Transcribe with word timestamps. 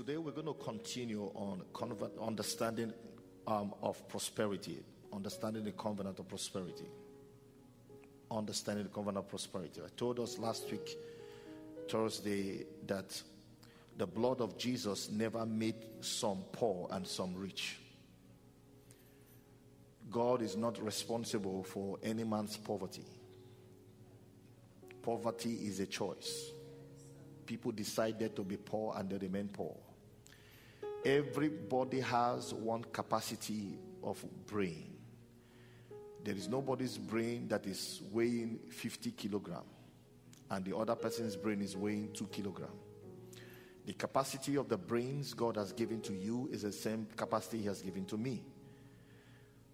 today 0.00 0.16
we're 0.16 0.32
going 0.32 0.46
to 0.46 0.54
continue 0.54 1.30
on 1.34 1.60
convert, 1.74 2.10
understanding 2.18 2.90
um, 3.46 3.74
of 3.82 4.08
prosperity, 4.08 4.82
understanding 5.12 5.62
the 5.62 5.72
covenant 5.72 6.18
of 6.18 6.26
prosperity, 6.26 6.86
understanding 8.30 8.84
the 8.84 8.88
covenant 8.88 9.18
of 9.18 9.28
prosperity. 9.28 9.78
I 9.84 9.90
told 9.98 10.18
us 10.18 10.38
last 10.38 10.70
week, 10.70 10.96
Thursday, 11.86 12.64
that 12.86 13.20
the 13.98 14.06
blood 14.06 14.40
of 14.40 14.56
Jesus 14.56 15.10
never 15.10 15.44
made 15.44 15.74
some 16.00 16.44
poor 16.50 16.88
and 16.92 17.06
some 17.06 17.34
rich. 17.36 17.76
God 20.10 20.40
is 20.40 20.56
not 20.56 20.82
responsible 20.82 21.62
for 21.62 21.98
any 22.02 22.24
man's 22.24 22.56
poverty. 22.56 23.04
Poverty 25.02 25.52
is 25.66 25.78
a 25.78 25.86
choice 25.86 26.52
people 27.50 27.72
decided 27.72 28.36
to 28.36 28.44
be 28.44 28.56
poor 28.56 28.94
and 28.96 29.10
they 29.10 29.16
remain 29.18 29.48
poor. 29.48 29.74
Everybody 31.04 32.00
has 32.00 32.52
one 32.52 32.84
capacity 32.84 33.78
of 34.02 34.22
brain. 34.46 34.94
There 36.22 36.34
is 36.34 36.46
nobody's 36.46 36.98
brain 36.98 37.48
that 37.48 37.66
is 37.66 38.02
weighing 38.12 38.58
50 38.68 39.12
kilogram, 39.12 39.64
and 40.50 40.64
the 40.64 40.76
other 40.76 40.94
person's 40.94 41.36
brain 41.36 41.62
is 41.62 41.74
weighing 41.74 42.10
2 42.12 42.26
kilogram. 42.26 42.72
The 43.86 43.94
capacity 43.94 44.56
of 44.56 44.68
the 44.68 44.76
brains 44.76 45.32
God 45.32 45.56
has 45.56 45.72
given 45.72 46.02
to 46.02 46.12
you 46.12 46.50
is 46.52 46.62
the 46.62 46.72
same 46.72 47.06
capacity 47.16 47.58
He 47.58 47.66
has 47.68 47.80
given 47.80 48.04
to 48.06 48.18
me. 48.18 48.42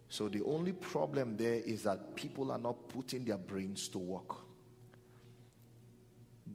So 0.09 0.29
the 0.29 0.45
only 0.45 0.73
problem 0.73 1.37
there 1.37 1.55
is 1.55 1.83
that 1.83 2.15
people 2.15 2.53
are 2.53 2.59
not 2.59 2.89
putting 2.89 3.25
their 3.25 3.39
brains 3.39 3.89
to 3.89 3.99
work. 3.99 4.37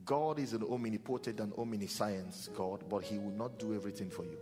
God 0.06 0.40
is 0.40 0.54
an 0.54 0.64
omnipotent 0.64 1.42
and 1.42 1.52
omniscience 1.54 2.50
God, 2.56 2.86
but 2.90 3.04
He 3.04 3.18
will 3.18 3.34
not 3.34 3.60
do 3.60 3.76
everything 3.76 4.10
for 4.10 4.24
you. 4.24 4.38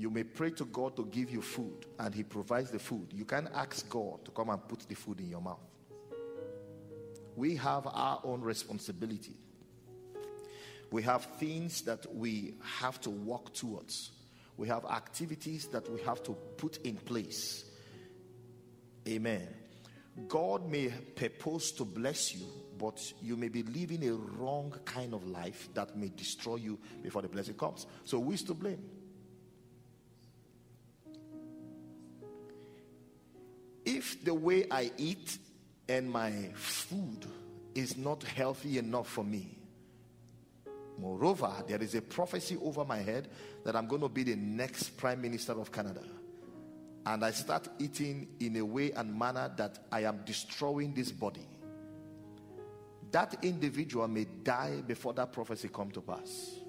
You 0.00 0.08
may 0.08 0.24
pray 0.24 0.48
to 0.52 0.64
God 0.64 0.96
to 0.96 1.04
give 1.04 1.30
you 1.30 1.42
food, 1.42 1.84
and 1.98 2.14
He 2.14 2.22
provides 2.22 2.70
the 2.70 2.78
food. 2.78 3.08
You 3.12 3.26
can 3.26 3.50
ask 3.54 3.86
God 3.90 4.24
to 4.24 4.30
come 4.30 4.48
and 4.48 4.66
put 4.66 4.88
the 4.88 4.94
food 4.94 5.20
in 5.20 5.28
your 5.28 5.42
mouth. 5.42 5.60
We 7.36 7.54
have 7.56 7.86
our 7.86 8.18
own 8.24 8.40
responsibility. 8.40 9.34
We 10.90 11.02
have 11.02 11.26
things 11.38 11.82
that 11.82 12.06
we 12.14 12.54
have 12.62 12.98
to 13.02 13.10
work 13.10 13.52
towards. 13.52 14.12
We 14.56 14.68
have 14.68 14.86
activities 14.86 15.66
that 15.66 15.86
we 15.92 16.00
have 16.00 16.22
to 16.22 16.32
put 16.56 16.78
in 16.78 16.96
place. 16.96 17.66
Amen. 19.06 19.48
God 20.28 20.66
may 20.66 20.88
purpose 20.88 21.72
to 21.72 21.84
bless 21.84 22.34
you, 22.34 22.46
but 22.78 22.98
you 23.20 23.36
may 23.36 23.48
be 23.48 23.64
living 23.64 24.08
a 24.08 24.14
wrong 24.14 24.74
kind 24.86 25.12
of 25.12 25.28
life 25.28 25.68
that 25.74 25.94
may 25.94 26.08
destroy 26.08 26.56
you 26.56 26.78
before 27.02 27.20
the 27.20 27.28
blessing 27.28 27.56
comes. 27.56 27.86
So, 28.04 28.18
who 28.18 28.32
is 28.32 28.42
to 28.44 28.54
blame? 28.54 28.99
If 33.90 34.24
the 34.24 34.32
way 34.32 34.66
I 34.70 34.92
eat 34.98 35.36
and 35.88 36.08
my 36.08 36.30
food 36.54 37.26
is 37.74 37.96
not 37.96 38.22
healthy 38.22 38.78
enough 38.78 39.08
for 39.08 39.24
me, 39.24 39.58
moreover, 40.96 41.52
there 41.66 41.82
is 41.82 41.96
a 41.96 42.00
prophecy 42.00 42.56
over 42.62 42.84
my 42.84 42.98
head 42.98 43.26
that 43.64 43.74
I'm 43.74 43.88
going 43.88 44.02
to 44.02 44.08
be 44.08 44.22
the 44.22 44.36
next 44.36 44.90
prime 44.90 45.20
minister 45.20 45.60
of 45.60 45.72
Canada 45.72 46.04
and 47.04 47.24
I 47.24 47.32
start 47.32 47.68
eating 47.80 48.28
in 48.38 48.58
a 48.58 48.64
way 48.64 48.92
and 48.92 49.12
manner 49.18 49.50
that 49.56 49.80
I 49.90 50.04
am 50.04 50.20
destroying 50.24 50.94
this 50.94 51.10
body, 51.10 51.48
that 53.10 53.42
individual 53.42 54.06
may 54.06 54.26
die 54.44 54.82
before 54.86 55.14
that 55.14 55.32
prophecy 55.32 55.68
come 55.68 55.90
to 55.90 56.00
pass. 56.00 56.59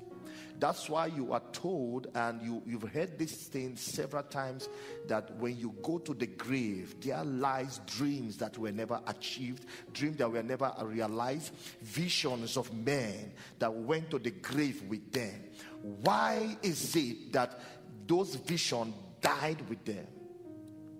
That's 0.62 0.88
why 0.88 1.08
you 1.08 1.34
are 1.34 1.42
told, 1.54 2.06
and 2.14 2.40
you, 2.40 2.62
you've 2.68 2.84
heard 2.84 3.18
this 3.18 3.32
thing 3.32 3.76
several 3.76 4.22
times, 4.22 4.70
that 5.08 5.36
when 5.38 5.58
you 5.58 5.74
go 5.82 5.98
to 5.98 6.14
the 6.14 6.28
grave, 6.28 7.02
there 7.02 7.24
lies 7.24 7.82
dreams 7.88 8.38
that 8.38 8.60
were 8.60 8.72
never 8.72 9.02
achieved, 9.08 9.66
dreams 9.92 10.18
that 10.18 10.32
were 10.32 10.44
never 10.44 10.72
realized, 10.84 11.52
visions 11.82 12.58
of 12.58 12.72
men 12.76 13.34
that 13.58 13.74
went 13.74 14.12
to 14.12 14.20
the 14.20 14.30
grave 14.30 14.84
with 14.88 15.12
them. 15.12 15.34
Why 15.82 16.56
is 16.62 16.96
it 16.96 17.34
that 17.34 17.60
those 18.06 18.36
visions 18.36 18.94
died 19.20 19.68
with 19.68 19.84
them? 19.84 20.06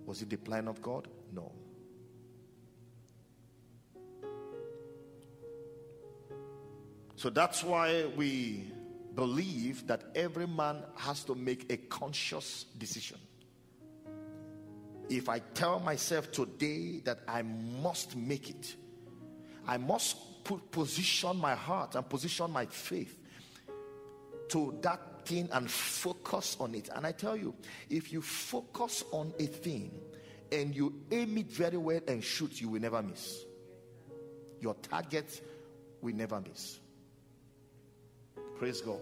Was 0.06 0.22
it 0.22 0.30
the 0.30 0.38
plan 0.38 0.66
of 0.66 0.82
God? 0.82 1.06
No. 1.32 1.52
So 7.14 7.30
that's 7.30 7.62
why 7.62 8.06
we 8.16 8.72
believe 9.14 9.86
that 9.86 10.02
every 10.14 10.46
man 10.46 10.82
has 10.96 11.24
to 11.24 11.34
make 11.34 11.70
a 11.72 11.76
conscious 11.76 12.64
decision. 12.78 13.18
If 15.08 15.28
I 15.28 15.40
tell 15.40 15.80
myself 15.80 16.32
today 16.32 17.00
that 17.04 17.20
I 17.28 17.42
must 17.42 18.16
make 18.16 18.48
it, 18.48 18.74
I 19.66 19.76
must 19.76 20.44
put, 20.44 20.70
position 20.70 21.36
my 21.36 21.54
heart 21.54 21.94
and 21.94 22.08
position 22.08 22.50
my 22.50 22.66
faith 22.66 23.18
to 24.48 24.78
that 24.82 25.26
thing 25.26 25.48
and 25.52 25.70
focus 25.70 26.56
on 26.58 26.74
it. 26.74 26.88
And 26.94 27.06
I 27.06 27.12
tell 27.12 27.36
you, 27.36 27.54
if 27.90 28.12
you 28.12 28.22
focus 28.22 29.04
on 29.12 29.32
a 29.38 29.46
thing 29.46 29.92
and 30.50 30.74
you 30.74 30.94
aim 31.10 31.38
it 31.38 31.46
very 31.46 31.76
well 31.76 32.00
and 32.08 32.22
shoot, 32.22 32.60
you 32.60 32.68
will 32.70 32.80
never 32.80 33.02
miss. 33.02 33.44
Your 34.60 34.74
target 34.74 35.40
will 36.00 36.14
never 36.14 36.40
miss. 36.40 36.78
Praise 38.62 38.80
God. 38.80 39.00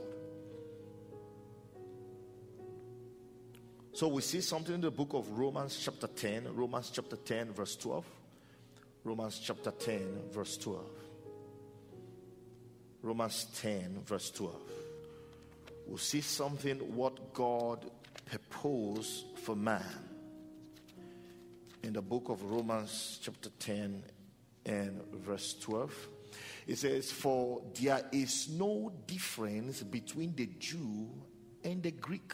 So 3.93 4.09
we 4.09 4.23
see 4.23 4.41
something 4.41 4.77
in 4.77 4.81
the 4.81 4.91
book 4.91 5.13
of 5.13 5.39
Romans, 5.39 5.79
chapter 5.85 6.07
10, 6.07 6.55
Romans 6.55 6.91
chapter 6.91 7.17
10, 7.17 7.53
verse 7.53 7.77
12. 7.77 8.07
Romans 9.05 9.39
chapter 9.39 9.71
10, 9.71 10.31
verse 10.33 10.57
12. 10.57 10.83
Romans 13.03 13.49
10, 13.61 13.99
verse 14.07 14.31
12. 14.31 14.57
We'll 15.87 15.99
see 15.99 16.23
something 16.23 16.79
what 16.97 17.35
God 17.35 17.85
proposed 18.25 19.27
for 19.43 19.55
man 19.55 19.85
in 21.83 21.93
the 21.93 22.01
book 22.01 22.31
of 22.31 22.43
Romans, 22.45 23.19
chapter 23.23 23.51
10, 23.59 24.05
and 24.65 25.03
verse 25.13 25.55
12. 25.61 26.09
It 26.71 26.79
says, 26.79 27.11
For 27.11 27.63
there 27.81 28.01
is 28.13 28.49
no 28.49 28.93
difference 29.05 29.83
between 29.83 30.37
the 30.37 30.47
Jew 30.61 31.09
and 31.65 31.83
the 31.83 31.91
Greek. 31.91 32.33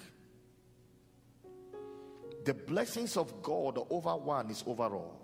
The 2.45 2.53
blessings 2.53 3.17
of 3.17 3.43
God 3.43 3.79
over 3.89 4.15
one 4.15 4.51
is 4.51 4.63
over 4.67 4.95
all. 4.95 5.19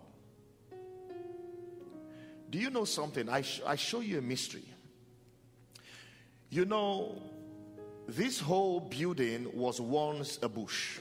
Do 2.48 2.58
you 2.58 2.70
know 2.70 2.86
something? 2.86 3.28
I, 3.28 3.42
sh- 3.42 3.60
I 3.66 3.76
show 3.76 4.00
you 4.00 4.16
a 4.16 4.22
mystery. 4.22 4.64
You 6.48 6.64
know, 6.64 7.20
this 8.08 8.40
whole 8.40 8.80
building 8.80 9.46
was 9.52 9.78
once 9.78 10.38
a 10.40 10.48
bush. 10.48 11.00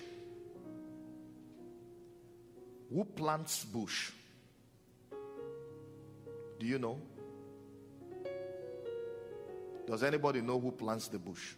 Who 2.94 3.06
plants 3.06 3.64
bush? 3.64 4.12
Do 6.60 6.66
you 6.66 6.78
know? 6.78 7.00
Does 9.92 10.04
anybody 10.04 10.40
know 10.40 10.58
who 10.58 10.72
plants 10.72 11.10
the 11.10 11.20
bush? 11.20 11.56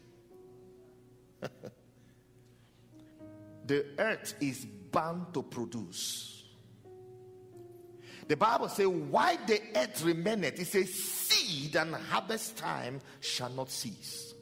the 3.67 3.85
earth 3.99 4.33
is 4.41 4.65
bound 4.65 5.31
to 5.35 5.43
produce. 5.43 6.43
The 8.27 8.35
Bible 8.35 8.69
says, 8.69 8.87
Why 8.87 9.37
the 9.45 9.61
earth 9.75 10.03
remaineth, 10.03 10.59
it 10.59 10.65
says, 10.65 10.91
seed 10.91 11.75
and 11.75 11.93
harvest 11.93 12.57
time 12.57 13.01
shall 13.19 13.51
not 13.51 13.69
cease. 13.69 14.33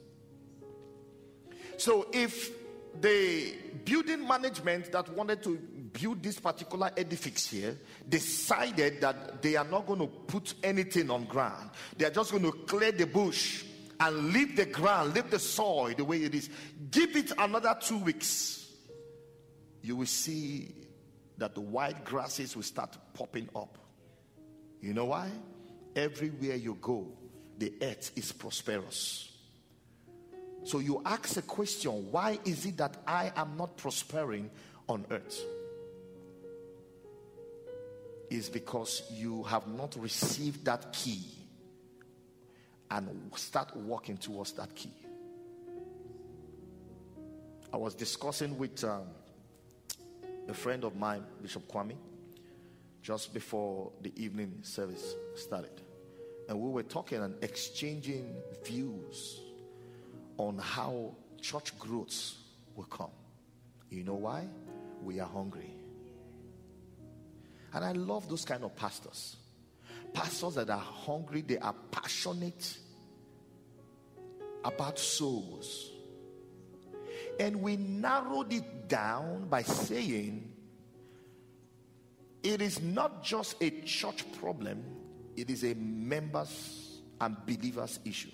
So 1.76 2.06
if 2.14 2.50
the 2.98 3.52
building 3.84 4.26
management 4.26 4.90
that 4.92 5.10
wanted 5.14 5.42
to 5.42 5.58
build 5.58 6.22
this 6.22 6.40
particular 6.40 6.90
edifice 6.96 7.50
here 7.50 7.78
decided 8.08 9.02
that 9.02 9.42
they 9.42 9.56
are 9.56 9.66
not 9.66 9.86
going 9.86 10.00
to 10.00 10.06
put 10.06 10.54
anything 10.62 11.10
on 11.10 11.26
ground, 11.26 11.68
they 11.98 12.06
are 12.06 12.10
just 12.10 12.30
going 12.30 12.44
to 12.44 12.52
clear 12.52 12.92
the 12.92 13.04
bush 13.04 13.66
and 14.02 14.32
leave 14.32 14.56
the 14.56 14.66
ground, 14.66 15.14
leave 15.14 15.30
the 15.30 15.38
soil 15.38 15.94
the 15.96 16.04
way 16.04 16.24
it 16.24 16.34
is. 16.34 16.50
Give 16.90 17.14
it 17.16 17.32
another 17.38 17.76
two 17.80 17.98
weeks. 17.98 18.68
You 19.82 19.96
will 19.96 20.06
see 20.06 20.74
that 21.38 21.54
the 21.54 21.60
white 21.60 22.04
grasses 22.04 22.56
will 22.56 22.62
start 22.64 22.96
popping 23.14 23.48
up 23.54 23.78
You 24.82 24.92
know 24.92 25.06
why? 25.06 25.30
Everywhere 25.94 26.56
you 26.56 26.76
go, 26.80 27.06
the 27.56 27.72
earth 27.80 28.10
is 28.16 28.32
prosperous. 28.32 29.30
So 30.64 30.80
you 30.80 31.00
ask 31.04 31.36
a 31.36 31.42
question 31.42 32.10
why 32.10 32.38
is 32.44 32.66
it 32.66 32.76
that 32.78 32.96
I 33.06 33.32
am 33.36 33.56
not 33.56 33.76
prospering 33.76 34.50
on 34.88 35.06
earth? 35.10 35.40
Is 38.28 38.48
because 38.48 39.02
you 39.12 39.44
have 39.44 39.68
not 39.68 39.94
received 39.96 40.64
that 40.64 40.92
key 40.92 41.41
and 42.92 43.08
start 43.36 43.74
walking 43.74 44.18
towards 44.18 44.52
that 44.52 44.74
key. 44.74 44.92
I 47.72 47.78
was 47.78 47.94
discussing 47.94 48.58
with 48.58 48.84
um, 48.84 49.06
a 50.46 50.52
friend 50.52 50.84
of 50.84 50.94
mine, 50.94 51.24
Bishop 51.40 51.66
Kwame, 51.72 51.96
just 53.02 53.32
before 53.32 53.90
the 54.02 54.12
evening 54.22 54.58
service 54.60 55.14
started. 55.34 55.80
And 56.50 56.60
we 56.60 56.68
were 56.68 56.82
talking 56.82 57.22
and 57.22 57.34
exchanging 57.42 58.34
views 58.62 59.40
on 60.36 60.58
how 60.58 61.14
church 61.40 61.78
growth 61.78 62.34
will 62.76 62.84
come. 62.84 63.10
You 63.88 64.04
know 64.04 64.14
why? 64.14 64.46
We 65.02 65.18
are 65.18 65.28
hungry. 65.28 65.70
And 67.72 67.84
I 67.84 67.92
love 67.92 68.28
those 68.28 68.44
kind 68.44 68.64
of 68.64 68.76
pastors. 68.76 69.36
Pastors 70.12 70.54
that 70.56 70.70
are 70.70 70.78
hungry, 70.78 71.42
they 71.42 71.58
are 71.58 71.74
passionate 71.90 72.76
about 74.64 74.98
souls. 74.98 75.90
And 77.40 77.62
we 77.62 77.76
narrowed 77.76 78.52
it 78.52 78.88
down 78.88 79.48
by 79.48 79.62
saying 79.62 80.52
it 82.42 82.60
is 82.60 82.82
not 82.82 83.22
just 83.22 83.56
a 83.62 83.70
church 83.82 84.24
problem, 84.40 84.84
it 85.36 85.48
is 85.48 85.64
a 85.64 85.74
members 85.74 87.00
and 87.20 87.36
believers 87.46 88.00
issue. 88.04 88.30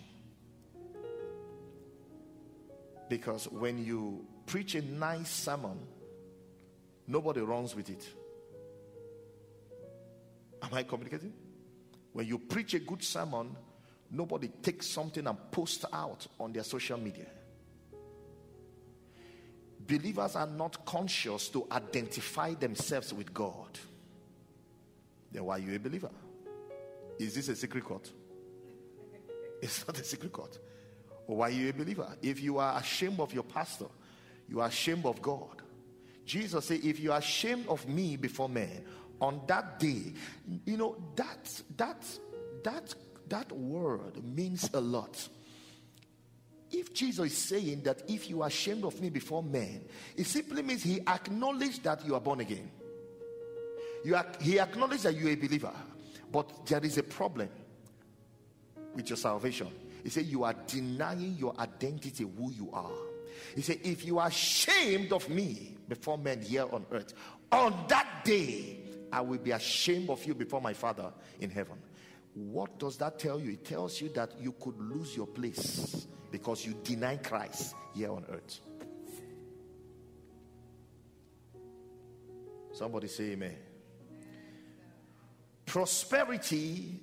Because 3.09 3.45
when 3.49 3.85
you 3.85 4.27
preach 4.47 4.75
a 4.75 4.83
nice 4.83 5.31
sermon, 5.31 5.79
nobody 7.07 7.41
runs 7.41 7.75
with 7.75 7.89
it. 7.89 8.07
Am 10.63 10.75
I 10.75 10.83
communicating? 10.83 11.33
When 12.12 12.26
you 12.26 12.38
preach 12.38 12.75
a 12.75 12.78
good 12.78 13.02
sermon, 13.02 13.56
nobody 14.10 14.49
takes 14.49 14.88
something 14.88 15.26
and 15.26 15.38
posts 15.50 15.84
out 15.93 16.26
on 16.38 16.52
their 16.52 16.64
social 16.64 16.99
media. 16.99 17.26
Believers 19.87 20.37
are 20.37 20.46
not 20.46 20.84
conscious 20.84 21.49
to 21.49 21.66
identify 21.72 22.55
themselves 22.55 23.12
with 23.12 23.32
God. 23.32 23.78
Then 25.32 25.44
why 25.44 25.56
are 25.56 25.60
you 25.60 25.75
a 25.75 25.78
believer? 25.78 26.10
Is 27.19 27.34
this 27.34 27.49
a 27.49 27.56
secret 27.56 27.84
court? 27.84 28.10
It's 29.60 29.84
not 29.87 29.99
a 29.99 30.05
secret 30.05 30.32
court. 30.32 30.56
Why 31.26 31.49
are 31.49 31.50
you 31.50 31.69
a 31.69 31.72
believer? 31.72 32.16
If 32.22 32.40
you 32.40 32.58
are 32.58 32.78
ashamed 32.78 33.19
of 33.19 33.34
your 33.34 33.43
pastor, 33.43 33.87
you 34.49 34.60
are 34.60 34.69
ashamed 34.69 35.05
of 35.05 35.20
God. 35.20 35.62
Jesus 36.25 36.66
said, 36.66 36.81
If 36.84 37.00
you 37.00 37.12
are 37.12 37.19
ashamed 37.19 37.66
of 37.69 37.87
me 37.88 38.16
before 38.16 38.49
men, 38.49 38.84
on 39.20 39.41
that 39.47 39.79
day, 39.79 40.12
you 40.65 40.76
know, 40.76 40.97
that 41.17 41.62
that 41.76 42.05
that 42.65 42.94
that 43.29 43.53
word 43.53 44.23
means 44.25 44.70
a 44.75 44.81
lot. 44.81 45.29
If 46.70 46.93
Jesus 46.93 47.32
is 47.32 47.38
saying 47.38 47.82
that 47.85 48.03
if 48.09 48.29
you 48.29 48.43
are 48.43 48.49
ashamed 48.49 48.85
of 48.85 49.00
me 49.00 49.09
before 49.09 49.43
men, 49.43 49.85
it 50.17 50.26
simply 50.26 50.62
means 50.62 50.82
he 50.82 51.00
acknowledged 51.00 51.82
that 51.85 52.05
you 52.06 52.15
are 52.15 52.20
born 52.20 52.41
again. 52.41 52.70
You 54.05 54.17
are, 54.17 54.26
he 54.41 54.61
acknowledged 54.61 55.05
that 55.05 55.17
you 55.17 55.29
are 55.29 55.31
a 55.31 55.35
believer, 55.35 55.73
but 56.31 56.67
there 56.67 56.85
is 56.85 56.99
a 56.99 57.03
problem 57.03 57.49
with 58.94 59.09
your 59.09 59.17
salvation. 59.17 59.69
He 60.03 60.11
said, 60.11 60.26
You 60.26 60.44
are 60.44 60.55
denying 60.67 61.37
your 61.38 61.59
identity, 61.59 62.25
who 62.25 62.53
you 62.53 62.70
are. 62.73 62.91
He 63.55 63.62
said, 63.62 63.79
If 63.82 64.05
you 64.05 64.19
are 64.19 64.29
ashamed 64.29 65.12
of 65.12 65.29
me 65.31 65.76
before 65.88 66.19
men 66.19 66.43
here 66.43 66.67
on 66.70 66.85
earth, 66.93 67.15
on 67.50 67.87
that 67.88 68.25
day 68.25 68.79
I 69.12 69.20
will 69.20 69.38
be 69.38 69.52
ashamed 69.52 70.10
of 70.10 70.25
you 70.25 70.34
before 70.34 70.60
my 70.60 70.72
Father 70.72 71.12
in 71.40 71.50
heaven. 71.50 71.76
What 72.34 72.78
does 72.78 72.96
that 72.99 73.19
tell 73.19 73.40
you? 73.40 73.52
It 73.52 73.64
tells 73.64 74.00
you 74.00 74.10
that 74.10 74.40
you 74.40 74.52
could 74.52 74.78
lose 74.78 75.16
your 75.16 75.26
place 75.26 76.06
because 76.31 76.64
you 76.64 76.75
deny 76.84 77.16
Christ 77.16 77.75
here 77.94 78.12
on 78.12 78.25
earth. 78.31 78.60
Somebody 82.72 83.08
say 83.08 83.32
amen. 83.32 83.56
Prosperity, 85.66 87.00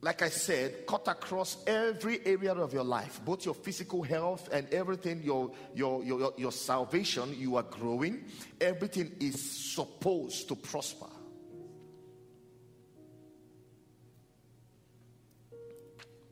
like 0.00 0.22
I 0.22 0.28
said, 0.28 0.86
cut 0.86 1.08
across 1.08 1.56
every 1.66 2.24
area 2.24 2.54
of 2.54 2.72
your 2.72 2.84
life, 2.84 3.20
both 3.24 3.44
your 3.44 3.54
physical 3.54 4.02
health 4.02 4.48
and 4.52 4.72
everything, 4.72 5.22
your, 5.24 5.50
your, 5.74 6.04
your, 6.04 6.32
your 6.36 6.52
salvation, 6.52 7.34
you 7.36 7.56
are 7.56 7.64
growing. 7.64 8.24
Everything 8.60 9.16
is 9.18 9.74
supposed 9.74 10.46
to 10.48 10.54
prosper. 10.54 11.06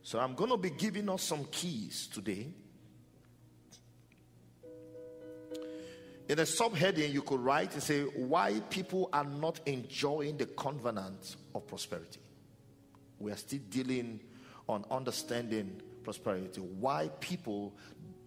So 0.04 0.20
I'm 0.20 0.34
going 0.34 0.50
to 0.50 0.58
be 0.58 0.68
giving 0.68 1.08
us 1.08 1.22
some 1.22 1.46
keys 1.46 2.08
today. 2.12 2.52
In 6.28 6.38
a 6.38 6.42
subheading, 6.42 7.10
you 7.10 7.22
could 7.22 7.40
write 7.40 7.72
and 7.72 7.82
say, 7.82 8.02
Why 8.02 8.60
people 8.68 9.08
are 9.14 9.24
not 9.24 9.60
enjoying 9.64 10.36
the 10.36 10.44
covenant 10.44 11.36
of 11.54 11.66
prosperity. 11.66 12.20
We 13.18 13.32
are 13.32 13.36
still 13.36 13.60
dealing 13.70 14.20
on 14.68 14.84
understanding 14.90 15.80
prosperity. 16.02 16.60
Why 16.60 17.08
people 17.20 17.74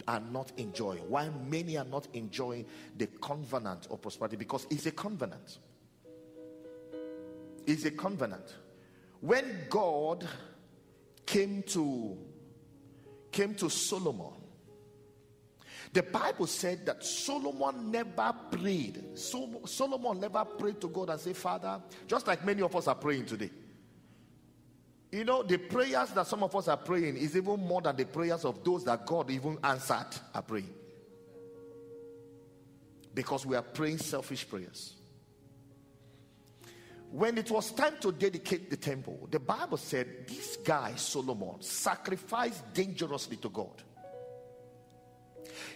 are 0.08 0.20
not 0.20 0.52
enjoying, 0.58 1.08
why 1.10 1.30
many 1.48 1.78
are 1.78 1.86
not 1.86 2.08
enjoying 2.14 2.66
the 2.98 3.06
covenant 3.08 3.88
of 3.92 4.02
prosperity 4.02 4.36
because 4.36 4.66
it's 4.72 4.88
a 4.88 4.92
covenant. 4.92 5.60
It's 7.68 7.86
a 7.86 7.92
covenant. 7.92 8.56
When 9.22 9.46
God 9.70 10.28
came 11.28 11.62
to 11.68 12.18
came 13.32 13.54
to 13.54 13.70
Solomon. 13.70 14.34
The 15.94 16.04
Bible 16.04 16.48
said 16.48 16.86
that 16.86 17.04
Solomon 17.04 17.92
never 17.92 18.34
prayed. 18.52 19.18
So, 19.18 19.62
Solomon 19.66 20.20
never 20.20 20.44
prayed 20.44 20.82
to 20.82 20.88
God 20.90 21.10
and 21.10 21.20
say, 21.20 21.34
Father, 21.34 21.82
just 22.08 22.28
like 22.28 22.44
many 22.44 22.62
of 22.62 22.76
us 22.76 22.88
are 22.88 22.96
praying 22.96 23.26
today. 23.26 23.50
You 25.12 25.24
know, 25.24 25.44
the 25.44 25.58
prayers 25.58 26.10
that 26.12 26.28
some 26.28 26.44
of 26.44 26.56
us 26.56 26.68
are 26.68 26.78
praying 26.78 27.16
is 27.16 27.38
even 27.38 27.60
more 27.60 27.82
than 27.82 27.96
the 27.96 28.06
prayers 28.06 28.44
of 28.44 28.64
those 28.64 28.84
that 28.84 29.06
God 29.06 29.32
even 29.32 29.58
answered 29.64 30.08
are 30.34 30.42
praying. 30.42 30.74
Because 33.14 33.46
we 33.46 33.56
are 33.56 33.62
praying 33.62 34.00
selfish 34.00 34.48
prayers. 34.48 34.97
When 37.12 37.38
it 37.38 37.50
was 37.50 37.72
time 37.72 37.96
to 38.02 38.12
dedicate 38.12 38.70
the 38.70 38.78
temple, 38.78 39.28
the 39.32 39.40
Bible 39.40 39.78
said 39.78 40.28
this 40.28 40.58
guy, 40.58 40.94
Solomon, 40.96 41.62
sacrificed 41.62 42.74
dangerously 42.74 43.38
to 43.38 43.50
God. 43.50 43.82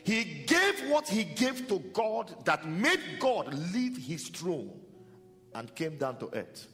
He 0.03 0.23
gave 0.45 0.89
what 0.89 1.07
he 1.07 1.23
gave 1.23 1.67
to 1.69 1.79
God 1.93 2.45
that 2.45 2.67
made 2.67 3.19
God 3.19 3.53
leave 3.73 3.97
his 3.97 4.27
throne 4.27 4.79
and 5.53 5.73
came 5.73 5.97
down 5.97 6.17
to 6.19 6.29
earth. 6.33 6.67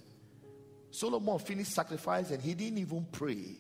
Solomon 0.92 1.38
finished 1.40 1.74
sacrifice 1.74 2.32
and 2.32 2.42
he 2.42 2.54
didn't 2.54 2.80
even 2.80 3.06
pray. 3.12 3.58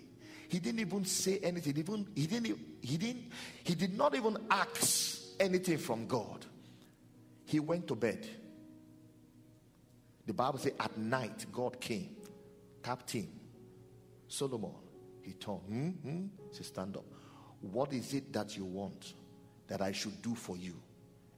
He 0.49 0.59
didn't 0.59 0.79
even 0.79 1.05
say 1.05 1.39
anything. 1.43 1.75
He, 1.75 1.81
even, 1.81 2.07
he 2.15 2.25
didn't 2.25 2.59
he 2.81 2.97
didn't 2.97 3.31
he 3.63 3.75
did 3.75 3.97
not 3.97 4.15
even 4.15 4.37
ask 4.49 5.21
anything 5.39 5.77
from 5.77 6.07
God. 6.07 6.45
He 7.45 7.59
went 7.59 7.87
to 7.87 7.95
bed. 7.95 8.27
The 10.27 10.33
Bible 10.33 10.59
says 10.59 10.73
at 10.79 10.95
night 10.97 11.45
God 11.51 11.79
came, 11.79 12.15
tapped 12.83 13.11
him. 13.11 13.29
Solomon, 14.27 14.73
he 15.23 15.33
turned. 15.33 15.61
Hmm? 15.61 15.89
Hmm? 15.89 16.25
Said, 16.51 16.65
Stand 16.65 16.97
up. 16.97 17.05
What 17.61 17.93
is 17.93 18.13
it 18.13 18.31
that 18.33 18.55
you 18.55 18.65
want 18.65 19.13
that 19.67 19.81
I 19.81 19.93
should 19.93 20.21
do 20.21 20.35
for 20.35 20.57
you? 20.57 20.75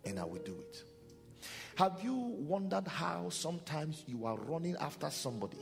And 0.04 0.20
I 0.20 0.26
will 0.26 0.42
do 0.42 0.56
it. 0.60 0.84
Have 1.76 2.00
you 2.04 2.14
wondered 2.14 2.88
how 2.88 3.30
sometimes 3.30 4.04
you 4.08 4.26
are 4.26 4.38
running 4.38 4.76
after 4.82 5.10
somebody 5.10 5.60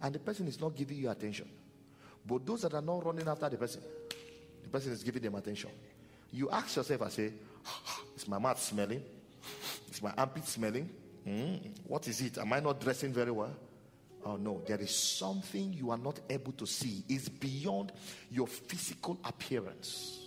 and 0.00 0.14
the 0.14 0.18
person 0.18 0.46
is 0.48 0.60
not 0.60 0.76
giving 0.76 0.96
you 0.96 1.10
attention? 1.10 1.48
But 2.26 2.46
those 2.46 2.62
that 2.62 2.72
are 2.72 2.80
not 2.80 3.04
running 3.04 3.28
after 3.28 3.48
the 3.48 3.56
person, 3.56 3.82
the 4.62 4.68
person 4.68 4.92
is 4.92 5.02
giving 5.02 5.22
them 5.22 5.34
attention. 5.34 5.70
You 6.32 6.48
ask 6.50 6.76
yourself, 6.76 7.02
I 7.02 7.08
say, 7.08 7.32
is 8.16 8.26
my 8.26 8.38
mouth 8.38 8.60
smelling? 8.62 9.02
Is 9.90 10.00
my 10.00 10.12
armpit 10.16 10.46
smelling? 10.46 10.88
Hmm, 11.24 11.54
what 11.86 12.06
is 12.06 12.20
it? 12.20 12.38
Am 12.38 12.52
I 12.52 12.60
not 12.60 12.80
dressing 12.80 13.12
very 13.12 13.30
well? 13.30 13.54
Oh 14.24 14.36
no, 14.36 14.62
there 14.66 14.80
is 14.80 14.94
something 14.94 15.72
you 15.72 15.90
are 15.90 15.98
not 15.98 16.20
able 16.30 16.52
to 16.52 16.66
see. 16.66 17.04
It's 17.08 17.28
beyond 17.28 17.92
your 18.30 18.46
physical 18.46 19.18
appearance. 19.24 20.20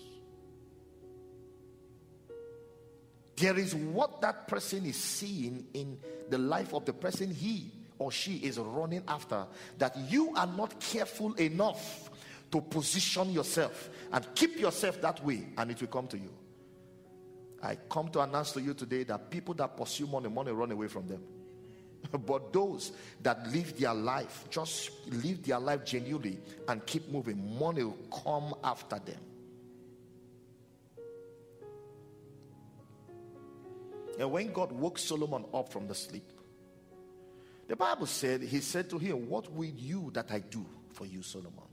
There 3.35 3.57
is 3.57 3.75
what 3.75 4.21
that 4.21 4.47
person 4.47 4.85
is 4.85 4.97
seeing 4.97 5.65
in 5.73 5.99
the 6.29 6.37
life 6.39 6.73
of 6.73 6.85
the 6.85 6.93
person 6.93 7.31
he 7.31 7.71
or 7.99 8.11
she 8.11 8.37
is 8.37 8.57
running 8.57 9.03
after 9.07 9.45
that 9.77 9.95
you 10.09 10.33
are 10.35 10.47
not 10.47 10.79
careful 10.79 11.33
enough 11.35 12.09
to 12.51 12.61
position 12.61 13.31
yourself 13.31 13.89
and 14.11 14.25
keep 14.33 14.59
yourself 14.59 15.01
that 15.01 15.23
way, 15.23 15.47
and 15.57 15.69
it 15.69 15.79
will 15.79 15.87
come 15.87 16.07
to 16.07 16.17
you. 16.17 16.31
I 17.61 17.75
come 17.89 18.09
to 18.09 18.21
announce 18.21 18.51
to 18.53 18.61
you 18.61 18.73
today 18.73 19.03
that 19.03 19.29
people 19.29 19.53
that 19.55 19.75
pursue 19.75 20.07
money, 20.07 20.29
money 20.29 20.51
run 20.51 20.71
away 20.71 20.87
from 20.87 21.07
them. 21.07 21.21
but 22.25 22.53
those 22.53 22.91
that 23.21 23.47
live 23.51 23.77
their 23.79 23.93
life, 23.93 24.45
just 24.49 24.91
live 25.07 25.43
their 25.43 25.59
life 25.59 25.83
genuinely 25.83 26.39
and 26.67 26.85
keep 26.85 27.09
moving, 27.09 27.57
money 27.59 27.83
will 27.83 27.97
come 28.23 28.53
after 28.63 28.99
them. 28.99 29.19
And 34.19 34.31
when 34.31 34.51
God 34.51 34.71
woke 34.71 34.97
Solomon 34.97 35.45
up 35.53 35.71
from 35.71 35.87
the 35.87 35.95
sleep, 35.95 36.31
the 37.67 37.75
Bible 37.75 38.07
said, 38.07 38.41
He 38.41 38.61
said 38.61 38.89
to 38.89 38.97
him, 38.97 39.29
What 39.29 39.51
will 39.51 39.65
you 39.65 40.09
that 40.13 40.31
I 40.31 40.39
do 40.39 40.65
for 40.93 41.05
you, 41.05 41.21
Solomon? 41.21 41.66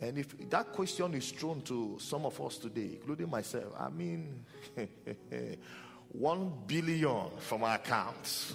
And 0.00 0.18
if 0.18 0.50
that 0.50 0.72
question 0.72 1.14
is 1.14 1.30
thrown 1.32 1.60
to 1.62 1.96
some 1.98 2.24
of 2.24 2.40
us 2.40 2.58
today, 2.58 2.90
including 2.94 3.28
myself, 3.28 3.72
I 3.78 3.88
mean, 3.88 4.44
one 6.12 6.52
billion 6.66 7.30
from 7.38 7.64
our 7.64 7.74
accounts. 7.76 8.54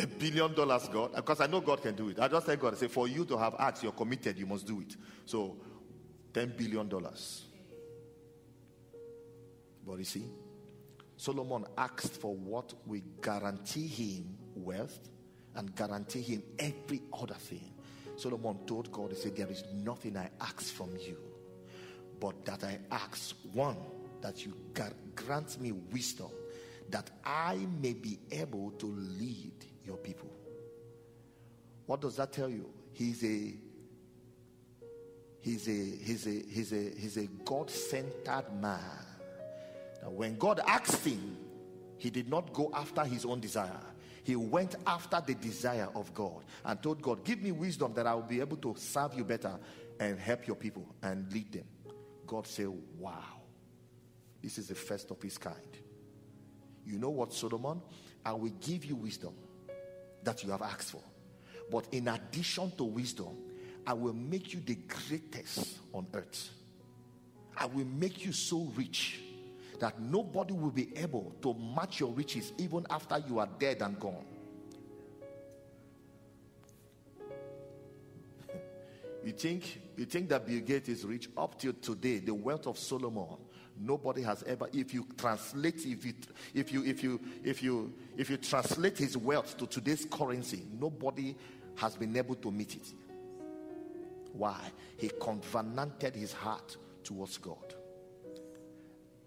A 0.00 0.06
billion 0.06 0.54
dollars, 0.54 0.88
God, 0.92 1.12
because 1.16 1.40
I 1.40 1.48
know 1.48 1.60
God 1.60 1.82
can 1.82 1.96
do 1.96 2.08
it. 2.10 2.20
I 2.20 2.28
just 2.28 2.46
tell 2.46 2.54
God, 2.56 2.74
I 2.74 2.76
say, 2.76 2.86
for 2.86 3.08
you 3.08 3.24
to 3.24 3.36
have 3.36 3.56
acts, 3.58 3.82
you're 3.82 3.90
committed, 3.90 4.38
you 4.38 4.46
must 4.46 4.64
do 4.64 4.80
it. 4.80 4.94
So, 5.24 5.56
$10 6.32 6.56
billion. 6.56 6.88
But 9.84 9.98
you 9.98 10.04
see, 10.04 10.24
Solomon 11.16 11.64
asked 11.76 12.20
for 12.20 12.36
what 12.36 12.74
we 12.86 13.02
guarantee 13.20 13.88
him 13.88 14.36
wealth 14.54 15.00
and 15.56 15.74
guarantee 15.74 16.22
him 16.22 16.44
every 16.60 17.02
other 17.12 17.34
thing. 17.34 17.72
Solomon 18.18 18.58
told 18.66 18.90
God, 18.90 19.10
He 19.12 19.16
said, 19.16 19.36
There 19.36 19.50
is 19.50 19.64
nothing 19.72 20.16
I 20.16 20.28
ask 20.40 20.64
from 20.74 20.90
you, 20.98 21.16
but 22.18 22.44
that 22.44 22.64
I 22.64 22.78
ask 22.90 23.36
one, 23.52 23.76
that 24.20 24.44
you 24.44 24.54
grant 25.14 25.60
me 25.60 25.72
wisdom, 25.72 26.30
that 26.90 27.10
I 27.24 27.66
may 27.80 27.92
be 27.92 28.18
able 28.32 28.72
to 28.72 28.86
lead 28.86 29.52
your 29.84 29.96
people. 29.98 30.30
What 31.86 32.00
does 32.00 32.16
that 32.16 32.32
tell 32.32 32.48
you? 32.48 32.68
He's 32.92 33.22
a 33.22 33.54
he's 35.40 35.68
a 35.68 35.72
he's 35.72 36.26
a 36.26 36.42
he's 36.48 36.72
a 36.72 36.90
he's 36.98 37.16
a 37.18 37.26
God-centered 37.44 38.52
man. 38.60 38.80
Now, 40.02 40.10
when 40.10 40.36
God 40.36 40.60
asked 40.66 41.06
him, 41.06 41.36
he 41.96 42.10
did 42.10 42.28
not 42.28 42.52
go 42.52 42.70
after 42.74 43.04
his 43.04 43.24
own 43.24 43.38
desire. 43.40 43.80
He 44.28 44.36
went 44.36 44.74
after 44.86 45.22
the 45.26 45.34
desire 45.34 45.88
of 45.94 46.12
God 46.12 46.44
and 46.62 46.82
told 46.82 47.00
God, 47.00 47.24
Give 47.24 47.40
me 47.40 47.50
wisdom 47.50 47.94
that 47.94 48.06
I 48.06 48.12
will 48.14 48.20
be 48.20 48.40
able 48.40 48.58
to 48.58 48.74
serve 48.76 49.14
you 49.14 49.24
better 49.24 49.58
and 49.98 50.18
help 50.18 50.46
your 50.46 50.54
people 50.54 50.86
and 51.02 51.32
lead 51.32 51.50
them. 51.50 51.64
God 52.26 52.46
said, 52.46 52.68
Wow, 52.98 53.40
this 54.42 54.58
is 54.58 54.68
the 54.68 54.74
first 54.74 55.10
of 55.10 55.22
his 55.22 55.38
kind. 55.38 55.78
You 56.84 56.98
know 56.98 57.08
what, 57.08 57.32
Solomon? 57.32 57.80
I 58.22 58.34
will 58.34 58.52
give 58.60 58.84
you 58.84 58.96
wisdom 58.96 59.32
that 60.24 60.44
you 60.44 60.50
have 60.50 60.60
asked 60.60 60.90
for. 60.90 61.02
But 61.70 61.86
in 61.92 62.08
addition 62.08 62.70
to 62.72 62.84
wisdom, 62.84 63.34
I 63.86 63.94
will 63.94 64.12
make 64.12 64.52
you 64.52 64.60
the 64.60 64.76
greatest 65.08 65.78
on 65.94 66.06
earth. 66.12 66.50
I 67.56 67.64
will 67.64 67.86
make 67.86 68.26
you 68.26 68.32
so 68.32 68.70
rich 68.76 69.22
that 69.80 70.00
nobody 70.00 70.52
will 70.52 70.70
be 70.70 70.96
able 70.96 71.34
to 71.42 71.54
match 71.54 72.00
your 72.00 72.10
riches 72.10 72.52
even 72.58 72.86
after 72.90 73.18
you 73.28 73.38
are 73.38 73.48
dead 73.58 73.82
and 73.82 73.98
gone. 74.00 74.24
you 79.24 79.32
think 79.32 79.80
you 79.96 80.04
think 80.04 80.28
that 80.28 80.46
Bill 80.46 80.60
Gates 80.60 80.88
is 80.88 81.04
rich 81.04 81.28
up 81.36 81.58
till 81.58 81.72
today? 81.74 82.18
The 82.18 82.34
wealth 82.34 82.66
of 82.66 82.78
Solomon, 82.78 83.36
nobody 83.78 84.22
has 84.22 84.42
ever. 84.44 84.68
If 84.72 84.94
you 84.94 85.06
translate, 85.16 85.84
if 85.86 86.04
you 86.04 86.14
if 86.54 86.72
you 86.72 86.84
if 86.84 87.02
you 87.02 87.20
if 87.44 87.62
you 87.62 87.92
if 88.16 88.30
you 88.30 88.36
translate 88.36 88.98
his 88.98 89.16
wealth 89.16 89.56
to 89.58 89.66
today's 89.66 90.06
currency, 90.10 90.62
nobody 90.78 91.36
has 91.76 91.96
been 91.96 92.16
able 92.16 92.34
to 92.36 92.50
meet 92.50 92.76
it. 92.76 92.92
Why? 94.32 94.60
He 94.96 95.10
covenanted 95.20 96.14
his 96.14 96.32
heart 96.32 96.76
towards 97.02 97.38
God 97.38 97.74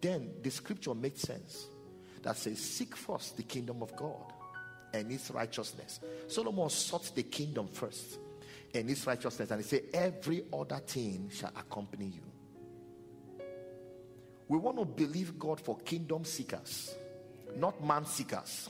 then 0.01 0.31
the 0.41 0.49
scripture 0.49 0.95
makes 0.95 1.21
sense 1.21 1.67
that 2.23 2.37
says, 2.37 2.59
Seek 2.59 2.95
first 2.95 3.37
the 3.37 3.43
kingdom 3.43 3.81
of 3.81 3.95
God 3.95 4.33
and 4.93 5.11
its 5.11 5.31
righteousness. 5.31 5.99
Solomon 6.27 6.69
sought 6.69 7.15
the 7.15 7.23
kingdom 7.23 7.67
first 7.67 8.19
and 8.73 8.89
its 8.89 9.05
righteousness, 9.05 9.51
and 9.51 9.61
he 9.61 9.67
said, 9.67 9.83
Every 9.93 10.45
other 10.53 10.77
thing 10.77 11.29
shall 11.33 11.51
accompany 11.55 12.05
you. 12.05 12.21
We 14.47 14.57
want 14.57 14.77
to 14.79 14.85
believe 14.85 15.39
God 15.39 15.61
for 15.61 15.77
kingdom 15.79 16.25
seekers, 16.25 16.93
not 17.55 17.83
man 17.83 18.05
seekers, 18.05 18.69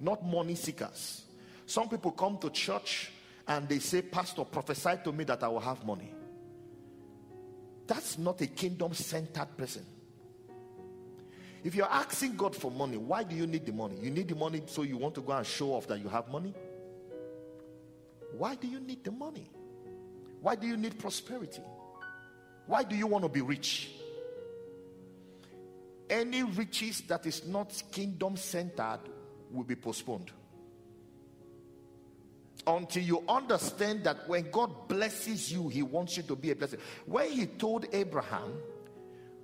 not 0.00 0.24
money 0.24 0.56
seekers. 0.56 1.24
Some 1.66 1.88
people 1.88 2.10
come 2.10 2.38
to 2.38 2.50
church 2.50 3.12
and 3.46 3.68
they 3.68 3.78
say, 3.78 4.02
Pastor, 4.02 4.44
prophesy 4.44 4.90
to 5.04 5.12
me 5.12 5.24
that 5.24 5.42
I 5.44 5.48
will 5.48 5.60
have 5.60 5.84
money. 5.84 6.12
That's 7.86 8.18
not 8.18 8.40
a 8.40 8.46
kingdom 8.46 8.92
centered 8.92 9.56
person. 9.56 9.84
If 11.62 11.74
you're 11.74 11.90
asking 11.90 12.36
God 12.36 12.56
for 12.56 12.70
money, 12.70 12.96
why 12.96 13.22
do 13.22 13.36
you 13.36 13.46
need 13.46 13.66
the 13.66 13.72
money? 13.72 13.96
You 14.00 14.10
need 14.10 14.28
the 14.28 14.34
money 14.34 14.62
so 14.66 14.82
you 14.82 14.96
want 14.96 15.14
to 15.16 15.20
go 15.20 15.32
and 15.32 15.46
show 15.46 15.74
off 15.74 15.86
that 15.88 16.00
you 16.00 16.08
have 16.08 16.28
money? 16.28 16.54
Why 18.36 18.54
do 18.54 18.66
you 18.66 18.80
need 18.80 19.04
the 19.04 19.10
money? 19.10 19.50
Why 20.40 20.56
do 20.56 20.66
you 20.66 20.76
need 20.76 20.98
prosperity? 20.98 21.60
Why 22.66 22.82
do 22.82 22.96
you 22.96 23.06
want 23.06 23.24
to 23.24 23.28
be 23.28 23.42
rich? 23.42 23.90
Any 26.08 26.42
riches 26.42 27.02
that 27.02 27.26
is 27.26 27.46
not 27.46 27.82
kingdom 27.92 28.36
centered 28.36 29.00
will 29.50 29.64
be 29.64 29.76
postponed. 29.76 30.30
Until 32.66 33.02
you 33.02 33.24
understand 33.28 34.04
that 34.04 34.28
when 34.28 34.50
God 34.50 34.88
blesses 34.88 35.52
you, 35.52 35.68
He 35.68 35.82
wants 35.82 36.16
you 36.16 36.22
to 36.24 36.36
be 36.36 36.50
a 36.50 36.56
blessing. 36.56 36.80
When 37.06 37.30
He 37.30 37.46
told 37.46 37.86
Abraham, 37.92 38.52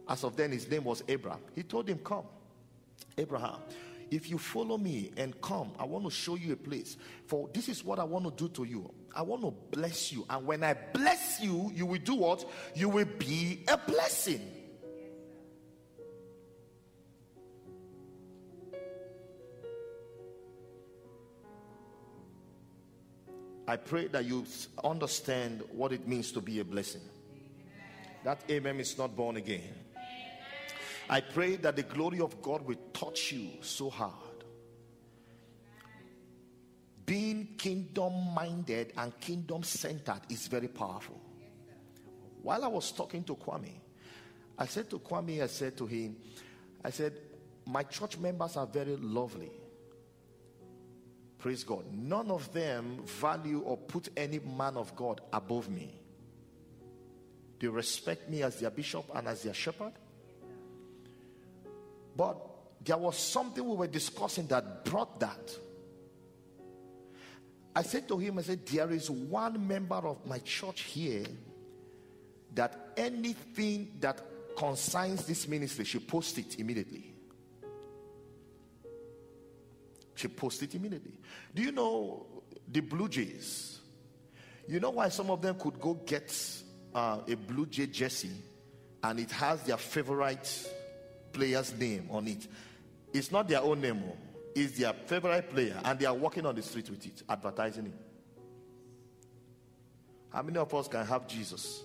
as 0.09 0.25
of 0.25 0.37
then, 0.37 0.53
his 0.53 0.71
name 0.71 0.85
was 0.85 1.03
Abraham. 1.09 1.41
He 1.55 1.63
told 1.63 1.89
him, 1.89 1.99
Come, 1.99 2.25
Abraham, 3.19 3.61
if 4.11 4.31
you 4.31 4.39
follow 4.39 4.79
me 4.79 5.11
and 5.17 5.41
come, 5.41 5.73
I 5.79 5.85
want 5.85 6.05
to 6.05 6.11
show 6.11 6.37
you 6.37 6.53
a 6.53 6.57
place. 6.57 6.97
For 7.27 7.49
this 7.53 7.69
is 7.69 7.85
what 7.85 7.99
I 7.99 8.05
want 8.05 8.25
to 8.25 8.31
do 8.31 8.49
to 8.55 8.65
you. 8.65 8.93
I 9.15 9.23
want 9.23 9.43
to 9.43 9.53
bless 9.77 10.13
you. 10.13 10.25
And 10.31 10.47
when 10.47 10.63
I 10.63 10.75
bless 10.75 11.41
you, 11.41 11.73
you 11.75 11.87
will 11.87 11.99
do 11.99 12.15
what? 12.15 12.45
You 12.75 12.89
will 12.89 13.09
be 13.19 13.65
a 13.67 13.77
blessing. 13.77 14.53
I 23.69 23.75
pray 23.75 24.07
that 24.09 24.25
you 24.25 24.47
understand 24.85 25.65
what 25.73 25.93
it 25.93 26.07
means 26.07 26.31
to 26.33 26.41
be 26.41 26.61
a 26.61 26.65
blessing. 26.65 27.01
That 28.23 28.41
amen 28.49 28.79
is 28.79 28.97
not 28.97 29.17
born 29.17 29.37
again. 29.37 29.86
I 31.09 31.21
pray 31.21 31.57
that 31.57 31.77
the 31.77 31.83
glory 31.83 32.21
of 32.21 32.43
God 32.43 32.63
will 32.63 32.79
touch 32.93 33.33
you 33.33 33.51
so 33.61 33.91
hard. 33.91 34.13
Being 37.05 37.55
kingdom 37.57 38.13
minded 38.35 38.93
and 38.97 39.19
kingdom 39.21 39.63
centered 39.63 40.23
is 40.29 40.49
very 40.49 40.67
powerful. 40.67 41.21
While 42.43 42.65
I 42.65 42.69
was 42.69 42.91
talking 42.91 43.23
to 43.25 43.37
Kwame, 43.37 43.73
I 44.59 44.67
said 44.67 44.91
to 44.91 44.99
Kwame, 44.99 45.43
I 45.43 45.47
said 45.47 45.77
to 45.77 45.87
him, 45.87 46.17
I 46.83 46.91
said, 46.91 47.13
My 47.65 47.85
church 47.85 48.19
members 48.19 48.57
are 48.57 48.67
very 48.67 48.97
lovely. 48.97 49.53
Praise 51.39 51.63
God. 51.63 51.85
None 51.93 52.31
of 52.31 52.53
them 52.53 53.03
value 53.05 53.61
or 53.61 53.77
put 53.77 54.09
any 54.17 54.41
man 54.41 54.77
of 54.77 54.97
God 54.97 55.21
above 55.33 55.69
me. 55.69 55.95
They 57.61 57.69
respect 57.69 58.29
me 58.29 58.43
as 58.43 58.59
their 58.59 58.71
bishop 58.71 59.05
and 59.15 59.29
as 59.29 59.43
their 59.43 59.55
shepherd. 59.55 59.93
But 62.17 62.39
there 62.83 62.97
was 62.97 63.17
something 63.19 63.65
we 63.65 63.77
were 63.77 63.87
discussing 63.87 64.47
that 64.49 64.85
brought 64.85 65.21
that. 65.21 65.55
I 67.75 67.83
said 67.83 68.09
to 68.09 68.19
him, 68.19 68.39
I 68.39 68.43
said, 68.43 68.65
There 68.67 68.91
is 68.91 69.11
one 69.11 69.67
member 69.67 69.97
of 69.97 70.25
my 70.27 70.39
church 70.39 70.83
here 70.83 71.27
that 72.55 72.93
anything 72.97 73.93
that 74.01 74.23
concerns 74.57 75.27
this 75.27 75.47
ministry, 75.47 75.85
she 75.85 75.99
posts 75.99 76.39
it 76.39 76.59
immediately. 76.59 77.13
She 80.15 80.29
posts 80.29 80.63
it 80.63 80.75
immediately. 80.75 81.19
Do 81.55 81.63
you 81.63 81.73
know 81.73 82.27
the 82.67 82.81
Blue 82.81 83.09
Jays? 83.09 83.81
You 84.67 84.81
know 84.81 84.91
why 84.91 85.11
some 85.11 85.31
of 85.31 85.43
them 85.43 85.59
could 85.59 85.79
go 85.79 85.95
get 85.95 86.35
uh, 86.95 87.21
a 87.29 87.37
Blue 87.37 87.67
Jay 87.67 87.87
jersey 87.87 88.31
and 89.03 89.21
it 89.21 89.31
has 89.33 89.63
their 89.65 89.77
favorite 89.77 90.73
player's 91.37 91.75
name 91.75 92.09
on 92.11 92.27
it. 92.27 92.49
It's 93.13 93.31
not 93.31 93.47
their 93.47 93.61
own 93.61 93.81
name. 93.81 94.03
oh. 94.09 94.17
is 94.55 94.79
their 94.79 94.95
favorite 94.95 95.51
player 95.51 95.79
and 95.85 95.99
they 95.99 96.07
are 96.07 96.15
walking 96.15 96.47
on 96.47 96.55
the 96.55 96.63
street 96.63 96.89
with 96.89 97.05
it, 97.05 97.23
advertising 97.29 97.87
it. 97.87 97.93
How 100.33 100.43
many 100.43 100.59
of 100.59 100.75
us 100.75 100.89
can 100.89 101.05
have 101.07 101.29
Jesus 101.29 101.83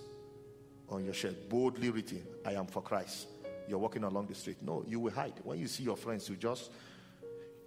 on 0.88 1.04
your 1.04 1.14
shirt, 1.14 1.48
boldly 1.48 1.90
written, 1.90 2.22
I 2.46 2.54
am 2.54 2.66
for 2.66 2.82
Christ? 2.82 3.28
You're 3.68 3.78
walking 3.78 4.04
along 4.04 4.26
the 4.26 4.34
street. 4.34 4.56
No, 4.62 4.84
you 4.86 5.00
will 5.00 5.12
hide. 5.12 5.34
When 5.44 5.58
you 5.58 5.66
see 5.66 5.84
your 5.84 5.96
friends, 5.96 6.28
you 6.28 6.36
just 6.36 6.70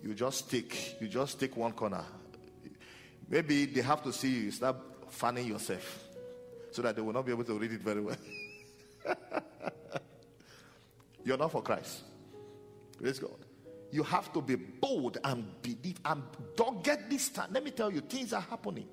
you 0.04 0.14
just 0.14 0.50
take 0.50 1.00
you 1.00 1.08
just 1.08 1.40
take 1.40 1.56
one 1.56 1.72
corner. 1.72 2.04
Maybe 3.30 3.66
they 3.66 3.82
have 3.82 4.04
to 4.04 4.14
see 4.14 4.30
you 4.30 4.52
start 4.52 4.76
fanning 5.10 5.48
yourself 5.48 6.04
so 6.72 6.82
that 6.82 6.96
they 6.96 7.02
will 7.02 7.14
not 7.14 7.26
be 7.26 7.32
able 7.32 7.46
to 7.46 7.58
read 7.58 7.72
it 7.72 7.82
very 7.82 8.02
well. 8.02 8.18
You're 11.26 11.38
not 11.38 11.52
for 11.52 11.62
Christ. 11.62 12.04
Praise 12.98 13.20
God. 13.20 13.36
You 13.92 14.04
have 14.04 14.32
to 14.34 14.42
be 14.42 14.56
bold 14.56 15.18
and 15.24 15.46
believe 15.62 16.00
and 16.06 16.22
don't 16.56 16.84
get 16.84 17.10
this. 17.10 17.32
Let 17.52 17.64
me 17.64 17.72
tell 17.72 17.92
you, 17.92 18.02
things 18.02 18.32
are 18.32 18.42
happening. 18.42 18.88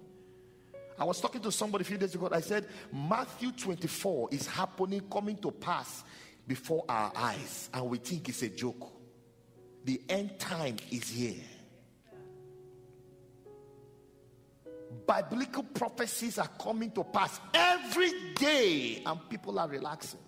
I 0.98 1.04
was 1.04 1.20
talking 1.20 1.40
to 1.42 1.52
somebody 1.52 1.82
a 1.82 1.84
few 1.84 1.98
days 1.98 2.14
ago. 2.14 2.28
I 2.32 2.40
said, 2.40 2.66
Matthew 2.92 3.52
24 3.52 4.28
is 4.32 4.46
happening, 4.46 5.02
coming 5.10 5.36
to 5.38 5.50
pass 5.50 6.04
before 6.46 6.84
our 6.88 7.12
eyes, 7.14 7.70
and 7.72 7.88
we 7.88 7.98
think 7.98 8.28
it's 8.28 8.42
a 8.42 8.48
joke. 8.48 8.92
The 9.84 10.00
end 10.08 10.38
time 10.38 10.76
is 10.90 11.08
here. 11.08 11.42
Biblical 15.06 15.62
prophecies 15.62 16.38
are 16.38 16.50
coming 16.60 16.90
to 16.92 17.04
pass 17.04 17.40
every 17.54 18.12
day, 18.34 19.02
and 19.04 19.18
people 19.28 19.58
are 19.58 19.68
relaxing. 19.68 20.20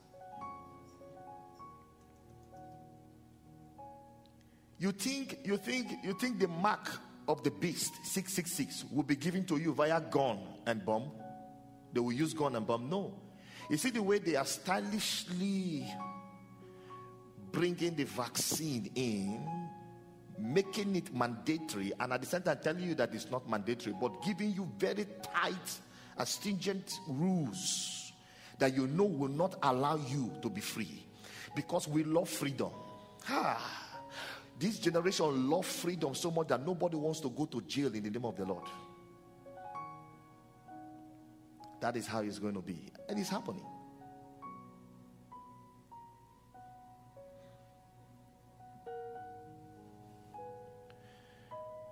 You 4.84 4.92
think, 4.92 5.38
you 5.44 5.56
think, 5.56 6.04
you 6.04 6.12
think 6.12 6.38
the 6.38 6.46
mark 6.46 6.90
of 7.26 7.42
the 7.42 7.50
beast 7.50 7.94
666 8.04 8.84
will 8.92 9.02
be 9.02 9.16
given 9.16 9.46
to 9.46 9.56
you 9.56 9.72
via 9.72 9.98
gun 9.98 10.38
and 10.66 10.84
bomb? 10.84 11.10
They 11.94 12.00
will 12.00 12.12
use 12.12 12.34
gun 12.34 12.54
and 12.54 12.66
bomb? 12.66 12.90
No. 12.90 13.14
You 13.70 13.78
see 13.78 13.88
the 13.88 14.02
way 14.02 14.18
they 14.18 14.36
are 14.36 14.44
stylishly 14.44 15.90
bringing 17.50 17.96
the 17.96 18.04
vaccine 18.04 18.90
in, 18.94 19.70
making 20.38 20.96
it 20.96 21.14
mandatory, 21.14 21.94
and 21.98 22.12
at 22.12 22.20
the 22.20 22.26
same 22.26 22.42
time 22.42 22.58
telling 22.62 22.82
you 22.82 22.94
that 22.96 23.14
it's 23.14 23.30
not 23.30 23.48
mandatory, 23.48 23.96
but 23.98 24.22
giving 24.22 24.52
you 24.52 24.70
very 24.78 25.06
tight 25.22 25.78
stringent 26.26 27.00
rules 27.08 28.12
that 28.58 28.76
you 28.76 28.86
know 28.88 29.04
will 29.04 29.30
not 29.30 29.54
allow 29.62 29.96
you 29.96 30.30
to 30.42 30.50
be 30.50 30.60
free 30.60 31.06
because 31.56 31.88
we 31.88 32.04
love 32.04 32.28
freedom. 32.28 32.68
Ah. 33.30 33.83
This 34.64 34.78
generation 34.78 35.50
love 35.50 35.66
freedom 35.66 36.14
so 36.14 36.30
much 36.30 36.48
that 36.48 36.64
nobody 36.64 36.96
wants 36.96 37.20
to 37.20 37.28
go 37.28 37.44
to 37.44 37.60
jail 37.60 37.94
in 37.94 38.02
the 38.02 38.08
name 38.08 38.24
of 38.24 38.34
the 38.34 38.46
Lord. 38.46 38.64
That 41.82 41.98
is 41.98 42.06
how 42.06 42.22
it's 42.22 42.38
going 42.38 42.54
to 42.54 42.62
be. 42.62 42.78
And 43.06 43.18
it's 43.18 43.28
happening. 43.28 43.66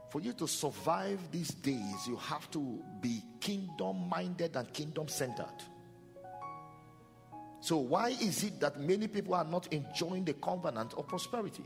For 0.09 0.23
you 0.23 0.33
to 0.33 0.49
survive 0.49 1.21
these 1.31 1.51
days, 1.51 2.07
you 2.09 2.17
have 2.17 2.51
to 2.53 2.83
be 3.03 3.23
kingdom 3.39 4.09
minded 4.09 4.57
and 4.57 4.73
kingdom 4.73 5.09
centered. 5.09 5.63
So, 7.61 7.77
why 7.77 8.17
is 8.19 8.45
it 8.45 8.61
that 8.61 8.81
many 8.81 9.09
people 9.09 9.35
are 9.35 9.45
not 9.45 9.71
enjoying 9.75 10.25
the 10.25 10.33
covenant 10.33 10.95
of 10.95 11.07
prosperity? 11.07 11.65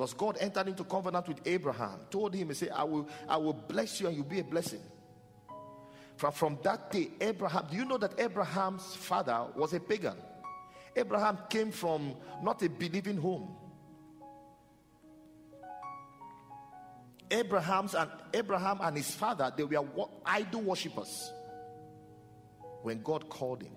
Because 0.00 0.14
God 0.14 0.38
entered 0.40 0.66
into 0.66 0.82
covenant 0.82 1.28
with 1.28 1.46
Abraham, 1.46 2.00
told 2.10 2.34
him, 2.34 2.48
He 2.48 2.54
said, 2.54 2.70
I 2.70 2.84
will, 2.84 3.06
I 3.28 3.36
will 3.36 3.52
bless 3.52 4.00
you 4.00 4.06
and 4.06 4.16
you'll 4.16 4.24
be 4.24 4.40
a 4.40 4.44
blessing. 4.44 4.80
From, 6.16 6.32
from 6.32 6.58
that 6.62 6.90
day, 6.90 7.10
Abraham, 7.20 7.66
do 7.70 7.76
you 7.76 7.84
know 7.84 7.98
that 7.98 8.18
Abraham's 8.18 8.96
father 8.96 9.48
was 9.54 9.74
a 9.74 9.80
pagan? 9.80 10.16
Abraham 10.96 11.36
came 11.50 11.70
from 11.70 12.14
not 12.42 12.62
a 12.62 12.70
believing 12.70 13.18
home. 13.18 13.54
Abraham's 17.30 17.94
and 17.94 18.10
Abraham 18.32 18.78
and 18.80 18.96
his 18.96 19.10
father, 19.10 19.52
they 19.54 19.64
were 19.64 19.84
idol 20.24 20.62
worshippers 20.62 21.30
when 22.80 23.02
God 23.02 23.28
called 23.28 23.62
him. 23.62 23.76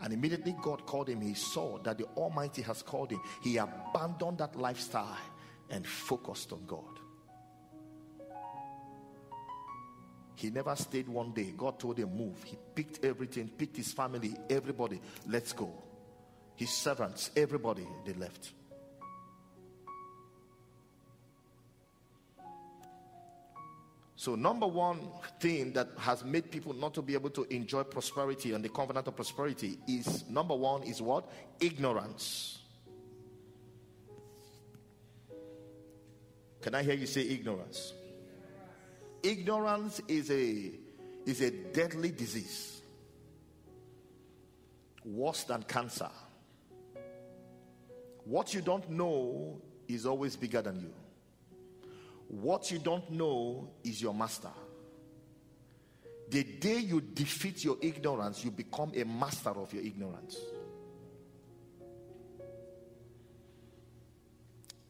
And 0.00 0.12
immediately 0.12 0.54
God 0.60 0.84
called 0.86 1.08
him, 1.08 1.20
he 1.20 1.34
saw 1.34 1.78
that 1.78 1.98
the 1.98 2.04
Almighty 2.16 2.62
has 2.62 2.82
called 2.82 3.10
him. 3.10 3.20
He 3.42 3.56
abandoned 3.56 4.38
that 4.38 4.56
lifestyle 4.56 5.16
and 5.70 5.86
focused 5.86 6.52
on 6.52 6.64
God. 6.66 7.00
He 10.36 10.50
never 10.50 10.74
stayed 10.76 11.08
one 11.08 11.32
day. 11.32 11.54
God 11.56 11.78
told 11.78 11.98
him, 11.98 12.16
Move. 12.16 12.42
He 12.42 12.58
picked 12.74 13.04
everything, 13.04 13.48
picked 13.48 13.76
his 13.76 13.92
family, 13.92 14.36
everybody, 14.50 15.00
let's 15.28 15.52
go. 15.52 15.72
His 16.56 16.70
servants, 16.70 17.30
everybody, 17.36 17.86
they 18.04 18.12
left. 18.14 18.52
So, 24.16 24.36
number 24.36 24.66
one 24.66 25.00
thing 25.40 25.72
that 25.72 25.88
has 25.98 26.24
made 26.24 26.50
people 26.50 26.72
not 26.72 26.94
to 26.94 27.02
be 27.02 27.14
able 27.14 27.30
to 27.30 27.42
enjoy 27.52 27.82
prosperity 27.82 28.52
and 28.52 28.64
the 28.64 28.68
covenant 28.68 29.08
of 29.08 29.16
prosperity 29.16 29.78
is 29.88 30.28
number 30.28 30.54
one 30.54 30.84
is 30.84 31.02
what? 31.02 31.28
Ignorance. 31.60 32.60
Can 36.62 36.74
I 36.74 36.82
hear 36.82 36.94
you 36.94 37.06
say 37.06 37.22
ignorance? 37.22 37.92
Ignorance 39.22 40.00
is 40.06 40.30
a 40.30 40.70
is 41.26 41.40
a 41.40 41.50
deadly 41.50 42.10
disease. 42.10 42.82
Worse 45.04 45.44
than 45.44 45.62
cancer. 45.64 46.10
What 48.24 48.54
you 48.54 48.62
don't 48.62 48.88
know 48.88 49.60
is 49.88 50.06
always 50.06 50.36
bigger 50.36 50.62
than 50.62 50.80
you. 50.80 50.94
What 52.40 52.70
you 52.72 52.78
don't 52.78 53.08
know 53.12 53.70
is 53.84 54.02
your 54.02 54.12
master. 54.12 54.50
The 56.30 56.42
day 56.42 56.78
you 56.78 57.00
defeat 57.00 57.62
your 57.62 57.76
ignorance, 57.80 58.44
you 58.44 58.50
become 58.50 58.92
a 58.96 59.04
master 59.04 59.50
of 59.50 59.72
your 59.72 59.84
ignorance. 59.84 60.36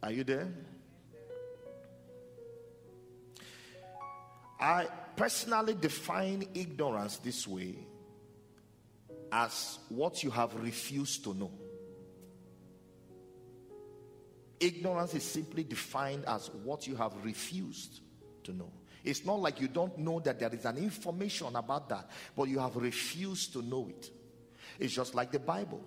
Are 0.02 0.10
you 0.10 0.24
there? 0.24 0.48
I 4.58 4.86
personally 5.14 5.74
define 5.74 6.48
ignorance 6.54 7.18
this 7.18 7.46
way 7.46 7.74
as 9.30 9.78
what 9.90 10.22
you 10.22 10.30
have 10.30 10.54
refused 10.54 11.24
to 11.24 11.34
know. 11.34 11.50
Ignorance 14.64 15.12
is 15.12 15.24
simply 15.24 15.62
defined 15.62 16.24
as 16.26 16.50
what 16.62 16.86
you 16.86 16.96
have 16.96 17.12
refused 17.22 18.00
to 18.44 18.52
know. 18.52 18.72
It's 19.04 19.26
not 19.26 19.38
like 19.40 19.60
you 19.60 19.68
don't 19.68 19.98
know 19.98 20.20
that 20.20 20.40
there 20.40 20.48
is 20.54 20.64
an 20.64 20.78
information 20.78 21.54
about 21.54 21.90
that, 21.90 22.08
but 22.34 22.48
you 22.48 22.58
have 22.60 22.74
refused 22.74 23.52
to 23.52 23.60
know 23.60 23.88
it. 23.90 24.10
It's 24.78 24.94
just 24.94 25.14
like 25.14 25.30
the 25.30 25.38
Bible. 25.38 25.84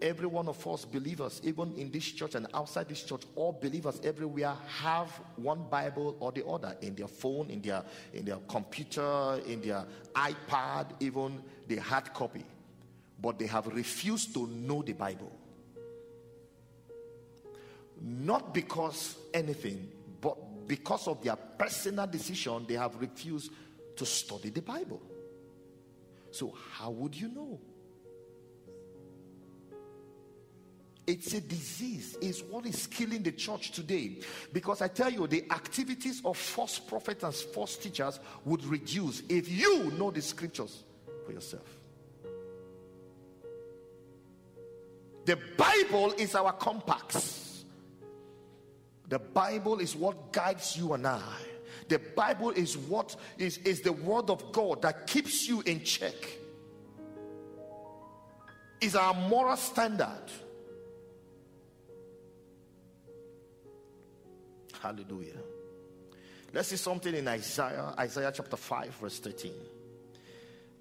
Every 0.00 0.26
one 0.26 0.48
of 0.48 0.66
us 0.66 0.86
believers, 0.86 1.42
even 1.44 1.74
in 1.74 1.90
this 1.90 2.04
church 2.04 2.34
and 2.34 2.46
outside 2.54 2.88
this 2.88 3.02
church, 3.02 3.24
all 3.34 3.52
believers 3.52 4.00
everywhere 4.02 4.54
have 4.78 5.10
one 5.36 5.64
Bible 5.68 6.16
or 6.18 6.32
the 6.32 6.46
other 6.46 6.74
in 6.80 6.94
their 6.94 7.08
phone, 7.08 7.50
in 7.50 7.60
their 7.60 7.84
in 8.14 8.24
their 8.24 8.38
computer, 8.48 9.38
in 9.46 9.60
their 9.60 9.84
iPad, 10.14 10.86
even 11.00 11.42
the 11.66 11.76
hard 11.76 12.14
copy. 12.14 12.46
But 13.20 13.38
they 13.38 13.48
have 13.48 13.66
refused 13.66 14.32
to 14.32 14.46
know 14.46 14.80
the 14.80 14.94
Bible. 14.94 15.30
Not 18.00 18.54
because 18.54 19.16
anything, 19.34 19.88
but 20.20 20.68
because 20.68 21.08
of 21.08 21.22
their 21.22 21.36
personal 21.36 22.06
decision, 22.06 22.64
they 22.68 22.74
have 22.74 23.00
refused 23.00 23.52
to 23.96 24.06
study 24.06 24.50
the 24.50 24.62
Bible. 24.62 25.02
So, 26.30 26.54
how 26.72 26.90
would 26.90 27.14
you 27.14 27.28
know? 27.28 27.60
It's 31.06 31.32
a 31.32 31.40
disease, 31.40 32.18
it's 32.20 32.42
what 32.42 32.66
is 32.66 32.86
killing 32.86 33.22
the 33.22 33.32
church 33.32 33.72
today. 33.72 34.18
Because 34.52 34.82
I 34.82 34.88
tell 34.88 35.10
you, 35.10 35.26
the 35.26 35.50
activities 35.50 36.20
of 36.22 36.36
false 36.36 36.78
prophets 36.78 37.24
and 37.24 37.34
false 37.34 37.76
teachers 37.76 38.20
would 38.44 38.62
reduce 38.66 39.22
if 39.30 39.48
you 39.48 39.90
know 39.92 40.10
the 40.10 40.20
scriptures 40.20 40.84
for 41.24 41.32
yourself. 41.32 41.66
The 45.24 45.38
Bible 45.56 46.12
is 46.18 46.34
our 46.34 46.52
compass. 46.52 47.47
The 49.08 49.18
Bible 49.18 49.78
is 49.80 49.96
what 49.96 50.32
guides 50.32 50.76
you 50.76 50.92
and 50.92 51.06
I. 51.06 51.32
The 51.88 51.98
Bible 51.98 52.50
is 52.50 52.76
what 52.76 53.16
is, 53.38 53.58
is 53.58 53.80
the 53.80 53.92
word 53.92 54.28
of 54.28 54.52
God 54.52 54.82
that 54.82 55.06
keeps 55.06 55.48
you 55.48 55.62
in 55.62 55.82
check. 55.82 56.14
Is 58.80 58.94
our 58.94 59.14
moral 59.14 59.56
standard. 59.56 60.30
Hallelujah. 64.80 65.38
Let's 66.52 66.68
see 66.68 66.76
something 66.76 67.14
in 67.14 67.26
Isaiah, 67.26 67.94
Isaiah 67.98 68.32
chapter 68.34 68.56
5, 68.56 68.94
verse 68.94 69.18
13. 69.18 69.52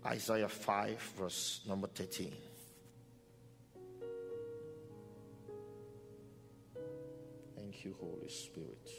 Isaiah 0.05 0.47
5, 0.47 1.13
verse 1.17 1.61
number 1.67 1.87
13. 1.87 2.31
You, 7.87 7.95
Holy 7.99 8.29
Spirit. 8.29 8.89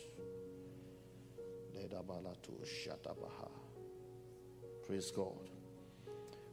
Praise 4.87 5.11
God. 5.11 5.51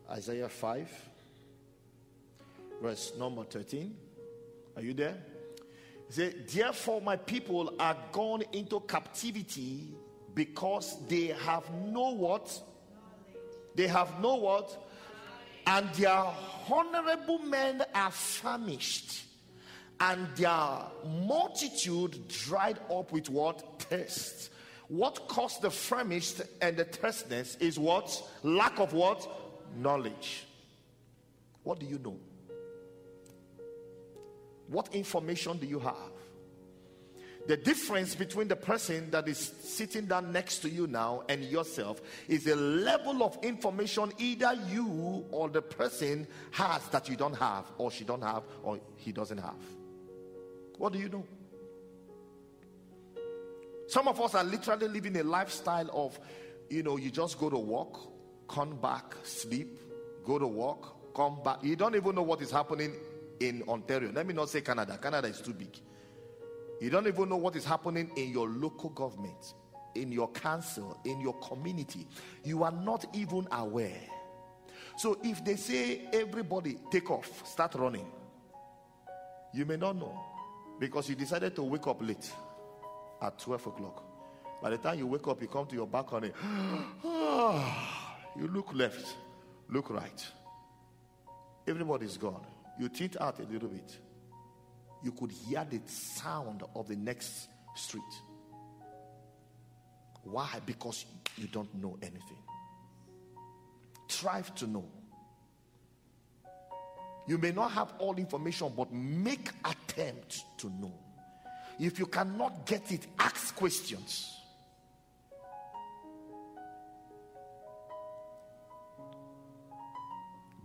Isaiah 0.10 0.50
5, 0.50 1.10
verse 2.82 3.14
number 3.18 3.44
13. 3.44 3.96
Are 4.76 4.82
you 4.82 4.94
there? 4.94 5.18
He 6.08 6.14
said, 6.14 6.48
Therefore, 6.48 7.02
my 7.02 7.16
people 7.16 7.74
are 7.80 7.98
gone 8.12 8.44
into 8.52 8.82
captivity 8.82 9.96
because 10.34 10.98
they 11.08 11.28
have 11.28 11.64
no 11.88 12.12
what? 12.12 12.62
They 13.74 13.88
have 13.88 14.20
no 14.22 14.36
what? 14.36 14.90
And 15.66 15.90
their 15.94 16.24
honorable 16.70 17.40
men 17.40 17.84
are 17.94 18.12
famished, 18.12 19.24
and 20.00 20.28
their 20.36 20.80
multitude 21.06 22.28
dried 22.28 22.80
up 22.92 23.12
with 23.12 23.30
what? 23.30 23.82
Thirst. 23.84 24.52
What 24.88 25.28
caused 25.28 25.62
the 25.62 25.72
famished 25.72 26.42
and 26.62 26.78
the 26.78 26.86
thirstiness 26.86 27.56
is 27.60 27.80
what? 27.80 28.22
Lack 28.44 28.80
of 28.80 28.94
what? 28.94 29.28
Knowledge. 29.78 30.46
What 31.64 31.80
do 31.80 31.86
you 31.86 32.00
know? 32.00 32.18
What 34.68 34.94
information 34.94 35.58
do 35.58 35.66
you 35.66 35.80
have? 35.80 36.12
The 37.48 37.58
difference 37.58 38.16
between 38.16 38.48
the 38.48 38.56
person 38.56 39.12
that 39.12 39.28
is 39.28 39.38
sitting 39.38 40.08
down 40.08 40.32
next 40.32 40.60
to 40.60 40.70
you 40.70 40.88
now 40.88 41.24
and 41.30 41.44
yourself 41.44 42.02
is 42.28 42.48
a 42.48 42.56
level 42.56 43.24
of 43.24 43.38
information 43.44 44.12
either 44.18 44.54
you 44.68 45.26
or 45.30 45.50
the 45.50 45.62
person 45.62 46.26
has 46.52 46.84
that 46.88 47.08
you 47.08 47.16
don't 47.16 47.36
have, 47.36 47.66
or 47.78 47.92
she 47.92 48.04
don't 48.04 48.24
have, 48.24 48.44
or 48.64 48.80
he 48.96 49.12
doesn't 49.12 49.38
have. 49.38 49.54
What 50.78 50.94
do 50.94 51.00
you 51.00 51.10
know? 51.10 51.24
Some 53.88 54.08
of 54.08 54.20
us 54.20 54.36
are 54.36 54.44
literally 54.44 54.88
living 54.88 55.16
a 55.18 55.24
lifestyle 55.24 55.90
of, 55.94 56.20
you 56.70 56.84
know, 56.84 56.98
you 56.98 57.12
just 57.12 57.40
go 57.40 57.50
to 57.50 57.58
work, 57.58 57.96
come 58.48 58.78
back, 58.78 59.16
sleep, 59.24 59.80
go 60.26 60.40
to 60.40 60.48
work, 60.48 61.14
come 61.16 61.42
back. 61.44 61.60
You 61.64 61.76
don't 61.76 61.96
even 61.96 62.16
know 62.16 62.24
what 62.24 62.42
is 62.42 62.52
happening 62.52 62.94
in 63.40 63.64
Ontario. 63.68 64.12
Let 64.12 64.26
me 64.26 64.34
not 64.34 64.50
say 64.50 64.62
Canada. 64.62 64.98
Canada 65.02 65.28
is 65.28 65.40
too 65.40 65.54
big. 65.54 65.80
You 66.82 66.90
don't 66.90 67.08
even 67.08 67.30
know 67.30 67.38
what 67.38 67.56
is 67.56 67.64
happening 67.64 68.12
in 68.18 68.32
your 68.32 68.50
local 68.50 68.90
government, 68.90 69.54
in 69.94 70.12
your 70.12 70.30
council, 70.32 71.00
in 71.06 71.22
your 71.22 71.34
community. 71.40 72.08
You 72.44 72.64
are 72.64 72.72
not 72.72 73.06
even 73.14 73.48
aware. 73.52 74.02
So 74.98 75.20
if 75.24 75.46
they 75.46 75.56
say 75.58 76.02
everybody 76.12 76.80
take 76.92 77.12
off, 77.12 77.48
start 77.48 77.76
running, 77.76 78.08
you 79.54 79.66
may 79.66 79.78
not 79.78 79.96
know 79.96 80.35
because 80.80 81.10
you 81.10 81.16
decided 81.16 81.56
to 81.56 81.64
wake 81.64 81.88
up 81.88 82.02
late 82.02 82.32
at 83.22 83.40
12 83.40 83.68
o'clock. 83.68 84.04
By 84.62 84.72
the 84.72 84.78
time 84.78 84.98
you 85.00 85.08
wake 85.08 85.28
up, 85.28 85.42
you 85.42 85.48
come 85.48 85.66
to 85.68 85.76
your 85.76 85.88
balcony. 85.88 86.32
Ah, 87.38 88.18
you 88.38 88.48
look 88.48 88.74
left, 88.74 89.16
look 89.70 89.90
right. 89.90 90.26
Everybody's 91.68 92.18
gone. 92.18 92.46
You 92.80 92.90
tint 92.90 93.18
out 93.20 93.40
a 93.40 93.44
little 93.44 93.70
bit. 93.70 93.98
You 95.04 95.12
could 95.12 95.32
hear 95.32 95.66
the 95.70 95.80
sound 95.86 96.64
of 96.76 96.88
the 96.88 96.96
next 96.96 97.50
street. 97.76 98.04
Why? 100.24 100.50
Because 100.66 101.06
you 101.38 101.48
don't 101.48 101.74
know 101.76 101.98
anything. 102.02 102.38
Strive 104.08 104.54
to 104.56 104.68
know. 104.68 104.86
You 107.28 107.38
may 107.38 107.52
not 107.52 107.72
have 107.72 107.94
all 107.98 108.16
information, 108.18 108.72
but 108.76 108.92
make 108.92 109.50
attempt 109.64 110.44
to 110.60 110.70
know. 110.80 110.94
If 111.80 112.00
you 112.00 112.06
cannot 112.06 112.66
get 112.66 112.92
it, 112.92 113.08
ask 113.20 113.56
questions. 113.56 114.32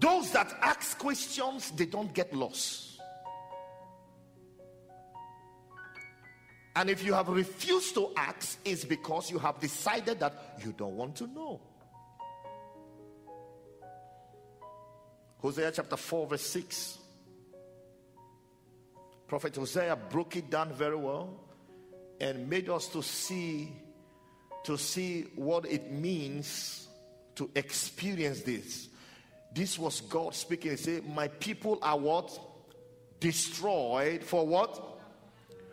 Those 0.01 0.31
that 0.33 0.53
ask 0.63 0.99
questions, 0.99 1.71
they 1.73 1.87
don't 1.87 2.13
get 2.15 2.33
lost. 2.35 3.01
And 6.77 6.89
if 6.89 7.05
you 7.05 7.13
have 7.13 7.29
refused 7.29 7.95
to 7.95 8.13
ask, 8.17 8.59
it's 8.65 8.85
because 8.85 9.31
you 9.31 9.39
have 9.39 9.59
decided 9.61 10.21
that 10.21 10.61
you 10.65 10.73
don't 10.73 10.97
want 10.97 11.17
to 11.17 11.27
know. 11.27 11.61
Hosea 15.43 15.73
chapter 15.73 15.97
4, 15.97 16.27
verse 16.27 16.47
6. 16.47 16.99
Prophet 19.27 19.57
Hosea 19.57 19.97
broke 19.97 20.37
it 20.37 20.51
down 20.51 20.73
very 20.73 20.97
well 20.97 21.41
and 22.21 22.49
made 22.49 22.69
us 22.69 22.89
to 22.89 23.03
see 23.03 23.73
to 24.65 24.77
see 24.77 25.23
what 25.37 25.65
it 25.67 25.91
means 25.91 26.89
to 27.35 27.51
experience 27.55 28.43
this. 28.43 28.89
This 29.55 29.79
was 29.79 30.03
God 30.03 30.35
speaking. 30.35 30.73
He 30.73 30.77
said, 30.77 31.09
My 31.09 31.29
people 31.29 31.79
are 31.81 31.99
what? 31.99 32.39
Destroyed 33.19 34.23
for 34.23 34.47
what? 34.47 34.99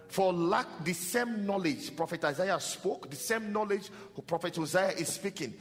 For 0.07 0.31
lack 0.31 0.67
the 0.85 0.93
same 0.93 1.45
knowledge. 1.45 1.95
Prophet 1.95 2.23
Isaiah 2.23 2.59
spoke, 2.59 3.09
the 3.09 3.15
same 3.15 3.51
knowledge 3.51 3.89
Prophet 4.25 4.55
Hosea 4.55 4.91
is 4.91 5.09
speaking. 5.09 5.53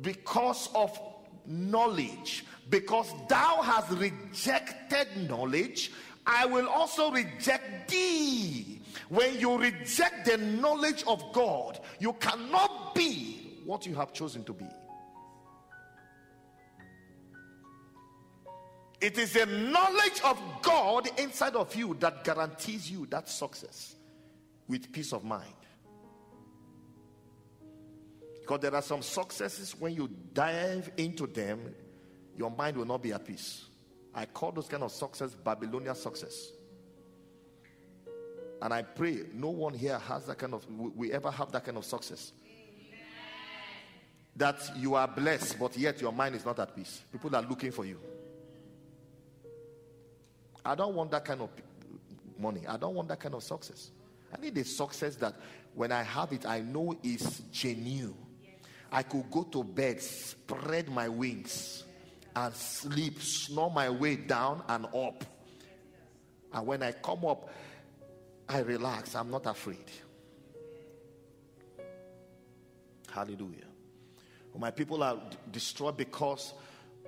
Because 0.00 0.70
of 0.74 0.98
knowledge, 1.46 2.44
because 2.70 3.12
thou 3.28 3.62
hast 3.62 3.90
rejected 3.92 5.08
knowledge, 5.28 5.92
I 6.26 6.46
will 6.46 6.68
also 6.68 7.10
reject 7.10 7.90
thee. 7.90 8.80
When 9.08 9.38
you 9.38 9.56
reject 9.58 10.26
the 10.26 10.38
knowledge 10.38 11.04
of 11.06 11.22
God, 11.32 11.78
you 12.00 12.12
cannot 12.14 12.94
be 12.94 13.60
what 13.64 13.86
you 13.86 13.94
have 13.94 14.12
chosen 14.12 14.42
to 14.44 14.52
be. 14.52 14.66
It 19.00 19.18
is 19.18 19.34
the 19.34 19.46
knowledge 19.46 20.20
of 20.24 20.40
God 20.62 21.08
inside 21.18 21.54
of 21.54 21.74
you 21.76 21.94
that 22.00 22.24
guarantees 22.24 22.90
you 22.90 23.06
that 23.10 23.28
success 23.28 23.94
with 24.66 24.90
peace 24.90 25.12
of 25.12 25.22
mind. 25.22 25.44
Because 28.46 28.60
there 28.60 28.74
are 28.76 28.82
some 28.82 29.02
successes 29.02 29.74
when 29.76 29.92
you 29.92 30.08
dive 30.32 30.88
into 30.96 31.26
them, 31.26 31.74
your 32.38 32.48
mind 32.48 32.76
will 32.76 32.84
not 32.84 33.02
be 33.02 33.12
at 33.12 33.26
peace. 33.26 33.64
I 34.14 34.26
call 34.26 34.52
those 34.52 34.68
kind 34.68 34.84
of 34.84 34.92
success 34.92 35.34
Babylonian 35.34 35.96
success. 35.96 36.52
And 38.62 38.72
I 38.72 38.82
pray 38.82 39.22
no 39.34 39.48
one 39.50 39.74
here 39.74 39.98
has 39.98 40.26
that 40.26 40.38
kind 40.38 40.54
of, 40.54 40.64
we 40.70 41.12
ever 41.12 41.28
have 41.28 41.50
that 41.50 41.64
kind 41.64 41.76
of 41.76 41.84
success. 41.84 42.30
That 44.36 44.60
you 44.76 44.94
are 44.94 45.08
blessed, 45.08 45.58
but 45.58 45.76
yet 45.76 46.00
your 46.00 46.12
mind 46.12 46.36
is 46.36 46.44
not 46.44 46.60
at 46.60 46.76
peace. 46.76 47.02
People 47.10 47.34
are 47.34 47.42
looking 47.42 47.72
for 47.72 47.84
you. 47.84 47.98
I 50.64 50.76
don't 50.76 50.94
want 50.94 51.10
that 51.10 51.24
kind 51.24 51.40
of 51.40 51.50
money. 52.38 52.64
I 52.68 52.76
don't 52.76 52.94
want 52.94 53.08
that 53.08 53.18
kind 53.18 53.34
of 53.34 53.42
success. 53.42 53.90
I 54.32 54.40
need 54.40 54.56
a 54.56 54.64
success 54.64 55.16
that 55.16 55.34
when 55.74 55.90
I 55.90 56.04
have 56.04 56.32
it, 56.32 56.46
I 56.46 56.60
know 56.60 56.96
is 57.02 57.40
genuine. 57.50 58.14
I 58.90 59.02
could 59.02 59.30
go 59.30 59.42
to 59.44 59.64
bed, 59.64 60.00
spread 60.00 60.88
my 60.88 61.08
wings, 61.08 61.84
and 62.34 62.54
sleep, 62.54 63.20
snore 63.20 63.70
my 63.70 63.90
way 63.90 64.16
down 64.16 64.62
and 64.68 64.86
up. 64.86 65.24
And 66.52 66.66
when 66.66 66.82
I 66.82 66.92
come 66.92 67.24
up, 67.24 67.50
I 68.48 68.60
relax. 68.60 69.14
I'm 69.14 69.30
not 69.30 69.46
afraid. 69.46 69.84
Hallelujah. 73.10 73.64
My 74.58 74.70
people 74.70 75.02
are 75.02 75.18
destroyed 75.50 75.96
because 75.96 76.54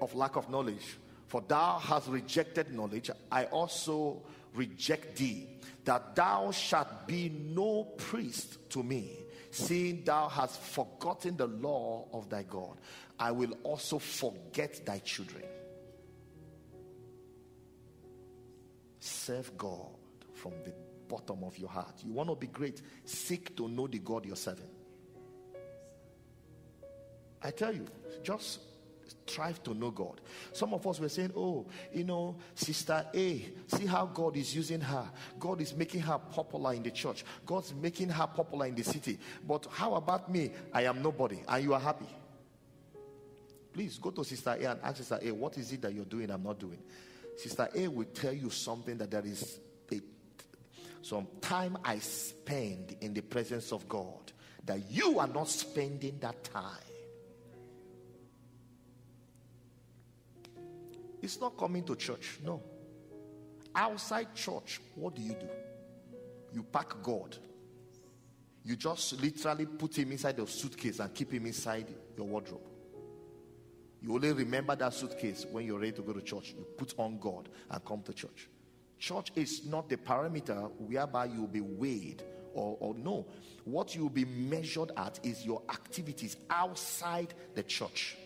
of 0.02 0.14
lack 0.14 0.36
of 0.36 0.50
knowledge. 0.50 0.98
For 1.28 1.42
thou 1.46 1.78
hast 1.78 2.08
rejected 2.08 2.74
knowledge, 2.74 3.10
I 3.30 3.44
also 3.44 4.22
reject 4.54 5.16
thee, 5.16 5.46
that 5.84 6.16
thou 6.16 6.50
shalt 6.50 7.06
be 7.06 7.28
no 7.28 7.84
priest 7.84 8.70
to 8.70 8.82
me, 8.82 9.18
seeing 9.50 10.04
thou 10.04 10.28
hast 10.28 10.60
forgotten 10.60 11.36
the 11.36 11.46
law 11.46 12.06
of 12.12 12.28
thy 12.28 12.42
God. 12.42 12.76
I 13.18 13.32
will 13.32 13.52
also 13.62 13.98
forget 13.98 14.84
thy 14.84 14.98
children. 14.98 15.44
Serve 19.00 19.56
God 19.56 19.88
from 20.34 20.52
the 20.64 20.72
bottom 21.08 21.42
of 21.44 21.58
your 21.58 21.70
heart. 21.70 21.94
You 22.04 22.12
want 22.12 22.28
to 22.28 22.36
be 22.36 22.46
great, 22.46 22.82
seek 23.04 23.56
to 23.56 23.68
know 23.68 23.86
the 23.86 23.98
God 23.98 24.26
you're 24.26 24.36
serving. 24.36 24.68
I 27.42 27.50
tell 27.50 27.74
you, 27.74 27.86
just 28.22 28.60
strive 29.28 29.62
to 29.64 29.74
know 29.74 29.90
God. 29.90 30.20
Some 30.52 30.74
of 30.74 30.86
us 30.86 31.00
were 31.00 31.08
saying, 31.08 31.32
Oh, 31.36 31.66
you 31.92 32.04
know, 32.04 32.36
Sister 32.54 33.04
A, 33.14 33.44
see 33.66 33.86
how 33.86 34.06
God 34.06 34.36
is 34.36 34.54
using 34.54 34.80
her. 34.80 35.08
God 35.38 35.60
is 35.60 35.74
making 35.74 36.00
her 36.02 36.18
popular 36.18 36.74
in 36.74 36.82
the 36.82 36.90
church, 36.90 37.24
God's 37.46 37.74
making 37.74 38.08
her 38.08 38.26
popular 38.26 38.66
in 38.66 38.74
the 38.74 38.84
city. 38.84 39.18
But 39.46 39.66
how 39.70 39.94
about 39.94 40.30
me? 40.30 40.50
I 40.72 40.84
am 40.84 41.02
nobody, 41.02 41.40
and 41.46 41.64
you 41.64 41.74
are 41.74 41.80
happy. 41.80 42.06
Please 43.72 43.98
go 43.98 44.10
to 44.10 44.24
Sister 44.24 44.56
A 44.60 44.70
and 44.70 44.80
ask 44.82 44.96
Sister 44.96 45.20
A, 45.22 45.30
what 45.30 45.56
is 45.56 45.72
it 45.72 45.82
that 45.82 45.94
you're 45.94 46.04
doing 46.04 46.30
I'm 46.30 46.42
not 46.42 46.58
doing? 46.58 46.78
Sister 47.36 47.68
A 47.74 47.86
will 47.86 48.06
tell 48.06 48.32
you 48.32 48.50
something 48.50 48.98
that 48.98 49.10
there 49.10 49.24
is 49.24 49.60
a, 49.92 50.00
some 51.02 51.28
time 51.40 51.78
I 51.84 52.00
spend 52.00 52.96
in 53.00 53.14
the 53.14 53.20
presence 53.20 53.72
of 53.72 53.88
God 53.88 54.32
that 54.64 54.90
you 54.90 55.18
are 55.20 55.28
not 55.28 55.48
spending 55.48 56.18
that 56.20 56.42
time. 56.44 56.64
It's 61.28 61.42
not 61.42 61.58
coming 61.58 61.82
to 61.84 61.94
church, 61.94 62.38
no. 62.42 62.62
Outside 63.74 64.34
church, 64.34 64.80
what 64.94 65.14
do 65.14 65.20
you 65.20 65.34
do? 65.34 65.46
You 66.54 66.62
pack 66.62 67.02
God. 67.02 67.36
You 68.64 68.76
just 68.76 69.20
literally 69.20 69.66
put 69.66 69.98
him 69.98 70.10
inside 70.12 70.38
your 70.38 70.46
suitcase 70.46 71.00
and 71.00 71.12
keep 71.12 71.30
him 71.30 71.44
inside 71.44 71.94
your 72.16 72.24
wardrobe. 72.24 72.62
You 74.00 74.14
only 74.14 74.32
remember 74.32 74.74
that 74.76 74.94
suitcase 74.94 75.44
when 75.52 75.66
you're 75.66 75.78
ready 75.78 75.92
to 75.92 76.00
go 76.00 76.14
to 76.14 76.22
church. 76.22 76.54
You 76.56 76.64
put 76.78 76.94
on 76.96 77.18
God 77.18 77.50
and 77.70 77.84
come 77.84 78.00
to 78.04 78.14
church. 78.14 78.48
Church 78.98 79.30
is 79.36 79.66
not 79.66 79.90
the 79.90 79.98
parameter 79.98 80.70
whereby 80.78 81.26
you'll 81.26 81.46
be 81.46 81.60
weighed 81.60 82.22
or, 82.54 82.78
or 82.80 82.94
no. 82.94 83.26
What 83.64 83.94
you'll 83.94 84.08
be 84.08 84.24
measured 84.24 84.92
at 84.96 85.20
is 85.22 85.44
your 85.44 85.60
activities 85.68 86.38
outside 86.48 87.34
the 87.54 87.64
church. 87.64 88.16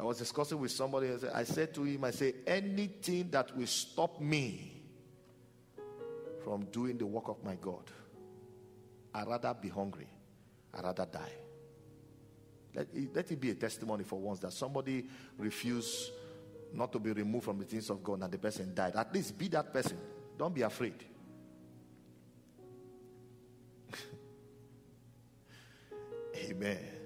I 0.00 0.04
was 0.04 0.16
discussing 0.16 0.58
with 0.58 0.70
somebody. 0.70 1.10
I 1.34 1.44
said 1.44 1.74
to 1.74 1.84
him, 1.84 2.04
I 2.04 2.10
said, 2.10 2.32
anything 2.46 3.28
that 3.32 3.54
will 3.54 3.66
stop 3.66 4.18
me 4.18 4.80
from 6.42 6.64
doing 6.66 6.96
the 6.96 7.04
work 7.04 7.28
of 7.28 7.44
my 7.44 7.56
God, 7.56 7.84
I'd 9.14 9.28
rather 9.28 9.52
be 9.52 9.68
hungry. 9.68 10.08
I'd 10.72 10.84
rather 10.84 11.04
die. 11.04 11.32
Let 12.74 12.86
it, 12.94 13.14
let 13.14 13.30
it 13.30 13.38
be 13.38 13.50
a 13.50 13.54
testimony 13.54 14.04
for 14.04 14.18
once 14.18 14.38
that 14.40 14.54
somebody 14.54 15.04
refused 15.36 16.12
not 16.72 16.92
to 16.92 16.98
be 16.98 17.12
removed 17.12 17.44
from 17.44 17.58
the 17.58 17.66
things 17.66 17.90
of 17.90 18.02
God 18.02 18.22
and 18.22 18.32
the 18.32 18.38
person 18.38 18.72
died. 18.74 18.96
At 18.96 19.12
least 19.12 19.36
be 19.36 19.48
that 19.48 19.70
person. 19.70 19.98
Don't 20.38 20.54
be 20.54 20.62
afraid. 20.62 20.94
Amen. 26.36 26.99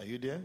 Are 0.00 0.06
you 0.06 0.16
there? 0.16 0.40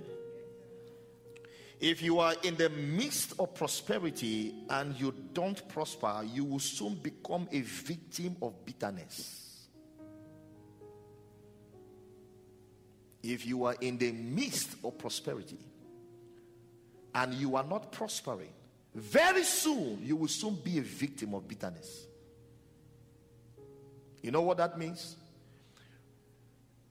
If 1.80 2.02
you 2.02 2.20
are 2.20 2.36
in 2.44 2.56
the 2.58 2.70
midst 2.70 3.40
of 3.40 3.56
prosperity 3.56 4.54
and 4.70 5.00
you 5.00 5.14
don't 5.32 5.66
prosper, 5.70 6.24
you 6.26 6.44
will 6.44 6.60
soon 6.60 6.96
become 6.96 7.48
a 7.54 7.62
victim 7.62 8.36
of 8.42 8.66
bitterness. 8.66 9.68
If 13.24 13.46
you 13.46 13.64
are 13.64 13.76
in 13.80 13.98
the 13.98 14.12
midst 14.12 14.76
of 14.84 14.98
prosperity 14.98 15.60
and 17.14 17.34
you 17.34 17.56
are 17.56 17.64
not 17.64 17.94
prospering, 17.94 18.52
very 18.94 19.44
soon 19.44 20.00
you 20.04 20.18
will 20.18 20.28
soon 20.28 20.56
be 20.56 20.80
a 20.80 20.82
victim 20.82 21.34
of 21.34 21.48
bitterness. 21.48 22.08
You 24.22 24.32
know 24.32 24.42
what 24.42 24.58
that 24.58 24.78
means? 24.78 25.16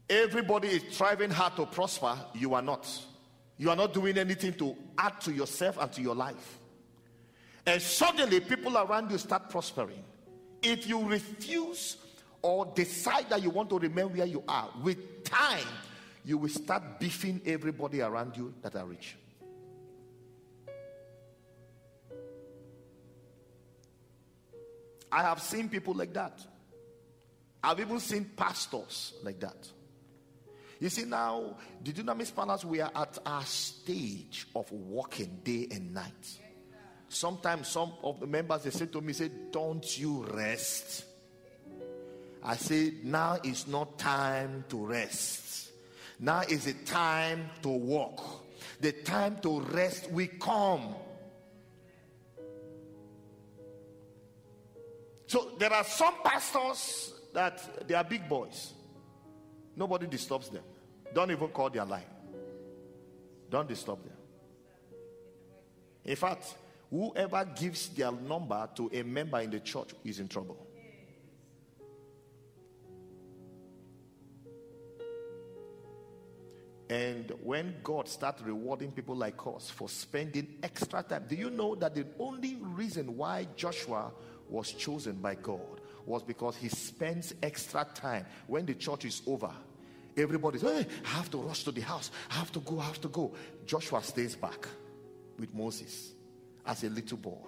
Everybody 0.08 0.68
is 0.68 0.82
striving 0.90 1.30
hard 1.30 1.56
to 1.56 1.66
prosper, 1.66 2.16
you 2.34 2.54
are 2.54 2.62
not. 2.62 2.86
You 3.56 3.70
are 3.70 3.76
not 3.76 3.94
doing 3.94 4.18
anything 4.18 4.52
to 4.54 4.76
add 4.98 5.20
to 5.22 5.32
yourself 5.32 5.78
and 5.78 5.90
to 5.92 6.02
your 6.02 6.14
life. 6.14 6.58
And 7.66 7.80
suddenly, 7.80 8.40
people 8.40 8.76
around 8.76 9.10
you 9.10 9.18
start 9.18 9.48
prospering. 9.48 10.02
If 10.62 10.86
you 10.86 11.02
refuse 11.02 11.96
or 12.42 12.66
decide 12.66 13.30
that 13.30 13.42
you 13.42 13.50
want 13.50 13.70
to 13.70 13.78
remain 13.78 14.14
where 14.14 14.26
you 14.26 14.42
are, 14.46 14.68
with 14.82 15.24
time, 15.24 15.66
you 16.24 16.36
will 16.36 16.50
start 16.50 16.98
beefing 16.98 17.40
everybody 17.46 18.02
around 18.02 18.36
you 18.36 18.52
that 18.62 18.76
are 18.76 18.84
rich. 18.84 19.16
I 25.10 25.22
have 25.22 25.40
seen 25.40 25.68
people 25.68 25.94
like 25.94 26.12
that. 26.14 26.40
I've 27.62 27.80
even 27.80 28.00
seen 28.00 28.30
pastors 28.36 29.14
like 29.22 29.40
that. 29.40 29.56
You 30.84 30.90
see, 30.90 31.06
now, 31.06 31.56
the 31.82 31.92
Dunamis 31.94 32.34
Palace, 32.36 32.62
we 32.62 32.82
are 32.82 32.90
at 32.94 33.18
our 33.24 33.42
stage 33.46 34.46
of 34.54 34.70
working 34.70 35.40
day 35.42 35.66
and 35.70 35.94
night. 35.94 36.38
Sometimes 37.08 37.68
some 37.68 37.94
of 38.02 38.20
the 38.20 38.26
members 38.26 38.64
they 38.64 38.68
say 38.70 38.84
to 38.84 39.00
me, 39.00 39.14
say, 39.14 39.30
Don't 39.50 39.98
you 39.98 40.26
rest? 40.30 41.06
I 42.42 42.56
say, 42.56 42.96
now 43.02 43.38
is 43.42 43.66
not 43.66 43.98
time 43.98 44.66
to 44.68 44.84
rest. 44.84 45.70
Now 46.20 46.42
is 46.42 46.66
the 46.66 46.74
time 46.84 47.48
to 47.62 47.70
walk. 47.70 48.44
The 48.82 48.92
time 48.92 49.38
to 49.40 49.60
rest 49.62 50.10
will 50.10 50.28
come. 50.38 50.96
So 55.28 55.52
there 55.58 55.72
are 55.72 55.84
some 55.84 56.16
pastors 56.22 57.14
that 57.32 57.88
they 57.88 57.94
are 57.94 58.04
big 58.04 58.28
boys. 58.28 58.74
Nobody 59.76 60.06
disturbs 60.06 60.48
them. 60.48 60.62
Don't 61.14 61.30
even 61.30 61.48
call 61.48 61.70
their 61.70 61.84
line. 61.84 62.02
Don't 63.50 63.68
disturb 63.68 64.02
them. 64.02 64.16
In 66.04 66.16
fact, 66.16 66.54
whoever 66.90 67.44
gives 67.44 67.88
their 67.88 68.12
number 68.12 68.68
to 68.76 68.90
a 68.92 69.02
member 69.02 69.40
in 69.40 69.50
the 69.50 69.60
church 69.60 69.90
is 70.04 70.20
in 70.20 70.28
trouble. 70.28 70.66
And 76.90 77.32
when 77.42 77.76
God 77.82 78.08
starts 78.08 78.42
rewarding 78.42 78.92
people 78.92 79.16
like 79.16 79.40
us 79.46 79.70
for 79.70 79.88
spending 79.88 80.58
extra 80.62 81.02
time, 81.02 81.24
do 81.28 81.34
you 81.34 81.50
know 81.50 81.74
that 81.76 81.94
the 81.94 82.06
only 82.18 82.56
reason 82.60 83.16
why 83.16 83.48
Joshua 83.56 84.12
was 84.48 84.70
chosen 84.72 85.14
by 85.14 85.34
God 85.34 85.80
was 86.06 86.22
because 86.22 86.56
he 86.56 86.68
spends 86.68 87.34
extra 87.42 87.86
time 87.94 88.26
when 88.46 88.66
the 88.66 88.74
church 88.74 89.04
is 89.04 89.22
over. 89.26 89.50
Everybody's, 90.16 90.62
hey, 90.62 90.86
I 91.04 91.08
have 91.08 91.30
to 91.32 91.38
rush 91.38 91.64
to 91.64 91.72
the 91.72 91.80
house. 91.80 92.10
I 92.30 92.34
have 92.34 92.52
to 92.52 92.60
go, 92.60 92.78
I 92.78 92.84
have 92.84 93.00
to 93.00 93.08
go. 93.08 93.32
Joshua 93.66 94.02
stays 94.02 94.36
back 94.36 94.68
with 95.38 95.52
Moses 95.52 96.12
as 96.64 96.84
a 96.84 96.88
little 96.88 97.18
boy. 97.18 97.38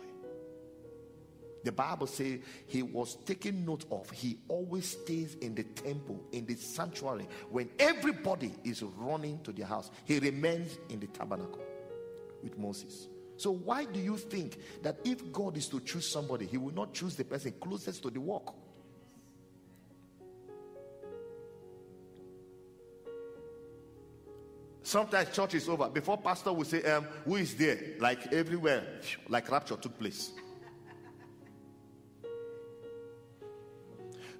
The 1.62 1.72
Bible 1.72 2.06
says 2.06 2.38
he 2.66 2.82
was 2.82 3.16
taken 3.24 3.64
note 3.64 3.86
of. 3.90 4.08
He 4.10 4.38
always 4.46 4.90
stays 4.90 5.34
in 5.40 5.54
the 5.54 5.64
temple, 5.64 6.22
in 6.30 6.46
the 6.46 6.54
sanctuary. 6.54 7.26
When 7.50 7.68
everybody 7.80 8.54
is 8.62 8.82
running 8.82 9.40
to 9.42 9.52
their 9.52 9.66
house, 9.66 9.90
he 10.04 10.20
remains 10.20 10.78
in 10.90 11.00
the 11.00 11.08
tabernacle 11.08 11.62
with 12.42 12.56
Moses. 12.56 13.08
So, 13.36 13.50
why 13.50 13.84
do 13.84 14.00
you 14.00 14.16
think 14.16 14.58
that 14.82 14.98
if 15.04 15.30
God 15.32 15.56
is 15.56 15.68
to 15.68 15.80
choose 15.80 16.08
somebody, 16.08 16.46
he 16.46 16.56
will 16.56 16.74
not 16.74 16.94
choose 16.94 17.16
the 17.16 17.24
person 17.24 17.52
closest 17.60 18.02
to 18.02 18.10
the 18.10 18.20
work? 18.20 18.54
Sometimes 24.82 25.30
church 25.30 25.54
is 25.54 25.68
over. 25.68 25.88
Before 25.88 26.16
pastor 26.16 26.52
will 26.52 26.64
say, 26.64 26.82
um, 26.84 27.06
who 27.24 27.34
is 27.36 27.56
there? 27.56 27.78
Like 27.98 28.32
everywhere, 28.32 29.00
like 29.28 29.50
rapture 29.50 29.76
took 29.76 29.98
place. 29.98 30.32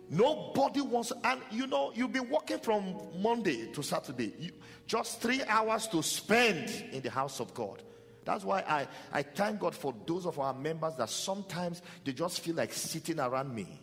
Nobody 0.09 0.83
wants, 0.83 1.13
and 1.25 1.41
you 1.51 1.67
know, 1.67 1.93
you'll 1.97 2.07
be 2.07 2.21
working 2.21 2.61
from 2.61 2.97
Monday 3.19 3.73
to 3.73 3.83
Saturday. 3.83 4.35
You, 4.39 4.53
just 4.87 5.21
three 5.21 5.43
hours 5.49 5.89
to 5.89 6.01
spend 6.01 6.71
in 6.93 7.03
the 7.03 7.11
house 7.11 7.41
of 7.41 7.53
God. 7.53 7.83
That's 8.27 8.45
why 8.45 8.65
I, 8.67 8.89
I 9.13 9.23
thank 9.23 9.61
God 9.61 9.75
for 9.75 9.95
those 10.05 10.27
of 10.27 10.41
our 10.41 10.53
members 10.53 10.97
that 10.97 11.09
sometimes 11.09 11.81
they 12.05 12.13
just 12.13 12.41
feel 12.41 12.57
like 12.57 12.73
sitting 12.73 13.21
around 13.21 13.55
me. 13.55 13.81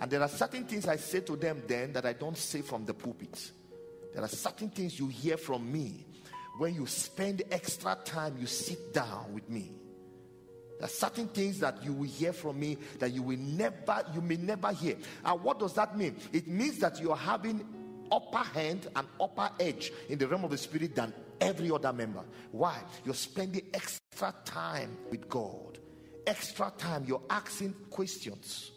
And 0.00 0.10
there 0.10 0.22
are 0.22 0.28
certain 0.28 0.64
things 0.64 0.86
I 0.86 0.96
say 0.96 1.20
to 1.20 1.36
them 1.36 1.62
then 1.66 1.92
that 1.94 2.06
I 2.06 2.12
don't 2.12 2.36
say 2.36 2.62
from 2.62 2.84
the 2.84 2.94
pulpit. 2.94 3.50
There 4.14 4.22
are 4.22 4.28
certain 4.28 4.70
things 4.70 4.98
you 4.98 5.08
hear 5.08 5.36
from 5.36 5.70
me 5.70 6.06
when 6.58 6.72
you 6.74 6.86
spend 6.86 7.42
extra 7.50 7.98
time, 8.04 8.36
you 8.38 8.46
sit 8.46 8.94
down 8.94 9.34
with 9.34 9.50
me. 9.50 9.72
There 10.78 10.86
are 10.86 10.88
certain 10.88 11.26
things 11.26 11.58
that 11.60 11.82
you 11.84 11.92
will 11.92 12.08
hear 12.08 12.32
from 12.32 12.60
me 12.60 12.78
that 13.00 13.12
you 13.12 13.22
will 13.22 13.38
never, 13.38 14.04
you 14.14 14.20
may 14.20 14.36
never 14.36 14.72
hear. 14.72 14.96
And 15.24 15.42
what 15.42 15.58
does 15.58 15.74
that 15.74 15.98
mean? 15.98 16.14
It 16.32 16.46
means 16.46 16.78
that 16.78 17.00
you 17.00 17.10
are 17.10 17.16
having 17.16 17.66
upper 18.12 18.38
hand 18.38 18.86
and 18.94 19.06
upper 19.20 19.50
edge 19.58 19.92
in 20.08 20.18
the 20.18 20.28
realm 20.28 20.44
of 20.44 20.52
the 20.52 20.58
spirit 20.58 20.94
than 20.94 21.12
every 21.44 21.70
other 21.70 21.92
member. 21.92 22.24
Why? 22.50 22.78
You're 23.04 23.14
spending 23.14 23.66
extra 23.72 24.34
time 24.44 24.96
with 25.10 25.28
God, 25.28 25.78
extra 26.26 26.72
time. 26.76 27.04
You're 27.06 27.22
asking 27.28 27.74
questions. 27.90 28.72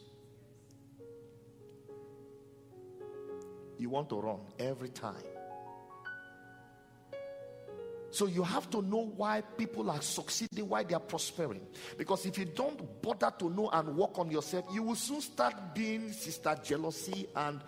You 3.78 3.90
want 3.90 4.10
to 4.10 4.20
run 4.20 4.40
every 4.60 4.90
time. 4.90 5.24
So 8.10 8.26
you 8.26 8.42
have 8.42 8.70
to 8.72 8.82
know 8.82 9.12
why 9.16 9.42
people 9.42 9.92
are 9.92 10.02
succeeding, 10.02 10.68
why 10.68 10.84
they 10.84 10.96
are 10.96 11.00
prospering. 11.00 11.68
Because 11.98 12.26
if 12.26 12.38
you 12.38 12.46
don't 12.46 13.02
bother 13.02 13.32
to 13.40 13.50
know 13.50 13.70
and 13.70 13.96
work 13.96 14.18
on 14.18 14.32
yourself, 14.32 14.66
you 14.74 14.82
will 14.82 14.96
soon 14.96 15.22
start 15.22 15.76
being 15.76 16.12
sister 16.12 16.56
jealousy 16.64 17.28
and 17.36 17.62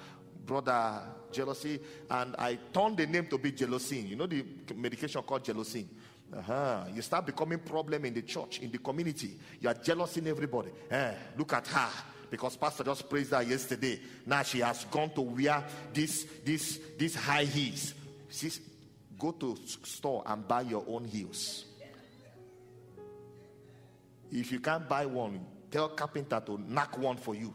brother 0.46 1.04
jealousy. 1.32 1.80
And 2.10 2.36
I 2.38 2.58
turned 2.74 2.98
the 2.98 3.08
name 3.08 3.28
to 3.28 3.38
be 3.38 3.52
jealousy. 3.52 4.00
You 4.00 4.16
know 4.16 4.28
the 4.28 4.44
medication 4.76 5.22
called 5.24 5.44
jealousy. 5.44 5.88
Uh-huh. 6.36 6.86
You 6.94 7.02
start 7.02 7.26
becoming 7.26 7.60
problem 7.60 8.06
in 8.06 8.14
the 8.14 8.22
church, 8.22 8.60
in 8.60 8.72
the 8.72 8.78
community. 8.78 9.36
You 9.60 9.70
are 9.70 9.74
jealousing 9.74 10.28
everybody. 10.28 10.70
Eh, 10.92 11.14
look 11.38 11.54
at 11.54 11.68
her 11.68 11.90
because 12.30 12.56
pastor 12.56 12.84
just 12.84 13.10
praised 13.10 13.32
her 13.32 13.42
yesterday 13.42 14.00
now 14.26 14.44
she 14.44 14.60
has 14.60 14.86
gone 14.86 15.10
to 15.12 15.22
wear 15.22 15.64
this 15.94 16.26
this 16.46 16.80
this 16.98 17.16
high 17.16 17.44
heels 17.44 17.94
Sis, 18.30 18.60
go 19.18 19.32
to 19.32 19.58
store 19.84 20.24
and 20.26 20.48
buy 20.48 20.62
your 20.62 20.84
own 20.88 21.06
heels 21.06 21.66
if 24.32 24.52
you 24.52 24.60
can't 24.60 24.88
buy 24.88 25.06
one 25.06 25.44
tell 25.72 25.90
carpenter 25.90 26.42
to 26.46 26.60
knock 26.68 26.98
one 26.98 27.18
for 27.18 27.36
you 27.36 27.54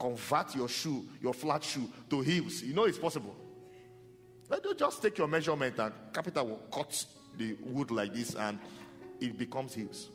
convert 0.00 0.54
your 0.56 0.68
shoe 0.68 1.04
your 1.20 1.34
flat 1.34 1.62
shoe 1.62 1.88
to 2.08 2.20
heels 2.22 2.62
you 2.62 2.74
know 2.74 2.84
it's 2.84 2.98
possible 2.98 3.36
But 4.48 4.64
don't 4.64 4.78
just 4.78 5.00
take 5.02 5.18
your 5.18 5.28
measurement 5.28 5.78
and 5.78 5.92
carpenter 6.12 6.42
will 6.42 6.62
cut 6.72 7.04
the 7.36 7.56
wood 7.62 7.90
like 7.90 8.12
this 8.14 8.34
and 8.34 8.58
it 9.20 9.38
becomes 9.38 9.74
heels 9.74 10.08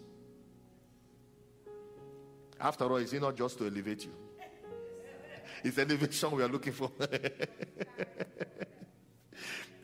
after 2.59 2.85
all, 2.85 2.97
is 2.97 3.13
it 3.13 3.21
not 3.21 3.35
just 3.35 3.57
to 3.59 3.67
elevate 3.67 4.05
you? 4.05 4.11
It's 5.63 5.77
elevation 5.77 6.31
we 6.31 6.43
are 6.43 6.47
looking 6.47 6.73
for. 6.73 6.91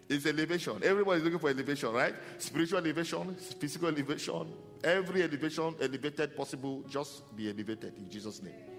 it's 0.09 0.25
elevation. 0.25 0.79
Everybody 0.83 1.19
is 1.19 1.23
looking 1.23 1.39
for 1.39 1.49
elevation, 1.49 1.91
right? 1.91 2.13
Spiritual 2.37 2.79
elevation, 2.79 3.35
physical 3.35 3.87
elevation, 3.89 4.53
every 4.83 5.23
elevation 5.23 5.75
elevated 5.81 6.35
possible, 6.37 6.83
just 6.87 7.35
be 7.35 7.49
elevated 7.49 7.97
in 7.97 8.09
Jesus' 8.09 8.43
name. 8.43 8.70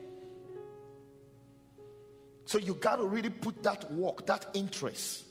So 2.52 2.58
you 2.58 2.74
got 2.74 2.96
to 2.96 3.06
really 3.06 3.30
put 3.30 3.62
that 3.62 3.90
work, 3.90 4.26
that 4.26 4.44
interest. 4.52 5.24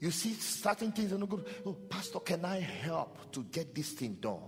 You 0.00 0.10
see 0.10 0.32
certain 0.32 0.90
things 0.90 1.12
are 1.12 1.18
not 1.18 1.28
good. 1.28 1.44
Oh, 1.66 1.74
Pastor, 1.74 2.18
can 2.18 2.46
I 2.46 2.60
help 2.60 3.30
to 3.32 3.42
get 3.52 3.74
this 3.74 3.90
thing 3.90 4.16
done? 4.22 4.40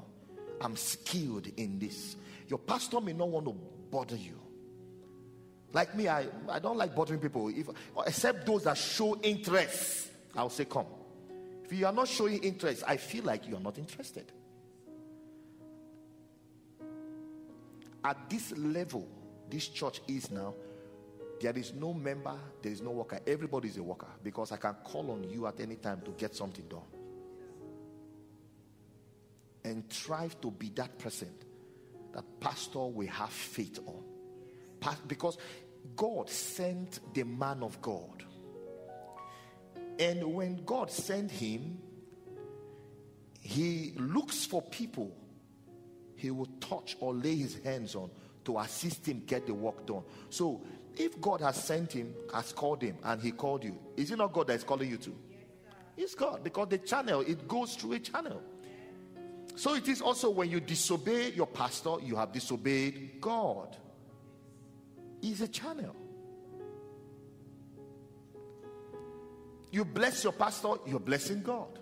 I'm 0.59 0.75
skilled 0.75 1.49
in 1.59 1.79
this. 1.79 2.17
Your 2.47 2.61
pastor 2.61 2.99
may 3.03 3.13
not 3.13 3.29
want 3.29 3.45
to 3.45 3.53
bother 3.91 4.17
you. 4.17 4.41
Like 5.75 5.95
me, 5.95 6.09
I, 6.09 6.25
I 6.49 6.61
don't 6.61 6.79
like 6.79 6.95
bothering 6.95 7.21
people. 7.21 7.49
If 7.49 7.69
except 8.07 8.47
those 8.47 8.65
that 8.65 8.79
show 8.79 9.21
interest, 9.21 10.09
I'll 10.35 10.49
say, 10.49 10.65
come. 10.65 10.87
If 11.63 11.75
you 11.75 11.85
are 11.85 11.93
not 11.93 12.09
showing 12.09 12.43
interest, 12.43 12.85
I 12.89 12.97
feel 12.97 13.25
like 13.25 13.47
you 13.47 13.55
are 13.55 13.61
not 13.61 13.77
interested. 13.77 14.33
At 18.03 18.31
this 18.31 18.57
level, 18.57 19.07
this 19.51 19.69
church 19.69 20.01
is 20.09 20.31
now, 20.31 20.55
there 21.41 21.57
is 21.57 21.73
no 21.73 21.95
member, 21.95 22.37
there 22.63 22.73
is 22.73 22.83
no 22.83 22.91
worker. 22.91 23.21
Everybody 23.27 23.69
is 23.69 23.77
a 23.77 23.83
worker 23.83 24.09
because 24.23 24.53
I 24.53 24.57
can 24.57 24.75
call 24.85 25.11
on 25.11 25.25
you 25.25 25.47
at 25.47 25.61
any 25.61 25.77
time 25.77 26.01
to 26.05 26.11
get 26.13 26.35
something 26.35 26.65
done. 26.69 26.81
And 29.65 29.89
try 29.91 30.29
to 30.41 30.51
be 30.51 30.71
that 30.71 30.99
person 30.99 31.31
that 32.13 32.25
pastor 32.41 32.87
will 32.87 33.07
have 33.09 33.31
faith 33.31 33.79
on. 33.87 34.03
Because 35.07 35.39
God 35.97 36.31
sent 36.31 37.01
the 37.15 37.25
man 37.25 37.63
of 37.63 37.81
God. 37.83 38.25
And 39.99 40.35
when 40.35 40.65
God 40.65 40.91
sent 40.91 41.31
him, 41.31 41.79
he 43.41 43.93
looks 43.97 44.47
for 44.47 44.63
people 44.63 45.13
he 46.19 46.33
will 46.33 46.49
touch 46.61 46.97
or 47.01 47.15
lay 47.15 47.37
his 47.37 47.59
hands 47.63 47.95
on 47.95 48.11
to 48.49 48.59
assist 48.59 49.07
him 49.07 49.23
get 49.27 49.47
the 49.47 49.53
work 49.53 49.87
done. 49.87 50.03
So, 50.31 50.63
if 50.97 51.21
God 51.21 51.43
has 51.43 51.63
sent 51.63 51.93
him, 51.93 52.15
has 52.33 52.53
called 52.53 52.83
him, 52.83 52.97
and 53.05 53.21
he 53.21 53.31
called 53.31 53.63
you, 53.63 53.79
is 53.95 54.11
it 54.11 54.17
not 54.17 54.33
God 54.33 54.47
that 54.47 54.55
is 54.55 54.65
calling 54.65 54.91
you 54.91 54.97
to? 54.97 55.15
It's 55.99 56.15
God 56.15 56.43
because 56.43 56.69
the 56.69 56.79
channel 56.79 57.21
it 57.21 57.47
goes 57.47 57.75
through 57.75 57.93
a 57.95 57.99
channel. 57.99 58.41
So 59.57 59.75
it 59.75 59.87
is 59.89 60.01
also 60.01 60.31
when 60.31 60.49
you 60.49 60.61
disobey 60.61 61.33
your 61.33 61.49
pastor, 61.49 61.97
you 62.03 62.17
have 62.17 62.33
disobeyed 62.33 63.21
God. 63.21 63.77
He's 65.21 65.41
a 65.41 65.49
channel. 65.49 65.95
You 69.71 69.85
bless 69.85 70.25
your 70.25 70.33
pastor, 70.33 70.75
you're 70.87 71.01
blessing 71.01 71.43
God. 71.43 71.79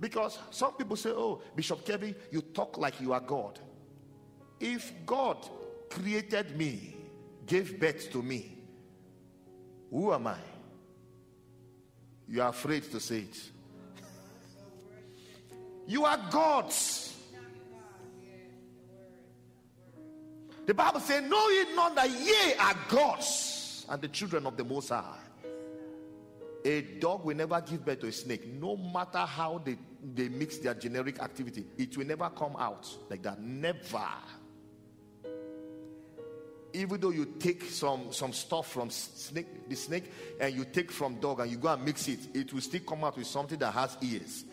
Because 0.00 0.38
some 0.50 0.72
people 0.72 0.96
say, 0.96 1.10
Oh, 1.10 1.42
Bishop 1.54 1.84
Kevin, 1.84 2.16
you 2.32 2.40
talk 2.40 2.78
like 2.78 3.00
you 3.00 3.12
are 3.12 3.20
God. 3.20 3.60
If 4.60 4.92
God 5.04 5.36
created 5.90 6.56
me, 6.56 6.96
gave 7.46 7.78
birth 7.78 8.10
to 8.12 8.22
me, 8.22 8.58
who 9.90 10.12
am 10.12 10.26
I? 10.26 10.38
You 12.26 12.42
are 12.42 12.48
afraid 12.48 12.90
to 12.90 13.00
say 13.00 13.18
it. 13.18 13.50
You 15.86 16.04
are 16.04 16.18
God's. 16.30 17.14
The 20.66 20.72
Bible 20.72 21.00
says, 21.00 21.22
Know 21.22 21.48
ye 21.50 21.74
not 21.74 21.94
that 21.96 22.10
ye 22.10 22.54
are 22.58 22.74
gods 22.88 23.86
and 23.88 24.00
the 24.00 24.08
children 24.08 24.46
of 24.46 24.56
the 24.56 24.64
Most 24.64 24.88
High. 24.88 25.18
A 26.64 26.80
dog 26.80 27.24
will 27.24 27.36
never 27.36 27.60
give 27.60 27.84
birth 27.84 28.00
to 28.00 28.06
a 28.06 28.12
snake, 28.12 28.46
no 28.46 28.76
matter 28.76 29.18
how 29.18 29.60
they, 29.62 29.76
they 30.14 30.30
mix 30.30 30.56
their 30.58 30.72
generic 30.72 31.20
activity. 31.20 31.66
It 31.76 31.96
will 31.98 32.06
never 32.06 32.30
come 32.30 32.56
out 32.58 32.88
like 33.10 33.22
that. 33.24 33.42
Never. 33.42 34.08
Even 36.74 37.00
though 37.00 37.10
you 37.10 37.24
take 37.38 37.62
some, 37.62 38.12
some 38.12 38.32
stuff 38.32 38.72
from 38.72 38.90
snake, 38.90 39.68
the 39.68 39.76
snake 39.76 40.10
and 40.40 40.52
you 40.52 40.64
take 40.64 40.90
from 40.90 41.20
dog 41.20 41.38
and 41.38 41.48
you 41.48 41.56
go 41.56 41.68
and 41.68 41.84
mix 41.84 42.08
it, 42.08 42.18
it 42.34 42.52
will 42.52 42.60
still 42.60 42.80
come 42.80 43.04
out 43.04 43.16
with 43.16 43.28
something 43.28 43.56
that 43.60 43.70
has 43.70 43.96
ears. 44.02 44.44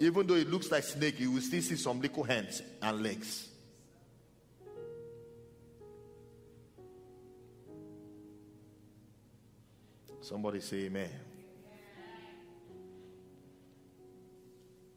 Even 0.00 0.26
though 0.26 0.34
it 0.34 0.50
looks 0.50 0.72
like 0.72 0.82
snake, 0.82 1.20
you 1.20 1.30
will 1.30 1.40
still 1.40 1.62
see 1.62 1.76
some 1.76 2.00
little 2.00 2.24
hands 2.24 2.62
and 2.82 3.00
legs. 3.00 3.48
Somebody 10.20 10.60
say 10.60 10.86
amen. 10.86 11.10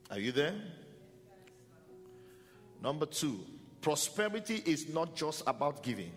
Are 0.10 0.20
you 0.20 0.32
there? 0.32 0.56
Number 2.82 3.06
two, 3.06 3.40
prosperity 3.84 4.64
is 4.66 4.88
not 4.88 5.14
just 5.14 5.44
about 5.46 5.84
giving. 5.84 6.14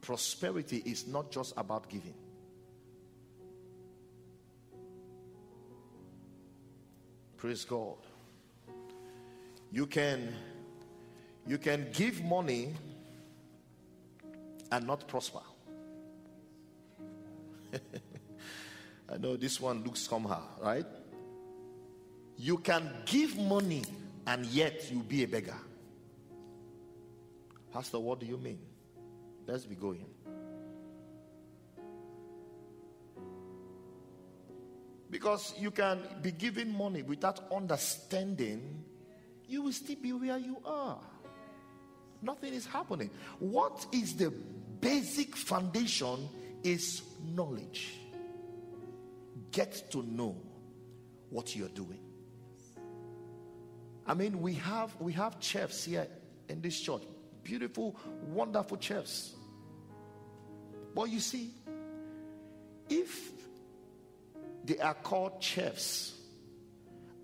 Prosperity 0.00 0.82
is 0.86 1.06
not 1.06 1.30
just 1.30 1.52
about 1.58 1.90
giving. 1.90 2.14
Praise 7.36 7.66
God. 7.66 7.98
You 9.70 9.86
can 9.86 10.34
you 11.46 11.58
can 11.58 11.88
give 11.92 12.24
money 12.24 12.74
and 14.72 14.86
not 14.86 15.06
prosper. 15.06 15.42
I 19.08 19.18
know 19.18 19.36
this 19.36 19.60
one 19.60 19.84
looks 19.84 20.00
somehow, 20.00 20.42
right? 20.62 20.86
You 22.38 22.56
can 22.56 22.90
give 23.04 23.36
money 23.36 23.82
and 24.26 24.46
yet 24.46 24.90
you 24.90 25.00
be 25.00 25.24
a 25.24 25.28
beggar. 25.28 25.56
Pastor, 27.72 27.98
what 27.98 28.20
do 28.20 28.26
you 28.26 28.36
mean? 28.36 28.58
Let's 29.46 29.64
be 29.64 29.74
going. 29.74 30.06
Because 35.10 35.54
you 35.58 35.70
can 35.70 36.00
be 36.22 36.30
giving 36.30 36.72
money 36.76 37.02
without 37.02 37.52
understanding, 37.52 38.84
you 39.48 39.62
will 39.62 39.72
still 39.72 39.96
be 40.00 40.12
where 40.12 40.38
you 40.38 40.58
are. 40.64 41.00
Nothing 42.22 42.54
is 42.54 42.66
happening. 42.66 43.10
What 43.38 43.86
is 43.92 44.14
the 44.14 44.32
basic 44.80 45.36
foundation 45.36 46.28
is 46.62 47.02
knowledge. 47.22 47.98
Get 49.52 49.90
to 49.92 50.02
know 50.02 50.36
what 51.30 51.54
you're 51.56 51.68
doing. 51.68 52.00
I 54.06 54.14
mean, 54.14 54.40
we 54.40 54.54
have 54.54 54.94
we 55.00 55.12
have 55.12 55.36
chefs 55.40 55.84
here 55.84 56.06
in 56.48 56.60
this 56.60 56.80
church, 56.80 57.02
beautiful, 57.42 57.96
wonderful 58.28 58.78
chefs. 58.80 59.34
But 60.94 61.04
you 61.10 61.20
see, 61.20 61.50
if 62.88 63.30
they 64.64 64.78
are 64.78 64.94
called 64.94 65.42
chefs 65.42 66.14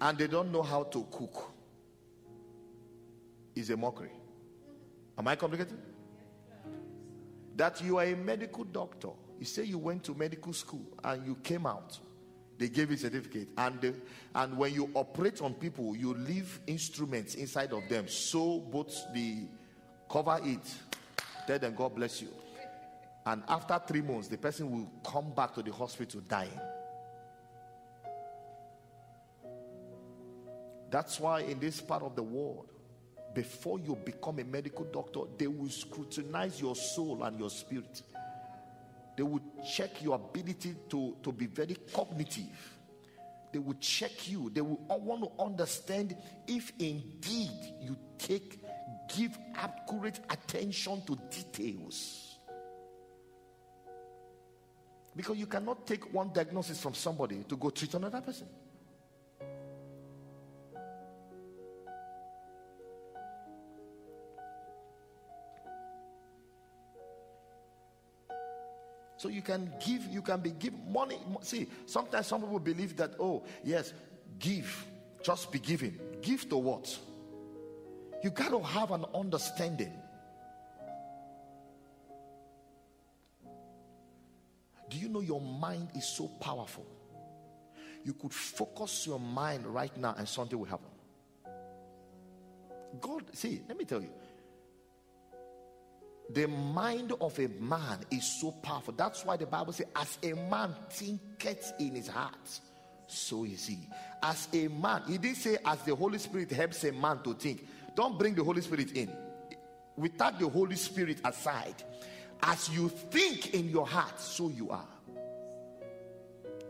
and 0.00 0.16
they 0.16 0.26
don't 0.26 0.52
know 0.52 0.62
how 0.62 0.84
to 0.84 1.06
cook, 1.10 1.52
is 3.54 3.70
a 3.70 3.76
mockery. 3.76 4.10
Am 5.18 5.26
I 5.26 5.34
complicated? 5.36 5.78
that 7.56 7.82
you 7.82 7.98
are 7.98 8.04
a 8.04 8.14
medical 8.14 8.64
doctor. 8.64 9.08
You 9.38 9.46
say 9.46 9.64
you 9.64 9.78
went 9.78 10.04
to 10.04 10.14
medical 10.14 10.52
school 10.52 10.86
and 11.02 11.26
you 11.26 11.36
came 11.36 11.66
out. 11.66 11.98
They 12.58 12.68
gave 12.68 12.90
you 12.90 12.96
certificate, 12.96 13.48
and 13.58 14.00
and 14.34 14.56
when 14.56 14.72
you 14.72 14.88
operate 14.94 15.42
on 15.42 15.52
people, 15.52 15.94
you 15.94 16.14
leave 16.14 16.58
instruments 16.66 17.34
inside 17.34 17.72
of 17.74 17.86
them. 17.90 18.08
So 18.08 18.60
both 18.60 18.94
the 19.12 19.46
cover 20.08 20.38
it, 20.42 20.74
tell 21.46 21.58
them 21.58 21.74
God 21.74 21.94
bless 21.94 22.22
you. 22.22 22.28
And 23.24 23.42
after 23.48 23.80
three 23.86 24.02
months, 24.02 24.28
the 24.28 24.38
person 24.38 24.70
will 24.70 24.90
come 25.04 25.32
back 25.34 25.54
to 25.54 25.62
the 25.62 25.72
hospital 25.72 26.20
dying. 26.28 26.60
That's 30.90 31.18
why 31.18 31.40
in 31.40 31.58
this 31.58 31.80
part 31.80 32.02
of 32.02 32.14
the 32.14 32.22
world, 32.22 32.68
before 33.34 33.78
you 33.78 33.96
become 33.96 34.38
a 34.38 34.44
medical 34.44 34.84
doctor, 34.84 35.20
they 35.36 35.46
will 35.46 35.68
scrutinize 35.68 36.60
your 36.60 36.76
soul 36.76 37.22
and 37.24 37.38
your 37.38 37.50
spirit. 37.50 38.02
They 39.16 39.22
will 39.22 39.42
check 39.68 40.02
your 40.02 40.14
ability 40.14 40.74
to, 40.90 41.16
to 41.22 41.32
be 41.32 41.46
very 41.46 41.76
cognitive. 41.92 42.78
They 43.52 43.58
will 43.58 43.76
check 43.80 44.30
you. 44.30 44.50
They 44.50 44.60
will 44.60 44.80
want 44.88 45.22
to 45.22 45.42
understand 45.42 46.16
if 46.46 46.72
indeed 46.78 47.74
you 47.80 47.96
take, 48.18 48.60
give 49.14 49.36
accurate 49.54 50.20
attention 50.30 51.02
to 51.06 51.18
details. 51.30 52.38
Because 55.14 55.38
you 55.38 55.46
cannot 55.46 55.86
take 55.86 56.12
one 56.12 56.30
diagnosis 56.32 56.80
from 56.80 56.94
somebody 56.94 57.42
to 57.48 57.56
go 57.56 57.70
treat 57.70 57.94
another 57.94 58.20
person. 58.20 58.46
So 69.18 69.30
you 69.30 69.40
can 69.40 69.72
give, 69.84 70.06
you 70.06 70.20
can 70.20 70.40
be 70.40 70.50
give 70.50 70.74
money. 70.88 71.18
See, 71.40 71.66
sometimes 71.86 72.26
some 72.26 72.42
people 72.42 72.58
believe 72.60 72.96
that, 72.98 73.14
oh, 73.18 73.44
yes, 73.64 73.94
give, 74.38 74.84
just 75.22 75.50
be 75.50 75.58
giving. 75.58 75.98
Give 76.20 76.46
to 76.50 76.58
what? 76.58 76.98
You 78.26 78.32
got 78.32 78.48
to 78.48 78.60
have 78.60 78.90
an 78.90 79.04
understanding. 79.14 79.92
Do 84.90 84.98
you 84.98 85.08
know 85.08 85.20
your 85.20 85.40
mind 85.40 85.90
is 85.94 86.08
so 86.08 86.26
powerful? 86.40 86.84
You 88.04 88.14
could 88.14 88.32
focus 88.32 89.06
your 89.06 89.20
mind 89.20 89.64
right 89.64 89.96
now 89.96 90.16
and 90.18 90.28
something 90.28 90.58
will 90.58 90.66
happen. 90.66 90.90
God, 93.00 93.22
see, 93.32 93.62
let 93.68 93.78
me 93.78 93.84
tell 93.84 94.02
you, 94.02 94.10
the 96.28 96.48
mind 96.48 97.12
of 97.20 97.38
a 97.38 97.46
man 97.46 98.00
is 98.10 98.40
so 98.40 98.50
powerful. 98.50 98.92
That's 98.92 99.24
why 99.24 99.36
the 99.36 99.46
Bible 99.46 99.72
says, 99.72 99.86
as 99.94 100.18
a 100.24 100.32
man 100.32 100.74
thinketh 100.90 101.74
in 101.78 101.94
his 101.94 102.08
heart, 102.08 102.60
so 103.06 103.44
is 103.44 103.68
he. 103.68 103.78
As 104.20 104.48
a 104.52 104.66
man, 104.66 105.02
he 105.06 105.16
didn't 105.16 105.36
say, 105.36 105.58
as 105.64 105.80
the 105.82 105.94
Holy 105.94 106.18
Spirit 106.18 106.50
helps 106.50 106.82
a 106.82 106.90
man 106.90 107.22
to 107.22 107.32
think. 107.34 107.64
Don't 107.96 108.18
bring 108.18 108.34
the 108.34 108.44
Holy 108.44 108.60
Spirit 108.60 108.92
in. 108.92 109.10
Without 109.96 110.38
the 110.38 110.46
Holy 110.48 110.76
Spirit 110.76 111.18
aside, 111.24 111.82
as 112.42 112.68
you 112.68 112.90
think 112.90 113.54
in 113.54 113.70
your 113.70 113.86
heart, 113.86 114.20
so 114.20 114.50
you 114.50 114.68
are. 114.70 114.86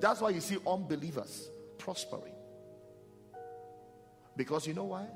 That's 0.01 0.21
why 0.21 0.31
you 0.31 0.41
see 0.41 0.59
unbelievers 0.65 1.51
prospering. 1.79 2.33
Because 4.37 4.69
you 4.69 4.75
know 4.75 4.85
why? 4.85 5.07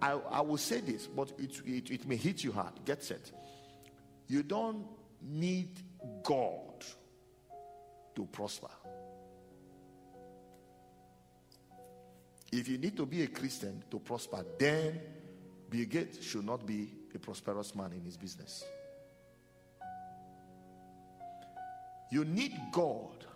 I, 0.00 0.12
I 0.12 0.40
will 0.42 0.58
say 0.58 0.80
this, 0.80 1.08
but 1.08 1.32
it, 1.38 1.60
it, 1.66 1.90
it 1.90 2.06
may 2.06 2.16
hit 2.16 2.44
you 2.44 2.52
hard. 2.52 2.72
Get 2.84 3.02
set. 3.02 3.32
You 4.28 4.44
don't 4.44 4.86
need 5.20 5.80
God 6.22 6.84
to 8.14 8.26
prosper. 8.26 8.68
If 12.52 12.68
you 12.68 12.78
need 12.78 12.96
to 12.96 13.06
be 13.06 13.22
a 13.22 13.26
Christian 13.26 13.82
to 13.90 13.98
prosper, 13.98 14.44
then 14.58 15.00
Bill 15.68 15.84
Gates 15.84 16.24
should 16.24 16.44
not 16.44 16.64
be 16.66 16.92
a 17.14 17.18
prosperous 17.18 17.74
man 17.74 17.92
in 17.92 18.04
his 18.04 18.16
business. 18.16 18.64
You 22.10 22.24
need 22.24 22.54
God 22.72 23.26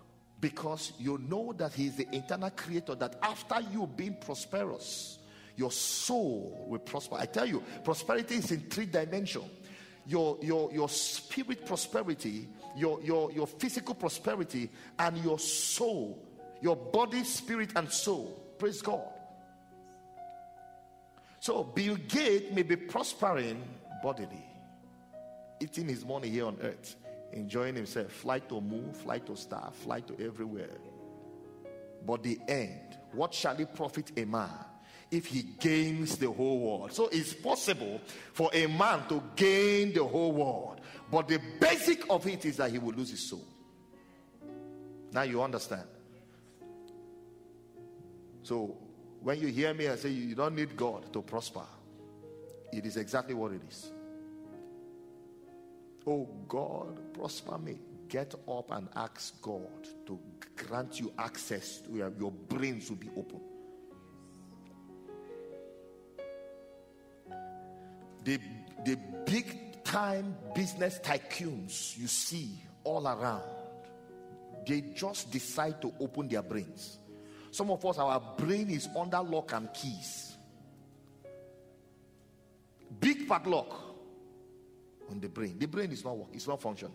because 0.41 0.93
you 0.99 1.19
know 1.29 1.53
that 1.59 1.73
He 1.73 1.87
is 1.87 1.97
the 1.97 2.09
eternal 2.15 2.51
creator, 2.51 2.95
that 2.95 3.17
after 3.23 3.61
you 3.73 3.87
being 3.87 4.17
prosperous, 4.21 5.19
your 5.57 5.71
soul 5.71 6.67
will 6.69 6.79
prosper. 6.79 7.17
I 7.19 7.27
tell 7.27 7.47
you, 7.47 7.63
prosperity 7.85 8.37
is 8.37 8.51
in 8.51 8.61
three 8.61 8.87
dimensions. 8.87 9.51
Your, 10.07 10.39
your, 10.41 10.73
your 10.73 10.89
spirit 10.89 11.67
prosperity, 11.67 12.49
your, 12.75 13.03
your, 13.03 13.31
your 13.33 13.47
physical 13.47 13.95
prosperity, 13.95 14.71
and 14.99 15.19
your 15.19 15.39
soul, 15.39 16.27
your 16.63 16.75
body, 16.75 17.23
spirit, 17.23 17.73
and 17.77 17.91
soul. 17.93 18.50
Praise 18.61 18.83
God. 18.83 19.09
So 21.41 21.65
Bill 21.65 21.97
Gates 21.97 22.53
may 22.53 22.63
be 22.63 22.77
prospering 22.77 23.63
bodily, 24.03 24.45
eating 25.61 25.89
his 25.89 26.05
money 26.05 26.29
here 26.29 26.45
on 26.45 26.59
earth, 26.61 26.97
enjoying 27.33 27.75
himself, 27.75 28.13
fly 28.13 28.39
to 28.41 28.61
moon, 28.61 28.93
fly 28.93 29.19
to 29.21 29.35
star, 29.35 29.71
fly 29.73 30.01
to 30.01 30.23
everywhere. 30.23 30.77
But 32.07 32.23
the 32.23 32.39
end, 32.49 32.99
what 33.13 33.33
shall 33.33 33.59
it 33.59 33.75
profit 33.75 34.13
a 34.19 34.27
man 34.27 34.51
if 35.11 35.27
he 35.27 35.43
gains 35.59 36.19
the 36.19 36.31
whole 36.31 36.61
world. 36.61 36.93
So 36.93 37.09
it's 37.09 37.35
possible 37.35 38.01
for 38.33 38.51
a 38.53 38.67
man 38.67 39.09
to 39.09 39.23
gain 39.35 39.93
the 39.93 40.05
whole 40.05 40.31
world, 40.31 40.83
but 41.11 41.27
the 41.27 41.41
basic 41.59 42.09
of 42.09 42.27
it 42.29 42.45
is 42.45 42.59
that 42.59 42.71
he 42.71 42.79
will 42.79 42.93
lose 42.93 43.11
his 43.11 43.29
soul. 43.29 43.45
Now 45.13 45.23
you 45.23 45.43
understand. 45.43 45.89
So 48.51 48.77
when 49.21 49.41
you 49.41 49.47
hear 49.47 49.73
me, 49.73 49.87
I 49.87 49.95
say 49.95 50.09
you 50.09 50.35
don't 50.35 50.57
need 50.57 50.77
God 50.77 51.13
to 51.13 51.23
prosper. 51.23 51.63
It 52.73 52.85
is 52.85 52.97
exactly 52.97 53.33
what 53.33 53.53
it 53.53 53.61
is. 53.69 53.93
Oh 56.05 56.29
God, 56.49 57.15
prosper 57.15 57.59
me. 57.59 57.79
Get 58.09 58.35
up 58.49 58.73
and 58.73 58.89
ask 58.97 59.41
God 59.41 59.87
to 60.05 60.19
grant 60.57 60.99
you 60.99 61.13
access 61.17 61.79
to 61.83 61.93
your, 61.93 62.13
your 62.19 62.33
brains 62.33 62.91
will 62.91 62.97
be 62.97 63.11
open. 63.17 63.41
the, 68.25 68.41
the 68.85 68.99
big 69.27 69.85
time 69.85 70.37
business 70.57 70.99
tycoons 70.99 71.97
you 71.97 72.09
see 72.09 72.61
all 72.83 73.07
around, 73.07 73.45
they 74.67 74.81
just 74.81 75.31
decide 75.31 75.81
to 75.83 75.95
open 76.01 76.27
their 76.27 76.43
brains. 76.43 77.00
Some 77.51 77.71
of 77.71 77.85
us, 77.85 77.99
our 77.99 78.21
brain 78.39 78.71
is 78.71 78.89
under 78.97 79.21
lock 79.21 79.53
and 79.53 79.73
keys. 79.75 80.37
Big 83.01 83.29
padlock 83.29 83.91
on 85.11 85.21
the 85.21 85.29
brain. 85.29 85.57
The 85.59 85.67
brain 85.67 85.91
is 85.91 86.05
not 86.05 86.17
working, 86.17 86.35
it's 86.35 86.47
not 86.47 86.61
functioning. 86.61 86.95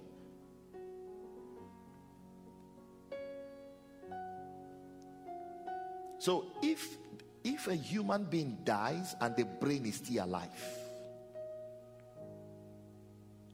So 6.19 6.45
if 6.63 6.97
if 7.43 7.67
a 7.67 7.75
human 7.75 8.23
being 8.23 8.57
dies 8.63 9.15
and 9.21 9.35
the 9.35 9.45
brain 9.45 9.85
is 9.85 9.95
still 9.95 10.25
alive, 10.25 10.49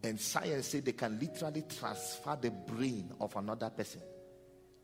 and 0.04 0.20
science 0.20 0.68
say 0.68 0.80
they 0.80 0.94
can 0.94 1.20
literally 1.20 1.64
transfer 1.64 2.38
the 2.40 2.52
brain 2.52 3.12
of 3.20 3.36
another 3.36 3.70
person 3.70 4.02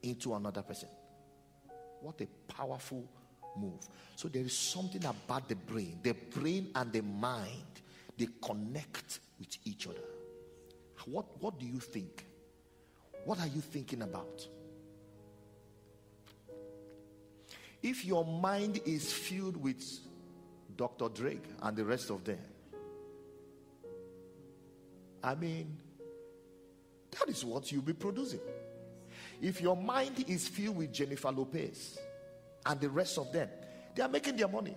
into 0.03 0.33
another 0.33 0.63
person. 0.63 0.89
What 2.01 2.21
a 2.21 2.27
powerful 2.51 3.07
move. 3.57 3.79
So 4.15 4.27
there 4.27 4.43
is 4.43 4.55
something 4.57 5.03
about 5.05 5.47
the 5.47 5.55
brain. 5.55 5.99
The 6.03 6.13
brain 6.13 6.69
and 6.75 6.91
the 6.91 7.01
mind, 7.01 7.81
they 8.17 8.27
connect 8.41 9.19
with 9.39 9.57
each 9.65 9.87
other. 9.87 9.97
What, 11.05 11.25
what 11.41 11.59
do 11.59 11.65
you 11.65 11.79
think? 11.79 12.25
What 13.25 13.39
are 13.39 13.47
you 13.47 13.61
thinking 13.61 14.01
about? 14.01 14.47
If 17.81 18.05
your 18.05 18.25
mind 18.25 18.81
is 18.85 19.13
filled 19.13 19.57
with 19.57 19.83
Dr. 20.75 21.09
Drake 21.09 21.43
and 21.61 21.77
the 21.77 21.85
rest 21.85 22.09
of 22.09 22.23
them, 22.23 22.39
I 25.23 25.35
mean, 25.35 25.77
that 27.11 27.29
is 27.29 27.43
what 27.43 27.71
you'll 27.71 27.81
be 27.81 27.93
producing. 27.93 28.39
If 29.41 29.61
your 29.61 29.75
mind 29.75 30.25
is 30.27 30.47
filled 30.47 30.77
with 30.77 30.91
Jennifer 30.91 31.31
Lopez 31.31 31.97
and 32.65 32.79
the 32.79 32.89
rest 32.89 33.17
of 33.17 33.31
them, 33.31 33.49
they 33.95 34.01
are 34.01 34.09
making 34.09 34.37
their 34.37 34.47
money. 34.47 34.75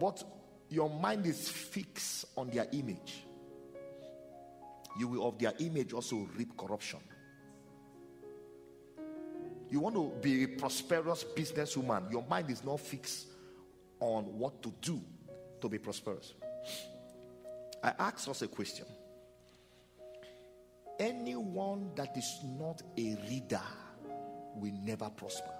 But 0.00 0.22
your 0.68 0.90
mind 0.90 1.26
is 1.26 1.48
fixed 1.48 2.26
on 2.36 2.50
their 2.50 2.66
image. 2.72 3.24
You 4.98 5.08
will, 5.08 5.28
of 5.28 5.38
their 5.38 5.52
image, 5.58 5.92
also 5.92 6.28
reap 6.36 6.56
corruption. 6.56 7.00
You 9.68 9.80
want 9.80 9.96
to 9.96 10.12
be 10.20 10.44
a 10.44 10.48
prosperous 10.48 11.24
businesswoman, 11.24 12.10
your 12.10 12.24
mind 12.28 12.50
is 12.50 12.64
not 12.64 12.80
fixed 12.80 13.26
on 14.00 14.24
what 14.38 14.62
to 14.62 14.72
do 14.80 15.00
to 15.60 15.68
be 15.68 15.78
prosperous. 15.78 16.34
I 17.82 17.92
asked 17.98 18.28
us 18.28 18.42
a 18.42 18.48
question 18.48 18.86
anyone 20.98 21.90
that 21.94 22.16
is 22.16 22.40
not 22.58 22.82
a 22.96 23.16
reader 23.28 23.60
will 24.54 24.74
never 24.82 25.10
prosper. 25.10 25.52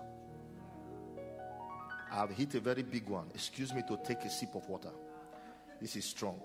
I've 2.11 2.31
hit 2.31 2.55
a 2.55 2.61
very 2.61 2.83
big 2.83 3.09
one. 3.09 3.27
Excuse 3.35 3.75
me 3.75 3.83
to 3.89 3.99
take 4.05 4.25
a 4.25 4.31
sip 4.31 4.55
of 4.55 4.69
water. 4.69 4.93
This 5.81 5.97
is 5.97 6.05
strong. 6.05 6.41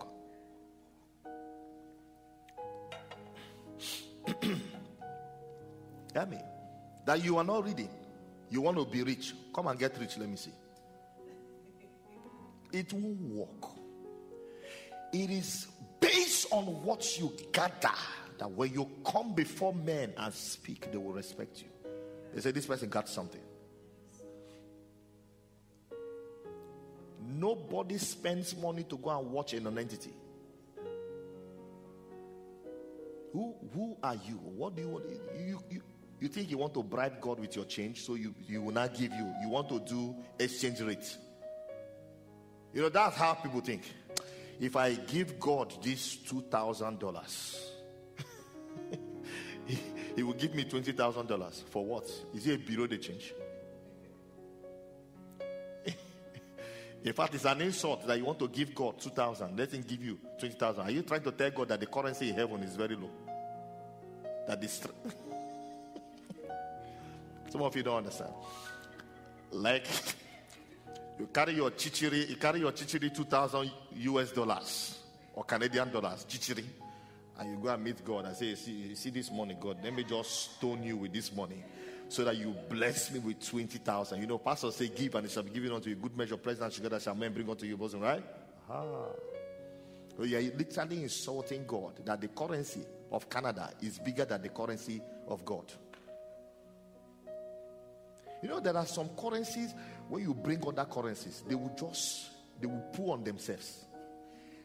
Hear 6.13 6.25
me. 6.27 6.39
That 7.05 7.23
you 7.23 7.37
are 7.37 7.43
not 7.43 7.65
reading. 7.65 7.89
You 8.49 8.61
want 8.61 8.77
to 8.77 8.85
be 8.85 9.03
rich. 9.03 9.33
Come 9.53 9.67
and 9.67 9.79
get 9.79 9.97
rich. 9.97 10.17
Let 10.17 10.29
me 10.29 10.35
see. 10.35 10.51
It 12.73 12.91
won't 12.93 13.21
work. 13.21 13.71
It 15.13 15.29
is 15.29 15.67
based 15.99 16.47
on 16.51 16.65
what 16.83 17.19
you 17.19 17.31
gather 17.51 17.95
that 18.41 18.49
when 18.49 18.73
you 18.73 18.89
come 19.05 19.35
before 19.35 19.71
men 19.71 20.11
and 20.17 20.33
speak, 20.33 20.91
they 20.91 20.97
will 20.97 21.13
respect 21.13 21.61
you. 21.61 21.67
They 22.33 22.41
say, 22.41 22.49
This 22.49 22.65
person 22.65 22.89
got 22.89 23.07
something. 23.07 23.39
Nobody 27.23 27.99
spends 27.99 28.57
money 28.57 28.81
to 28.85 28.97
go 28.97 29.11
and 29.11 29.29
watch 29.31 29.53
an 29.53 29.67
entity. 29.77 30.09
Who, 33.31 33.53
who 33.75 33.95
are 34.01 34.15
you? 34.15 34.33
What 34.37 34.75
do 34.75 34.81
you 34.81 34.87
want? 34.89 35.05
You, 35.37 35.63
you, 35.69 35.83
you 36.19 36.27
think 36.27 36.49
you 36.49 36.57
want 36.57 36.73
to 36.73 36.81
bribe 36.81 37.21
God 37.21 37.39
with 37.39 37.55
your 37.55 37.65
change, 37.65 38.01
so 38.01 38.15
you, 38.15 38.33
you 38.47 38.63
will 38.63 38.73
not 38.73 38.95
give 38.95 39.13
you. 39.13 39.35
You 39.43 39.49
want 39.49 39.69
to 39.69 39.79
do 39.81 40.15
exchange 40.39 40.81
rate. 40.81 41.15
You 42.73 42.81
know, 42.81 42.89
that's 42.89 43.17
how 43.17 43.35
people 43.35 43.61
think. 43.61 43.83
If 44.59 44.75
I 44.75 44.95
give 44.95 45.39
God 45.39 45.75
this 45.83 46.17
$2,000, 46.17 47.70
he, 50.22 50.24
will 50.24 50.34
give 50.34 50.53
me 50.53 50.65
$20,000. 50.65 51.63
For 51.69 51.84
what? 51.84 52.09
Is 52.36 52.45
it 52.45 52.53
a 52.53 52.57
bureau 52.59 52.86
de 52.86 52.97
change? 52.97 53.34
In 57.03 57.13
fact, 57.13 57.34
it's 57.34 57.45
an 57.45 57.61
insult 57.61 58.05
that 58.05 58.17
you 58.19 58.26
want 58.26 58.38
to 58.39 58.47
give 58.47 58.76
God 58.76 58.99
2,000. 58.99 59.57
Let 59.57 59.72
him 59.72 59.82
give 59.82 60.03
you 60.03 60.19
20,000. 60.39 60.84
Are 60.84 60.91
you 60.91 61.01
trying 61.01 61.24
to 61.24 61.32
tell 61.32 61.49
God 61.49 61.69
that 61.69 61.80
the 61.80 61.88
currency 61.88 62.30
in 62.30 62.36
heaven 62.36 62.61
is 62.61 62.76
very 62.76 62.95
low? 62.95 63.09
That 64.47 64.61
That 64.61 64.63
is. 64.63 64.82
Some 67.49 67.63
of 67.63 67.76
you 67.76 67.82
don't 67.82 67.97
understand. 67.97 68.34
Like, 69.51 69.88
you 71.19 71.28
carry 71.34 71.55
your 71.55 71.72
chichiri, 71.72 72.30
you 72.30 72.36
carry 72.36 72.59
your 72.59 72.72
chichiri 72.72 73.13
2,000 73.13 73.72
US 73.95 74.32
dollars 74.32 74.99
or 75.34 75.43
Canadian 75.43 75.91
dollars, 75.91 76.26
chichiri, 76.30 76.63
and 77.41 77.49
you 77.49 77.57
go 77.57 77.69
and 77.69 77.83
meet 77.83 78.05
God 78.05 78.25
and 78.25 78.37
say, 78.37 78.53
see, 78.53 78.93
see 78.93 79.09
this 79.09 79.31
money, 79.31 79.57
God, 79.59 79.77
let 79.83 79.95
me 79.95 80.03
just 80.03 80.57
stone 80.57 80.83
you 80.83 80.95
with 80.95 81.11
this 81.11 81.33
money 81.33 81.63
so 82.07 82.23
that 82.23 82.37
you 82.37 82.55
bless 82.69 83.11
me 83.11 83.19
with 83.19 83.43
20,000. 83.43 84.21
You 84.21 84.27
know, 84.27 84.37
pastors 84.37 84.75
say, 84.75 84.89
Give 84.89 85.15
and 85.15 85.25
it 85.25 85.31
shall 85.31 85.41
be 85.41 85.49
given 85.49 85.71
unto 85.71 85.89
you. 85.89 85.95
Good 85.95 86.15
measure, 86.15 86.37
president 86.37 86.73
sugar 86.73 86.89
that 86.89 87.01
shall 87.01 87.15
men 87.15 87.33
bring 87.33 87.49
unto 87.49 87.65
your 87.65 87.77
bosom, 87.77 88.01
right? 88.01 88.23
Ah. 88.69 89.05
So 90.15 90.23
you're 90.23 90.41
literally 90.41 91.01
insulting 91.01 91.65
God 91.65 92.05
that 92.05 92.21
the 92.21 92.27
currency 92.27 92.81
of 93.11 93.27
Canada 93.27 93.71
is 93.81 93.97
bigger 93.97 94.25
than 94.25 94.43
the 94.43 94.49
currency 94.49 95.01
of 95.27 95.43
God. 95.43 95.71
You 98.43 98.49
know, 98.49 98.59
there 98.59 98.77
are 98.77 98.85
some 98.85 99.09
currencies 99.17 99.73
when 100.09 100.21
you 100.21 100.35
bring 100.35 100.63
other 100.67 100.85
currencies, 100.85 101.43
they 101.47 101.55
will 101.55 101.73
just 101.75 102.29
they 102.59 102.67
will 102.67 102.85
pull 102.93 103.11
on 103.11 103.23
themselves. 103.23 103.85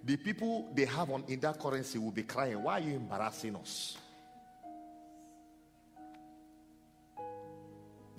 The 0.06 0.16
people 0.16 0.70
they 0.72 0.84
have 0.84 1.10
on 1.10 1.24
in 1.26 1.40
that 1.40 1.58
currency 1.58 1.98
will 1.98 2.12
be 2.12 2.22
crying, 2.22 2.62
Why 2.62 2.74
are 2.74 2.80
you 2.80 2.94
embarrassing 2.94 3.56
us? 3.56 3.98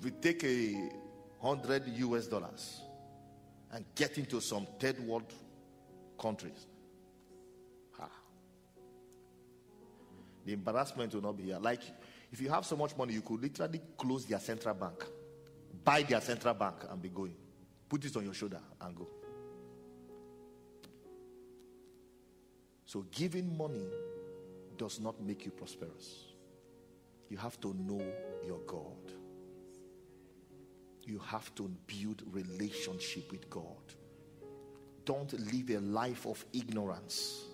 We 0.03 0.11
take 0.11 0.43
a 0.43 0.91
hundred 1.41 1.87
US 1.87 2.27
dollars 2.27 2.81
and 3.71 3.85
get 3.95 4.17
into 4.17 4.41
some 4.41 4.67
third 4.79 4.99
world 4.99 5.33
countries, 6.19 6.67
the 10.47 10.53
embarrassment 10.53 11.13
will 11.13 11.21
not 11.21 11.37
be 11.37 11.43
here. 11.43 11.59
Like 11.59 11.81
if 12.31 12.39
you 12.39 12.49
have 12.49 12.65
so 12.65 12.77
much 12.77 12.95
money, 12.95 13.13
you 13.13 13.21
could 13.21 13.41
literally 13.41 13.81
close 13.97 14.25
their 14.25 14.39
central 14.39 14.73
bank, 14.73 15.05
buy 15.83 16.03
their 16.03 16.21
central 16.21 16.53
bank, 16.53 16.75
and 16.89 17.01
be 17.01 17.09
going. 17.09 17.35
Put 17.89 18.05
it 18.05 18.15
on 18.15 18.23
your 18.23 18.33
shoulder 18.33 18.61
and 18.79 18.95
go. 18.95 19.07
So 22.87 23.05
giving 23.11 23.55
money 23.55 23.85
does 24.77 24.99
not 24.99 25.21
make 25.21 25.45
you 25.45 25.51
prosperous. 25.51 26.33
You 27.29 27.37
have 27.37 27.61
to 27.61 27.75
know 27.75 28.01
your 28.43 28.59
God 28.65 29.11
you 31.07 31.19
have 31.25 31.55
to 31.55 31.71
build 31.87 32.21
relationship 32.31 33.31
with 33.31 33.49
God. 33.49 33.81
Don't 35.05 35.31
live 35.53 35.69
a 35.69 35.79
life 35.79 36.27
of 36.27 36.45
ignorance. 36.51 37.45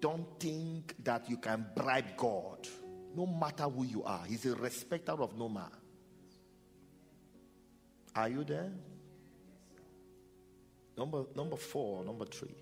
Don't 0.00 0.26
think 0.38 0.94
that 1.02 1.30
you 1.30 1.38
can 1.38 1.64
bribe 1.74 2.16
God, 2.18 2.68
no 3.16 3.26
matter 3.26 3.64
who 3.64 3.84
you 3.84 4.04
are. 4.04 4.22
He's 4.26 4.44
a 4.44 4.54
respecter 4.54 5.12
of 5.12 5.38
no 5.38 5.48
man. 5.48 5.70
Are 8.14 8.28
you 8.28 8.44
there? 8.44 8.70
Number 10.98 11.24
number 11.34 11.56
four, 11.56 12.04
number 12.04 12.26
three. 12.26 12.54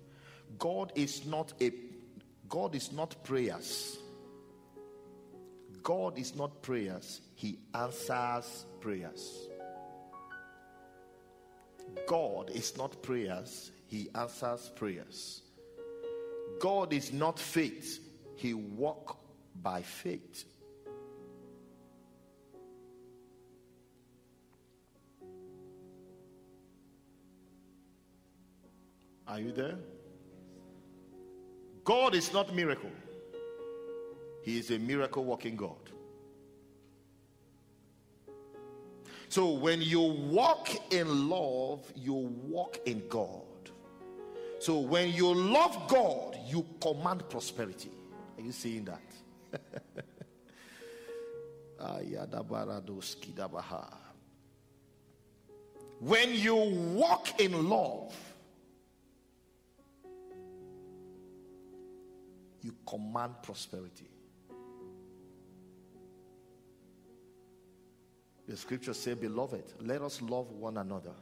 God 0.57 0.91
is 0.95 1.25
not 1.25 1.53
a 1.61 1.71
God 2.49 2.75
is 2.75 2.91
not 2.91 3.23
prayers. 3.23 3.97
God 5.81 6.17
is 6.17 6.35
not 6.35 6.61
prayers, 6.61 7.21
He 7.35 7.59
answers 7.73 8.65
prayers. 8.79 9.49
God 12.07 12.49
is 12.51 12.77
not 12.77 13.01
prayers, 13.03 13.71
He 13.87 14.09
answers 14.15 14.71
prayers. 14.75 15.41
God 16.59 16.93
is 16.93 17.11
not 17.11 17.37
faith, 17.37 17.99
He 18.35 18.53
walk 18.53 19.17
by 19.61 19.81
faith. 19.81 20.45
Are 29.27 29.39
you 29.39 29.51
there? 29.51 29.77
God 31.83 32.15
is 32.15 32.31
not 32.31 32.55
miracle. 32.55 32.91
He 34.43 34.57
is 34.57 34.71
a 34.71 34.79
miracle 34.79 35.23
working 35.23 35.55
God. 35.55 35.77
So 39.29 39.51
when 39.51 39.81
you 39.81 39.99
walk 39.99 40.69
in 40.93 41.29
love, 41.29 41.91
you 41.95 42.13
walk 42.13 42.79
in 42.85 43.03
God. 43.09 43.41
So 44.59 44.79
when 44.79 45.11
you 45.11 45.33
love 45.33 45.87
God, 45.87 46.37
you 46.47 46.65
command 46.79 47.27
prosperity. 47.29 47.89
Are 48.37 48.43
you 48.43 48.51
seeing 48.51 48.85
that? 48.85 49.01
when 55.99 56.33
you 56.33 56.55
walk 56.55 57.39
in 57.39 57.69
love, 57.69 58.13
you 62.63 62.75
command 62.85 63.35
prosperity. 63.43 64.09
The 68.47 68.57
scripture 68.57 68.93
says, 68.93 69.15
Beloved, 69.15 69.63
let 69.81 70.01
us 70.01 70.21
love 70.21 70.51
one 70.51 70.77
another. 70.77 71.13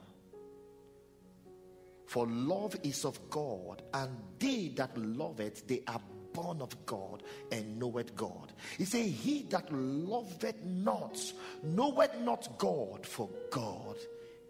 For 2.06 2.26
love 2.26 2.76
is 2.82 3.04
of 3.04 3.18
God, 3.30 3.82
and 3.94 4.10
they 4.38 4.68
that 4.76 4.96
love 4.98 5.40
it, 5.40 5.62
they 5.66 5.82
are 5.86 6.00
born 6.32 6.60
of 6.60 6.84
God 6.84 7.22
and 7.50 7.78
knoweth 7.78 8.14
God. 8.16 8.52
He 8.76 8.84
said, 8.84 9.06
He 9.06 9.42
that 9.50 9.72
loveth 9.72 10.62
not, 10.64 11.18
knoweth 11.62 12.18
not 12.20 12.58
God, 12.58 13.06
for 13.06 13.30
God 13.50 13.96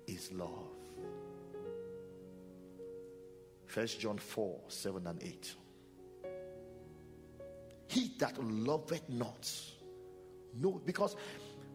is 0.07 0.33
love. 0.33 0.71
First 3.67 4.01
John 4.01 4.19
4 4.19 4.61
7 4.69 5.07
and 5.07 5.23
8. 5.23 5.55
He 7.93 8.11
that 8.21 8.43
loveth 8.43 9.07
not, 9.11 9.51
no, 10.59 10.81
because 10.87 11.15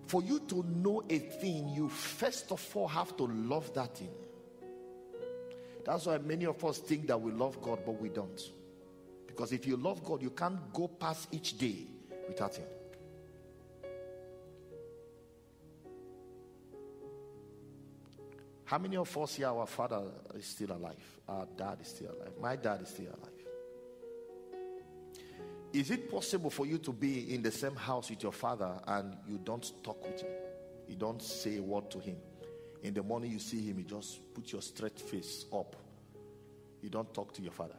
for 0.08 0.24
you 0.24 0.40
to 0.48 0.64
know 0.64 1.04
a 1.08 1.20
thing, 1.20 1.70
you 1.70 1.90
first 1.90 2.52
of 2.52 2.76
all 2.76 2.88
have 2.88 3.16
to 3.18 3.26
love 3.26 3.72
that 3.76 3.96
thing. 3.96 4.10
That's 5.86 6.08
why 6.08 6.18
many 6.18 6.48
of 6.48 6.66
us 6.66 6.80
think 6.80 7.06
that 7.06 7.22
we 7.22 7.32
love 7.32 7.62
God, 7.62 7.82
but 7.86 8.02
we 8.02 8.10
don't. 8.10 8.42
Because 9.28 9.52
if 9.52 9.68
you 9.68 9.78
love 9.78 10.04
God, 10.04 10.24
you 10.24 10.32
can't 10.32 10.74
go 10.74 10.88
past 10.88 11.28
each 11.32 11.56
day 11.56 11.86
without 12.28 12.56
Him. 12.56 12.66
How 18.66 18.80
many 18.80 18.98
of 18.98 19.16
us 19.20 19.36
here, 19.36 19.50
our 19.50 19.68
father 19.68 20.02
is 20.34 20.48
still 20.48 20.72
alive? 20.72 21.20
Our 21.30 21.46
dad 21.56 21.78
is 21.80 21.90
still 21.90 22.08
alive. 22.08 22.34
My 22.42 22.56
dad 22.56 22.82
is 22.82 22.88
still 22.88 23.06
alive. 23.06 23.37
Is 25.78 25.92
it 25.92 26.10
possible 26.10 26.50
for 26.50 26.66
you 26.66 26.80
to 26.80 26.92
be 26.92 27.36
in 27.36 27.44
the 27.44 27.52
same 27.52 27.76
house 27.76 28.10
with 28.10 28.24
your 28.24 28.32
father 28.32 28.80
and 28.88 29.16
you 29.28 29.38
don't 29.38 29.72
talk 29.84 30.04
with 30.04 30.22
him? 30.22 30.32
You 30.88 30.96
don't 30.96 31.22
say 31.22 31.58
a 31.58 31.62
word 31.62 31.92
to 31.92 32.00
him. 32.00 32.16
In 32.82 32.96
the 32.96 33.04
morning 33.04 33.30
you 33.30 33.38
see 33.38 33.64
him, 33.64 33.78
you 33.78 33.84
just 33.84 34.34
put 34.34 34.52
your 34.52 34.64
straight 34.64 35.00
face 35.00 35.46
up. 35.54 35.76
You 36.82 36.90
don't 36.90 37.14
talk 37.14 37.32
to 37.36 37.44
your 37.44 37.52
father. 37.52 37.76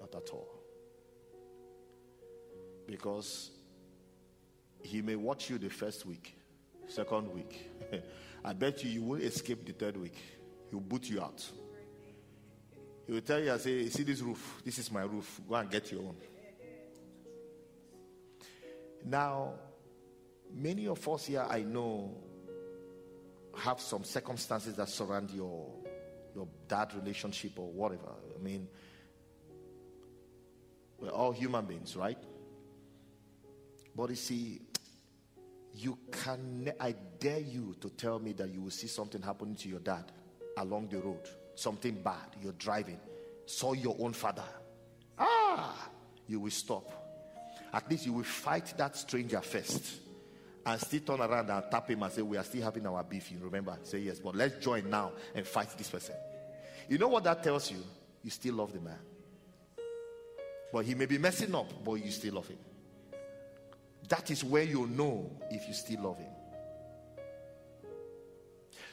Not 0.00 0.12
at 0.12 0.28
all. 0.30 0.48
Because 2.84 3.52
he 4.82 5.02
may 5.02 5.14
watch 5.14 5.50
you 5.50 5.58
the 5.58 5.70
first 5.70 6.04
week, 6.04 6.36
second 6.88 7.32
week. 7.32 7.70
I 8.44 8.52
bet 8.54 8.82
you 8.82 8.90
you 8.90 9.02
won't 9.04 9.22
escape 9.22 9.64
the 9.64 9.72
third 9.72 9.96
week. 9.96 10.16
He'll 10.72 10.80
boot 10.80 11.08
you 11.08 11.22
out. 11.22 11.48
He 13.06 13.12
will 13.12 13.20
tell 13.20 13.40
you, 13.40 13.52
I 13.52 13.58
say, 13.58 13.88
see 13.88 14.02
this 14.02 14.20
roof? 14.20 14.60
This 14.64 14.78
is 14.78 14.90
my 14.90 15.02
roof. 15.02 15.40
Go 15.48 15.54
and 15.54 15.70
get 15.70 15.90
your 15.92 16.02
own. 16.02 16.16
Now, 19.04 19.54
many 20.52 20.88
of 20.88 21.08
us 21.08 21.26
here 21.26 21.46
I 21.48 21.62
know 21.62 22.16
have 23.56 23.80
some 23.80 24.04
circumstances 24.04 24.74
that 24.76 24.88
surround 24.88 25.30
your 25.30 25.72
your 26.34 26.48
dad 26.68 26.92
relationship 26.94 27.58
or 27.58 27.70
whatever. 27.70 28.12
I 28.34 28.42
mean, 28.42 28.68
we're 30.98 31.08
all 31.08 31.32
human 31.32 31.64
beings, 31.64 31.96
right? 31.96 32.18
But 33.94 34.10
you 34.10 34.16
see, 34.16 34.60
you 35.72 35.96
can 36.10 36.72
I 36.78 36.94
dare 37.18 37.40
you 37.40 37.74
to 37.80 37.88
tell 37.88 38.18
me 38.18 38.32
that 38.32 38.50
you 38.50 38.60
will 38.60 38.70
see 38.70 38.88
something 38.88 39.22
happening 39.22 39.54
to 39.56 39.68
your 39.68 39.80
dad 39.80 40.12
along 40.58 40.88
the 40.88 40.98
road, 40.98 41.26
something 41.56 41.94
bad, 41.94 42.36
you're 42.40 42.52
driving, 42.52 43.00
saw 43.46 43.72
your 43.72 43.96
own 43.98 44.12
father. 44.12 44.44
Ah, 45.18 45.88
you 46.28 46.38
will 46.38 46.50
stop. 46.50 46.92
At 47.72 47.90
least 47.90 48.06
you 48.06 48.12
will 48.12 48.24
fight 48.24 48.72
that 48.76 48.96
stranger 48.96 49.40
first 49.40 49.96
and 50.64 50.80
still 50.80 51.00
turn 51.00 51.20
around 51.20 51.50
and 51.50 51.64
tap 51.70 51.88
him 51.88 52.02
and 52.02 52.12
say, 52.12 52.22
We 52.22 52.36
are 52.36 52.44
still 52.44 52.62
having 52.62 52.86
our 52.86 53.02
beef. 53.02 53.30
You 53.30 53.38
remember? 53.40 53.76
Say, 53.82 53.98
Yes, 53.98 54.18
but 54.18 54.34
let's 54.34 54.62
join 54.64 54.88
now 54.88 55.12
and 55.34 55.46
fight 55.46 55.68
this 55.76 55.90
person. 55.90 56.14
You 56.88 56.98
know 56.98 57.08
what 57.08 57.24
that 57.24 57.42
tells 57.42 57.70
you? 57.70 57.82
You 58.22 58.30
still 58.30 58.54
love 58.54 58.72
the 58.72 58.80
man. 58.80 58.98
But 60.72 60.84
he 60.84 60.94
may 60.94 61.06
be 61.06 61.18
messing 61.18 61.54
up, 61.54 61.84
but 61.84 61.94
you 61.94 62.10
still 62.10 62.34
love 62.34 62.48
him. 62.48 62.58
That 64.08 64.30
is 64.30 64.44
where 64.44 64.62
you 64.62 64.86
know 64.86 65.30
if 65.50 65.66
you 65.66 65.74
still 65.74 66.02
love 66.02 66.18
him. 66.18 66.30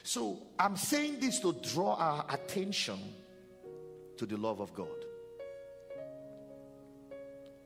So 0.04 0.38
I'm 0.60 0.76
saying 0.76 1.22
this 1.22 1.40
to 1.40 1.54
draw 1.54 1.96
our 1.96 2.26
attention 2.30 3.00
to 4.18 4.26
the 4.26 4.36
love 4.36 4.60
of 4.60 4.74
God. 4.74 4.88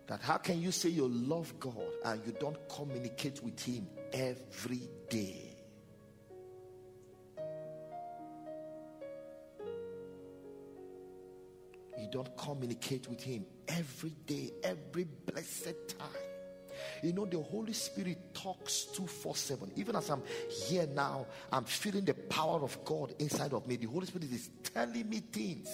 That 0.06 0.22
how 0.22 0.38
can 0.38 0.62
you 0.62 0.72
say 0.72 0.90
you 0.90 1.08
love 1.08 1.60
God 1.60 1.76
and 2.06 2.22
you 2.26 2.34
don't 2.40 2.58
communicate 2.70 3.44
with 3.44 3.60
Him 3.62 3.88
every 4.14 4.88
day? 5.10 5.56
You 12.00 12.08
don't 12.12 12.38
communicate 12.38 13.10
with 13.10 13.22
Him 13.22 13.46
every 13.68 14.12
day, 14.28 14.52
every 14.64 15.06
blessed 15.26 15.76
time. 15.98 16.27
You 17.04 17.14
know, 17.14 17.26
the 17.26 17.40
Holy 17.42 17.74
Spirit 17.74 18.34
talks 18.34 18.86
247. 18.94 19.72
Even 19.76 19.96
as 19.96 20.10
I'm 20.10 20.24
here 20.50 20.88
now, 20.88 21.28
I'm 21.52 21.66
feeling 21.66 22.06
the 22.06 22.14
power 22.14 22.62
of 22.62 22.84
God 22.84 23.14
inside 23.20 23.54
of 23.54 23.68
me. 23.68 23.76
The 23.76 23.88
Holy 23.88 24.08
Spirit 24.08 24.32
is 24.32 24.50
telling 24.74 25.10
me 25.10 25.20
things. 25.20 25.70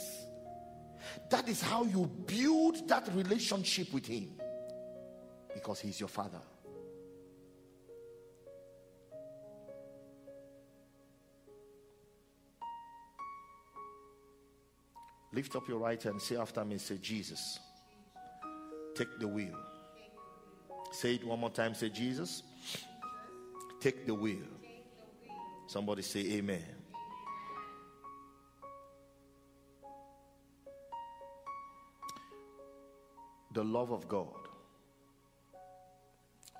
That 1.29 1.47
is 1.49 1.61
how 1.61 1.83
you 1.83 2.05
build 2.25 2.87
that 2.87 3.09
relationship 3.13 3.93
with 3.93 4.05
Him 4.05 4.31
because 5.53 5.79
He's 5.79 5.99
your 5.99 6.09
Father. 6.09 6.39
Lift 15.33 15.55
up 15.55 15.67
your 15.67 15.79
right 15.79 16.01
hand, 16.01 16.21
say 16.21 16.37
after 16.37 16.63
me, 16.63 16.77
say, 16.77 16.97
Jesus, 17.01 17.59
take 18.95 19.19
the 19.19 19.27
wheel. 19.27 19.72
Say 20.93 21.15
it 21.15 21.25
one 21.25 21.39
more 21.39 21.49
time, 21.49 21.73
say, 21.73 21.89
Jesus, 21.89 22.43
take 23.81 24.05
the 24.05 24.13
wheel. 24.13 24.45
Somebody 25.65 26.03
say, 26.03 26.19
Amen. 26.33 26.63
The 33.53 33.63
love 33.63 33.91
of 33.91 34.07
God. 34.07 34.27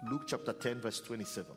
Luke 0.10 0.24
chapter 0.26 0.52
10, 0.52 0.82
verse 0.82 1.00
27. 1.02 1.56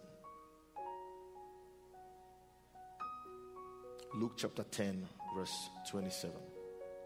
Luke 4.16 4.34
chapter 4.36 4.64
10, 4.64 5.08
verse 5.34 5.70
27. 5.90 6.36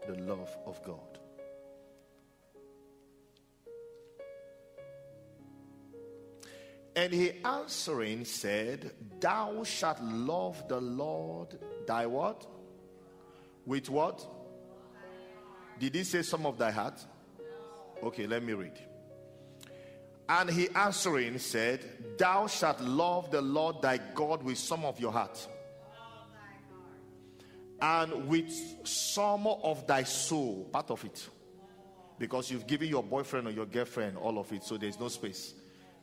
The 0.05 0.15
love 0.15 0.49
of 0.65 0.83
God. 0.83 1.20
And 6.95 7.13
he 7.13 7.31
answering 7.45 8.25
said, 8.25 8.91
Thou 9.19 9.63
shalt 9.63 10.01
love 10.01 10.67
the 10.67 10.81
Lord 10.81 11.57
thy 11.87 12.05
what? 12.05 12.45
With 13.65 13.89
what? 13.89 14.25
Did 15.79 15.95
he 15.95 16.03
say 16.03 16.21
some 16.21 16.45
of 16.45 16.57
thy 16.57 16.71
heart? 16.71 16.99
Okay, 18.03 18.27
let 18.27 18.43
me 18.43 18.53
read. 18.53 18.79
And 20.27 20.49
he 20.49 20.69
answering 20.69 21.37
said, 21.39 22.17
Thou 22.17 22.47
shalt 22.47 22.81
love 22.81 23.31
the 23.31 23.41
Lord 23.41 23.81
thy 23.81 23.97
God 24.13 24.43
with 24.43 24.57
some 24.57 24.85
of 24.85 24.99
your 24.99 25.11
heart, 25.11 25.47
and 27.81 28.27
with 28.27 28.51
some 28.83 29.47
of 29.47 29.87
thy 29.87 30.03
soul, 30.03 30.69
part 30.71 30.91
of 30.91 31.03
it. 31.03 31.27
Because 32.19 32.51
you've 32.51 32.67
given 32.67 32.87
your 32.87 33.01
boyfriend 33.01 33.47
or 33.47 33.51
your 33.51 33.65
girlfriend 33.65 34.17
all 34.17 34.37
of 34.37 34.51
it, 34.53 34.63
so 34.63 34.77
there's 34.77 34.99
no 34.99 35.07
space. 35.07 35.53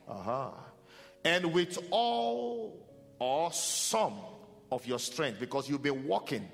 Uh-huh. 0.07 0.51
And 1.23 1.53
with 1.53 1.77
all 1.91 2.85
or 3.19 3.51
some 3.51 4.13
of 4.71 4.85
your 4.85 4.99
strength, 4.99 5.39
because 5.39 5.69
you've 5.69 5.83
been 5.83 6.07
walking 6.07 6.47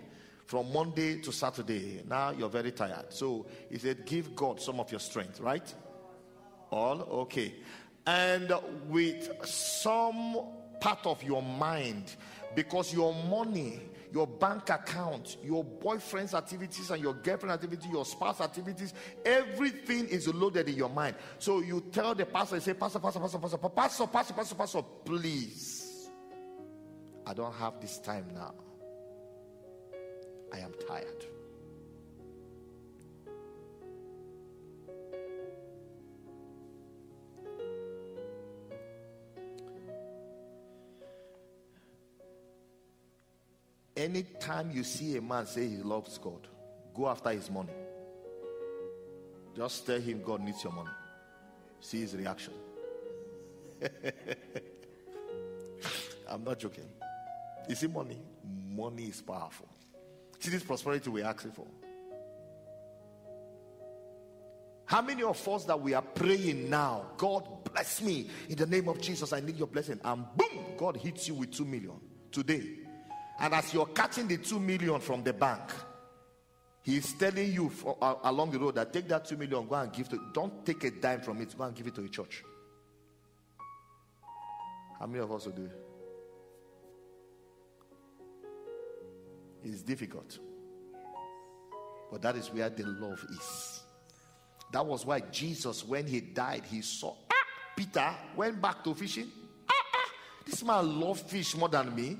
from 0.45 0.71
Monday 0.71 1.19
to 1.21 1.31
Saturday. 1.31 2.01
Now 2.07 2.31
you're 2.31 2.49
very 2.49 2.71
tired. 2.71 3.05
So 3.09 3.47
he 3.69 3.77
said, 3.77 4.05
Give 4.05 4.35
God 4.35 4.61
some 4.61 4.79
of 4.79 4.91
your 4.91 4.99
strength, 4.99 5.39
right? 5.39 5.73
All 6.71 7.01
okay. 7.01 7.55
And 8.05 8.53
with 8.87 9.29
some 9.45 10.37
part 10.79 11.05
of 11.05 11.23
your 11.23 11.41
mind, 11.41 12.15
because 12.55 12.93
your 12.93 13.13
money, 13.13 13.81
your 14.15 14.25
bank 14.25 14.69
account, 14.69 15.35
your 15.43 15.61
boyfriend's 15.61 16.33
activities, 16.33 16.89
and 16.89 17.01
your 17.03 17.13
girlfriend 17.15 17.51
activity, 17.51 17.89
your 17.91 18.05
spouse 18.05 18.39
activities, 18.39 18.93
everything 19.25 20.07
is 20.07 20.33
loaded 20.33 20.69
in 20.69 20.75
your 20.75 20.87
mind. 20.87 21.17
So 21.37 21.59
you 21.59 21.83
tell 21.91 22.15
the 22.15 22.25
pastor, 22.25 22.55
you 22.55 22.61
say, 22.61 22.73
Pastor, 22.75 22.99
Pastor, 22.99 23.19
Pastor, 23.19 23.39
Pastor, 23.39 23.57
Pastor, 23.57 24.07
Pastor, 24.07 24.33
Pastor, 24.33 24.55
Pastor, 24.55 24.81
please. 25.03 26.07
I 27.27 27.33
don't 27.33 27.53
have 27.55 27.81
this 27.81 27.99
time 27.99 28.25
now. 28.33 28.53
I 30.53 30.59
am 30.59 30.71
tired. 30.87 31.25
Anytime 43.95 44.71
you 44.73 44.83
see 44.83 45.15
a 45.17 45.21
man 45.21 45.45
say 45.47 45.67
he 45.67 45.77
loves 45.77 46.17
God, 46.17 46.47
go 46.93 47.07
after 47.07 47.29
his 47.29 47.49
money. 47.49 47.71
Just 49.55 49.85
tell 49.85 49.99
him 49.99 50.21
God 50.23 50.41
needs 50.41 50.63
your 50.63 50.73
money. 50.73 50.89
See 51.79 52.01
his 52.01 52.15
reaction. 52.15 52.53
I'm 56.27 56.43
not 56.43 56.59
joking. 56.59 56.89
You 57.69 57.75
see, 57.75 57.87
money? 57.87 58.17
Money 58.69 59.03
is 59.05 59.21
powerful. 59.21 59.69
See 60.39 60.51
this 60.51 60.63
prosperity 60.63 61.09
we're 61.09 61.25
asking 61.25 61.51
for. 61.51 61.67
How 64.85 65.01
many 65.01 65.23
of 65.23 65.47
us 65.47 65.65
that 65.65 65.79
we 65.79 65.93
are 65.93 66.01
praying 66.01 66.69
now, 66.69 67.05
God 67.17 67.47
bless 67.63 68.01
me 68.01 68.29
in 68.49 68.55
the 68.55 68.67
name 68.67 68.87
of 68.87 69.01
Jesus, 69.01 69.33
I 69.33 69.39
need 69.39 69.57
your 69.57 69.67
blessing, 69.67 69.99
and 70.03 70.25
boom, 70.35 70.65
God 70.77 70.97
hits 70.97 71.27
you 71.27 71.33
with 71.33 71.51
two 71.51 71.65
million 71.65 71.99
today. 72.31 72.84
And 73.39 73.53
as 73.53 73.73
you're 73.73 73.87
catching 73.87 74.27
the 74.27 74.37
two 74.37 74.59
million 74.59 74.99
from 74.99 75.23
the 75.23 75.33
bank, 75.33 75.71
He's 76.85 77.13
telling 77.13 77.51
you 77.51 77.69
for, 77.69 77.97
uh, 77.99 78.13
along 78.25 78.51
the 78.51 78.59
road 78.59 78.75
that 78.75 78.93
take 78.93 79.07
that 79.07 79.25
two 79.25 79.37
million, 79.37 79.67
go 79.67 79.73
and 79.73 79.91
give 79.91 80.07
to. 80.09 80.19
Don't 80.31 80.63
take 80.63 80.83
a 80.83 80.91
dime 80.91 81.19
from 81.19 81.41
it. 81.41 81.57
Go 81.57 81.63
and 81.63 81.75
give 81.75 81.87
it 81.87 81.95
to 81.95 82.03
a 82.03 82.07
church. 82.07 82.43
How 84.99 85.07
many 85.07 85.19
of 85.19 85.31
us 85.31 85.47
will 85.47 85.53
do? 85.53 85.67
It's 89.63 89.81
difficult. 89.81 90.37
But 92.11 92.21
that 92.21 92.35
is 92.35 92.53
where 92.53 92.69
the 92.69 92.83
love 92.83 93.25
is. 93.31 93.81
That 94.71 94.85
was 94.85 95.07
why 95.07 95.21
Jesus, 95.21 95.83
when 95.83 96.05
he 96.05 96.21
died, 96.21 96.65
he 96.69 96.83
saw 96.83 97.15
ah, 97.31 97.33
Peter 97.75 98.13
went 98.35 98.61
back 98.61 98.83
to 98.83 98.93
fishing. 98.93 99.31
Ah, 99.67 99.73
ah, 99.73 100.09
this 100.45 100.63
man 100.63 100.99
loved 100.99 101.27
fish 101.27 101.55
more 101.55 101.69
than 101.69 101.95
me. 101.95 102.15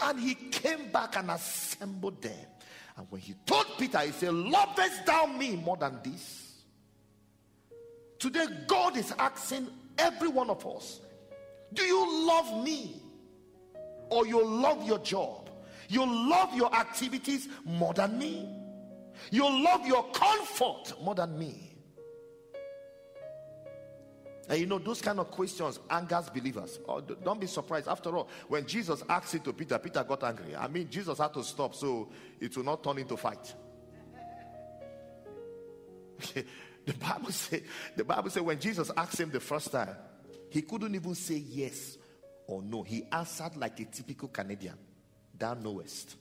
And 0.00 0.20
he 0.20 0.34
came 0.34 0.90
back 0.90 1.16
and 1.16 1.30
assembled 1.30 2.20
them. 2.22 2.46
And 2.96 3.06
when 3.10 3.20
he 3.20 3.34
told 3.44 3.66
Peter, 3.78 3.98
he 3.98 4.12
said, 4.12 4.32
Lovest 4.32 5.04
thou 5.06 5.26
me 5.26 5.56
more 5.56 5.76
than 5.76 5.98
this? 6.02 6.62
Today, 8.18 8.46
God 8.66 8.96
is 8.96 9.12
asking 9.18 9.68
every 9.98 10.28
one 10.28 10.50
of 10.50 10.66
us, 10.66 11.00
Do 11.72 11.82
you 11.82 12.26
love 12.26 12.64
me? 12.64 13.02
Or 14.08 14.26
you 14.26 14.44
love 14.44 14.86
your 14.86 14.98
job? 15.00 15.50
You 15.88 16.04
love 16.06 16.54
your 16.54 16.74
activities 16.74 17.48
more 17.64 17.92
than 17.94 18.18
me? 18.18 18.48
You 19.30 19.44
love 19.64 19.86
your 19.86 20.04
comfort 20.10 20.94
more 21.02 21.14
than 21.14 21.38
me? 21.38 21.75
And 24.48 24.60
you 24.60 24.66
know, 24.66 24.78
those 24.78 25.00
kind 25.02 25.18
of 25.18 25.30
questions 25.30 25.80
angers 25.90 26.30
believers. 26.30 26.78
Oh, 26.88 27.00
don't 27.00 27.40
be 27.40 27.46
surprised. 27.46 27.88
After 27.88 28.16
all, 28.16 28.28
when 28.48 28.66
Jesus 28.66 29.02
asked 29.08 29.34
it 29.34 29.44
to 29.44 29.52
Peter, 29.52 29.78
Peter 29.78 30.04
got 30.04 30.22
angry. 30.22 30.54
I 30.54 30.68
mean, 30.68 30.88
Jesus 30.88 31.18
had 31.18 31.34
to 31.34 31.42
stop 31.42 31.74
so 31.74 32.08
it 32.40 32.56
will 32.56 32.64
not 32.64 32.82
turn 32.84 32.98
into 32.98 33.16
fight. 33.16 33.54
the 36.34 36.94
Bible 36.94 37.32
said, 37.32 37.62
the 37.96 38.04
Bible 38.04 38.30
said 38.30 38.42
when 38.42 38.58
Jesus 38.60 38.90
asked 38.96 39.18
him 39.20 39.30
the 39.30 39.40
first 39.40 39.72
time, 39.72 39.96
he 40.50 40.62
couldn't 40.62 40.94
even 40.94 41.14
say 41.14 41.36
yes 41.36 41.98
or 42.46 42.62
no. 42.62 42.82
He 42.82 43.04
answered 43.10 43.56
like 43.56 43.80
a 43.80 43.84
typical 43.84 44.28
Canadian. 44.28 44.78
Thou 45.36 45.54
knowest. 45.54 46.16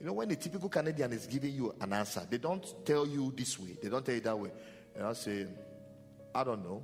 You 0.00 0.06
know, 0.06 0.14
when 0.14 0.30
a 0.30 0.36
typical 0.36 0.68
Canadian 0.68 1.12
is 1.12 1.26
giving 1.26 1.54
you 1.54 1.74
an 1.80 1.92
answer, 1.92 2.26
they 2.28 2.38
don't 2.38 2.84
tell 2.84 3.06
you 3.06 3.32
this 3.36 3.58
way, 3.58 3.76
they 3.80 3.88
don't 3.88 4.04
tell 4.04 4.14
you 4.14 4.20
that 4.22 4.38
way. 4.38 4.50
Don't 4.98 5.16
say, 5.16 5.46
I 6.34 6.44
don't 6.44 6.62
know. 6.62 6.82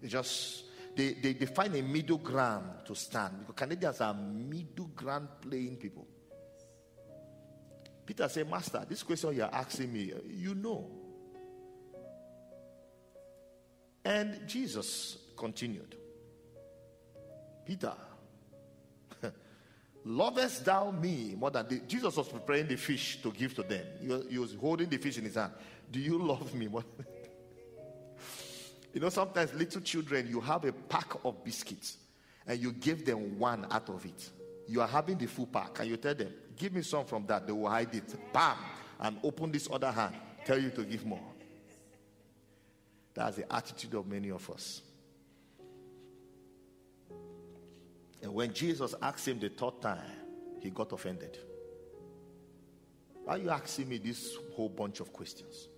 They 0.00 0.08
just 0.08 0.64
they, 0.96 1.12
they, 1.12 1.34
they 1.34 1.46
find 1.46 1.74
a 1.76 1.82
middle 1.82 2.16
ground 2.16 2.86
to 2.86 2.94
stand 2.94 3.40
because 3.40 3.54
Canadians 3.54 4.00
are 4.00 4.14
middle 4.14 4.90
ground 4.96 5.28
playing 5.42 5.76
people. 5.76 6.06
Peter 8.06 8.26
said, 8.28 8.48
Master, 8.48 8.86
this 8.88 9.02
question 9.02 9.34
you're 9.34 9.52
asking 9.52 9.92
me, 9.92 10.12
you 10.26 10.54
know. 10.54 10.88
And 14.04 14.46
Jesus 14.46 15.18
continued, 15.36 15.96
Peter, 17.66 17.92
lovest 20.04 20.64
thou 20.64 20.92
me 20.92 21.34
more 21.36 21.50
than 21.50 21.68
the, 21.68 21.80
Jesus 21.80 22.16
was 22.16 22.28
preparing 22.28 22.68
the 22.68 22.76
fish 22.76 23.20
to 23.22 23.32
give 23.32 23.54
to 23.56 23.64
them. 23.64 23.84
He 24.00 24.06
was, 24.08 24.26
he 24.30 24.38
was 24.38 24.54
holding 24.54 24.88
the 24.88 24.96
fish 24.96 25.18
in 25.18 25.24
his 25.24 25.34
hand. 25.34 25.52
Do 25.90 26.00
you 26.00 26.16
love 26.16 26.54
me 26.54 26.68
more? 26.68 26.84
you 28.96 29.02
know, 29.02 29.10
sometimes 29.10 29.52
little 29.52 29.82
children, 29.82 30.26
you 30.26 30.40
have 30.40 30.64
a 30.64 30.72
pack 30.72 31.22
of 31.22 31.44
biscuits 31.44 31.98
and 32.46 32.58
you 32.58 32.72
give 32.72 33.04
them 33.04 33.38
one 33.38 33.66
out 33.70 33.90
of 33.90 34.02
it. 34.06 34.30
You 34.66 34.80
are 34.80 34.88
having 34.88 35.18
the 35.18 35.26
full 35.26 35.44
pack 35.44 35.80
and 35.80 35.90
you 35.90 35.98
tell 35.98 36.14
them, 36.14 36.32
Give 36.56 36.72
me 36.72 36.80
some 36.80 37.04
from 37.04 37.26
that. 37.26 37.46
They 37.46 37.52
will 37.52 37.68
hide 37.68 37.94
it. 37.94 38.14
Bam! 38.32 38.56
And 38.98 39.18
open 39.22 39.52
this 39.52 39.68
other 39.70 39.92
hand. 39.92 40.14
Tell 40.46 40.58
you 40.58 40.70
to 40.70 40.82
give 40.82 41.04
more. 41.04 41.20
That's 43.12 43.36
the 43.36 43.54
attitude 43.54 43.92
of 43.92 44.06
many 44.06 44.30
of 44.30 44.48
us. 44.48 44.80
And 48.22 48.32
when 48.32 48.50
Jesus 48.50 48.94
asked 49.02 49.28
him 49.28 49.38
the 49.38 49.50
third 49.50 49.78
time, 49.82 50.10
he 50.60 50.70
got 50.70 50.90
offended. 50.92 51.36
Why 53.26 53.34
are 53.34 53.38
you 53.40 53.50
asking 53.50 53.90
me 53.90 53.98
this 53.98 54.38
whole 54.54 54.70
bunch 54.70 55.00
of 55.00 55.12
questions? 55.12 55.68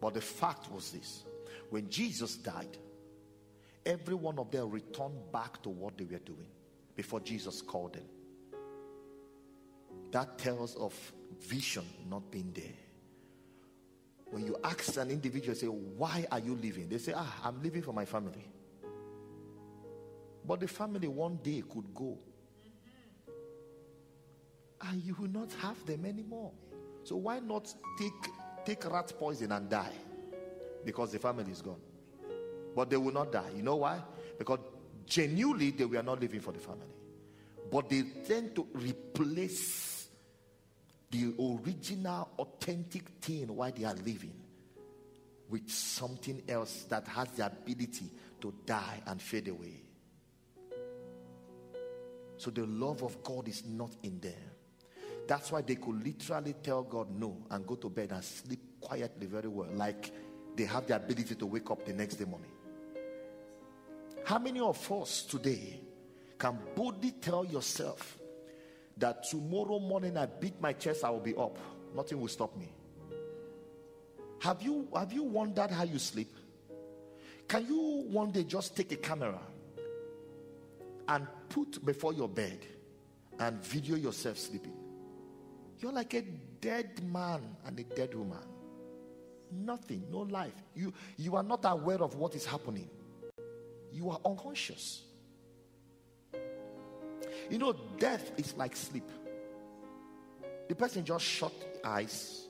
But 0.00 0.14
the 0.14 0.20
fact 0.20 0.68
was 0.72 0.90
this 0.90 1.22
when 1.70 1.88
Jesus 1.88 2.36
died, 2.36 2.76
every 3.84 4.14
one 4.14 4.38
of 4.38 4.50
them 4.50 4.70
returned 4.70 5.32
back 5.32 5.62
to 5.62 5.68
what 5.68 5.96
they 5.98 6.04
were 6.04 6.18
doing 6.18 6.48
before 6.94 7.20
Jesus 7.20 7.62
called 7.62 7.94
them. 7.94 8.04
That 10.10 10.38
tells 10.38 10.74
of 10.76 10.94
vision 11.40 11.84
not 12.08 12.30
being 12.30 12.52
there. 12.54 12.64
When 14.30 14.44
you 14.44 14.56
ask 14.62 14.96
an 14.96 15.10
individual, 15.10 15.54
say, 15.54 15.66
Why 15.66 16.26
are 16.30 16.38
you 16.38 16.54
living? 16.54 16.88
They 16.88 16.98
say, 16.98 17.12
Ah, 17.16 17.40
I'm 17.44 17.62
living 17.62 17.82
for 17.82 17.92
my 17.92 18.04
family. 18.04 18.44
But 20.46 20.60
the 20.60 20.68
family 20.68 21.08
one 21.08 21.38
day 21.42 21.62
could 21.70 21.94
go. 21.94 22.18
And 24.82 25.02
you 25.02 25.14
will 25.18 25.28
not 25.28 25.52
have 25.60 25.84
them 25.86 26.04
anymore. 26.04 26.52
So 27.04 27.16
why 27.16 27.40
not 27.40 27.72
take 27.98 28.12
take 28.64 28.84
rat 28.90 29.12
poison 29.18 29.52
and 29.52 29.68
die? 29.68 29.92
Because 30.88 31.12
the 31.12 31.18
family 31.18 31.52
is 31.52 31.60
gone. 31.60 31.82
But 32.74 32.88
they 32.88 32.96
will 32.96 33.12
not 33.12 33.30
die. 33.30 33.50
You 33.54 33.62
know 33.62 33.76
why? 33.76 34.00
Because 34.38 34.60
genuinely 35.04 35.70
they 35.72 35.84
were 35.84 36.02
not 36.02 36.18
living 36.18 36.40
for 36.40 36.52
the 36.52 36.60
family. 36.60 36.86
But 37.70 37.90
they 37.90 38.04
tend 38.26 38.54
to 38.54 38.66
replace 38.72 40.08
the 41.10 41.34
original 41.38 42.30
authentic 42.38 43.02
thing 43.20 43.54
why 43.54 43.70
they 43.70 43.84
are 43.84 43.96
living 43.96 44.32
with 45.50 45.68
something 45.68 46.40
else 46.48 46.86
that 46.88 47.06
has 47.06 47.28
the 47.32 47.44
ability 47.44 48.10
to 48.40 48.54
die 48.64 49.02
and 49.08 49.20
fade 49.20 49.48
away. 49.48 49.82
So 52.38 52.50
the 52.50 52.64
love 52.64 53.02
of 53.02 53.22
God 53.22 53.46
is 53.46 53.62
not 53.66 53.90
in 54.02 54.20
them. 54.20 54.32
That's 55.26 55.52
why 55.52 55.60
they 55.60 55.74
could 55.74 56.02
literally 56.02 56.54
tell 56.62 56.82
God 56.82 57.08
no 57.10 57.36
and 57.50 57.66
go 57.66 57.74
to 57.74 57.90
bed 57.90 58.12
and 58.12 58.24
sleep 58.24 58.60
quietly 58.80 59.26
very 59.26 59.48
well, 59.48 59.68
like 59.74 60.10
they 60.58 60.64
have 60.64 60.88
the 60.88 60.96
ability 60.96 61.36
to 61.36 61.46
wake 61.46 61.70
up 61.70 61.86
the 61.86 61.92
next 61.92 62.16
day 62.16 62.24
morning. 62.24 62.50
How 64.24 64.40
many 64.40 64.58
of 64.58 64.90
us 64.92 65.22
today 65.22 65.80
can 66.36 66.58
boldly 66.74 67.12
tell 67.12 67.44
yourself 67.44 68.18
that 68.96 69.22
tomorrow 69.22 69.78
morning 69.78 70.16
I 70.18 70.26
beat 70.26 70.60
my 70.60 70.72
chest, 70.72 71.04
I 71.04 71.10
will 71.10 71.20
be 71.20 71.36
up? 71.36 71.56
Nothing 71.94 72.20
will 72.20 72.28
stop 72.28 72.56
me. 72.56 72.74
Have 74.40 74.60
you 74.60 74.88
have 74.94 75.12
you 75.12 75.22
wondered 75.22 75.70
how 75.70 75.84
you 75.84 75.98
sleep? 75.98 76.34
Can 77.46 77.66
you 77.66 78.04
one 78.08 78.32
day 78.32 78.42
just 78.42 78.76
take 78.76 78.90
a 78.90 78.96
camera 78.96 79.38
and 81.06 81.26
put 81.48 81.84
before 81.84 82.12
your 82.12 82.28
bed 82.28 82.58
and 83.38 83.62
video 83.62 83.96
yourself 83.96 84.38
sleeping? 84.38 84.74
You're 85.78 85.92
like 85.92 86.14
a 86.14 86.22
dead 86.60 87.00
man 87.04 87.42
and 87.64 87.78
a 87.78 87.84
dead 87.84 88.12
woman. 88.14 88.57
Nothing, 89.52 90.04
no 90.10 90.20
life. 90.20 90.52
You 90.74 90.92
you 91.16 91.36
are 91.36 91.42
not 91.42 91.60
aware 91.64 92.02
of 92.02 92.14
what 92.16 92.34
is 92.34 92.44
happening. 92.44 92.88
You 93.92 94.10
are 94.10 94.20
unconscious. 94.24 95.02
You 97.50 97.58
know, 97.58 97.74
death 97.98 98.32
is 98.36 98.54
like 98.56 98.76
sleep. 98.76 99.08
The 100.68 100.74
person 100.74 101.04
just 101.04 101.24
shut 101.24 101.52
eyes, 101.82 102.46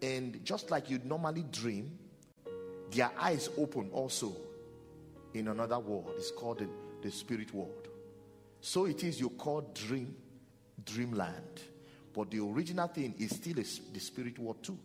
and 0.00 0.44
just 0.44 0.70
like 0.70 0.90
you 0.90 1.00
normally 1.04 1.44
dream, 1.52 1.96
their 2.90 3.10
eyes 3.18 3.48
open 3.56 3.90
also 3.92 4.36
in 5.34 5.48
another 5.48 5.78
world. 5.78 6.10
It's 6.16 6.32
called 6.32 6.58
the, 6.58 6.68
the 7.02 7.10
spirit 7.10 7.54
world. 7.54 7.88
So 8.60 8.86
it 8.86 9.04
is 9.04 9.20
you 9.20 9.30
call 9.30 9.70
dream, 9.74 10.16
dreamland. 10.84 11.62
But 12.12 12.30
the 12.30 12.40
original 12.40 12.88
thing 12.88 13.14
is 13.18 13.30
still 13.30 13.58
a 13.58 13.64
the 13.92 14.00
spirit 14.00 14.38
world 14.38 14.62
too. 14.62 14.78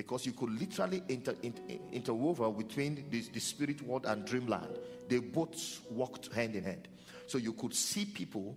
Because 0.00 0.24
you 0.24 0.32
could 0.32 0.58
literally 0.58 1.02
inter, 1.10 1.34
inter, 1.42 2.50
between 2.52 3.04
the, 3.10 3.20
the 3.20 3.38
spirit 3.38 3.82
world 3.82 4.06
and 4.06 4.24
dreamland. 4.24 4.78
They 5.08 5.18
both 5.18 5.82
walked 5.90 6.32
hand 6.32 6.56
in 6.56 6.64
hand. 6.64 6.88
So 7.26 7.36
you 7.36 7.52
could 7.52 7.74
see 7.74 8.06
people 8.06 8.56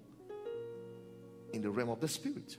in 1.52 1.62
the 1.62 1.70
realm 1.70 1.89
of 1.89 2.00
the 2.00 2.08
spirit. 2.08 2.56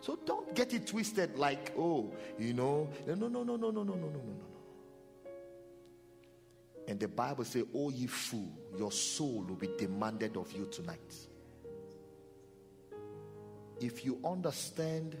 So 0.00 0.20
don't 0.24 0.54
get 0.54 0.72
it 0.72 0.86
twisted 0.86 1.36
like, 1.36 1.72
oh, 1.76 2.14
you 2.38 2.54
know, 2.54 2.88
no, 3.04 3.14
no, 3.16 3.26
no, 3.26 3.42
no, 3.42 3.56
no, 3.56 3.70
no, 3.70 3.82
no, 3.82 3.82
no, 3.82 3.94
no, 3.94 4.06
no, 4.06 4.18
no. 4.18 5.30
And 6.86 7.00
the 7.00 7.08
Bible 7.08 7.44
says, 7.44 7.64
Oh, 7.74 7.90
ye 7.90 8.06
fool, 8.06 8.52
your 8.78 8.92
soul 8.92 9.46
will 9.48 9.56
be 9.56 9.70
demanded 9.76 10.36
of 10.36 10.52
you 10.52 10.66
tonight. 10.66 11.28
If 13.80 14.04
you 14.04 14.20
understand, 14.24 15.16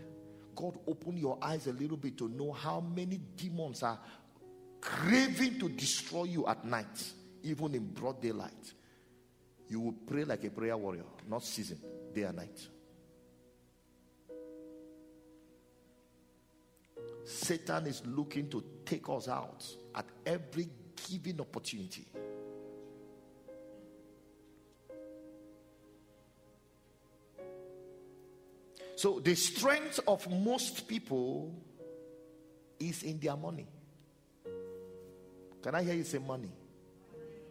God 0.54 0.78
open 0.86 1.16
your 1.16 1.38
eyes 1.42 1.66
a 1.66 1.72
little 1.72 1.96
bit 1.96 2.16
to 2.18 2.28
know 2.28 2.52
how 2.52 2.80
many 2.80 3.18
demons 3.36 3.82
are 3.82 3.98
craving 4.80 5.58
to 5.58 5.68
destroy 5.68 6.24
you 6.24 6.46
at 6.46 6.64
night, 6.64 7.12
even 7.42 7.74
in 7.74 7.92
broad 7.92 8.20
daylight. 8.20 8.72
You 9.68 9.80
will 9.80 9.94
pray 10.06 10.24
like 10.24 10.44
a 10.44 10.50
prayer 10.50 10.76
warrior, 10.76 11.04
not 11.28 11.42
season, 11.42 11.78
day 12.14 12.22
and 12.22 12.36
night. 12.36 12.68
Satan 17.24 17.86
is 17.86 18.02
looking 18.06 18.50
to 18.50 18.62
take 18.84 19.08
us 19.08 19.28
out 19.28 19.64
at 19.94 20.04
every 20.26 20.68
given 21.08 21.40
opportunity. 21.40 22.04
So 29.04 29.20
the 29.20 29.34
strength 29.34 30.00
of 30.08 30.26
most 30.30 30.88
people 30.88 31.52
is 32.80 33.02
in 33.02 33.20
their 33.20 33.36
money. 33.36 33.66
Can 35.62 35.74
I 35.74 35.82
hear 35.82 35.92
you 35.92 36.04
say 36.04 36.16
money? 36.16 36.48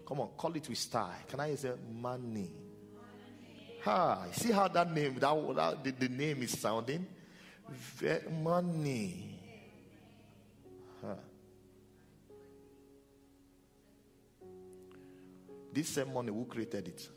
Come 0.04 0.22
on, 0.22 0.30
call 0.36 0.56
it 0.56 0.68
with 0.68 0.80
style. 0.80 1.14
Can 1.28 1.40
I 1.40 1.44
hear 1.44 1.52
you 1.52 1.58
say 1.58 1.72
money? 2.02 2.50
Ha! 3.84 4.26
See 4.32 4.52
how 4.52 4.68
that 4.68 4.92
name, 4.92 5.20
that, 5.20 5.56
that 5.56 5.84
the, 5.84 5.92
the 5.92 6.10
name 6.10 6.42
is 6.42 6.60
sounding? 6.60 7.06
Money. 8.42 9.40
Huh. 11.06 11.14
This 15.72 15.90
same 15.90 16.12
money, 16.12 16.32
who 16.32 16.46
created 16.46 16.88
it? 16.88 17.10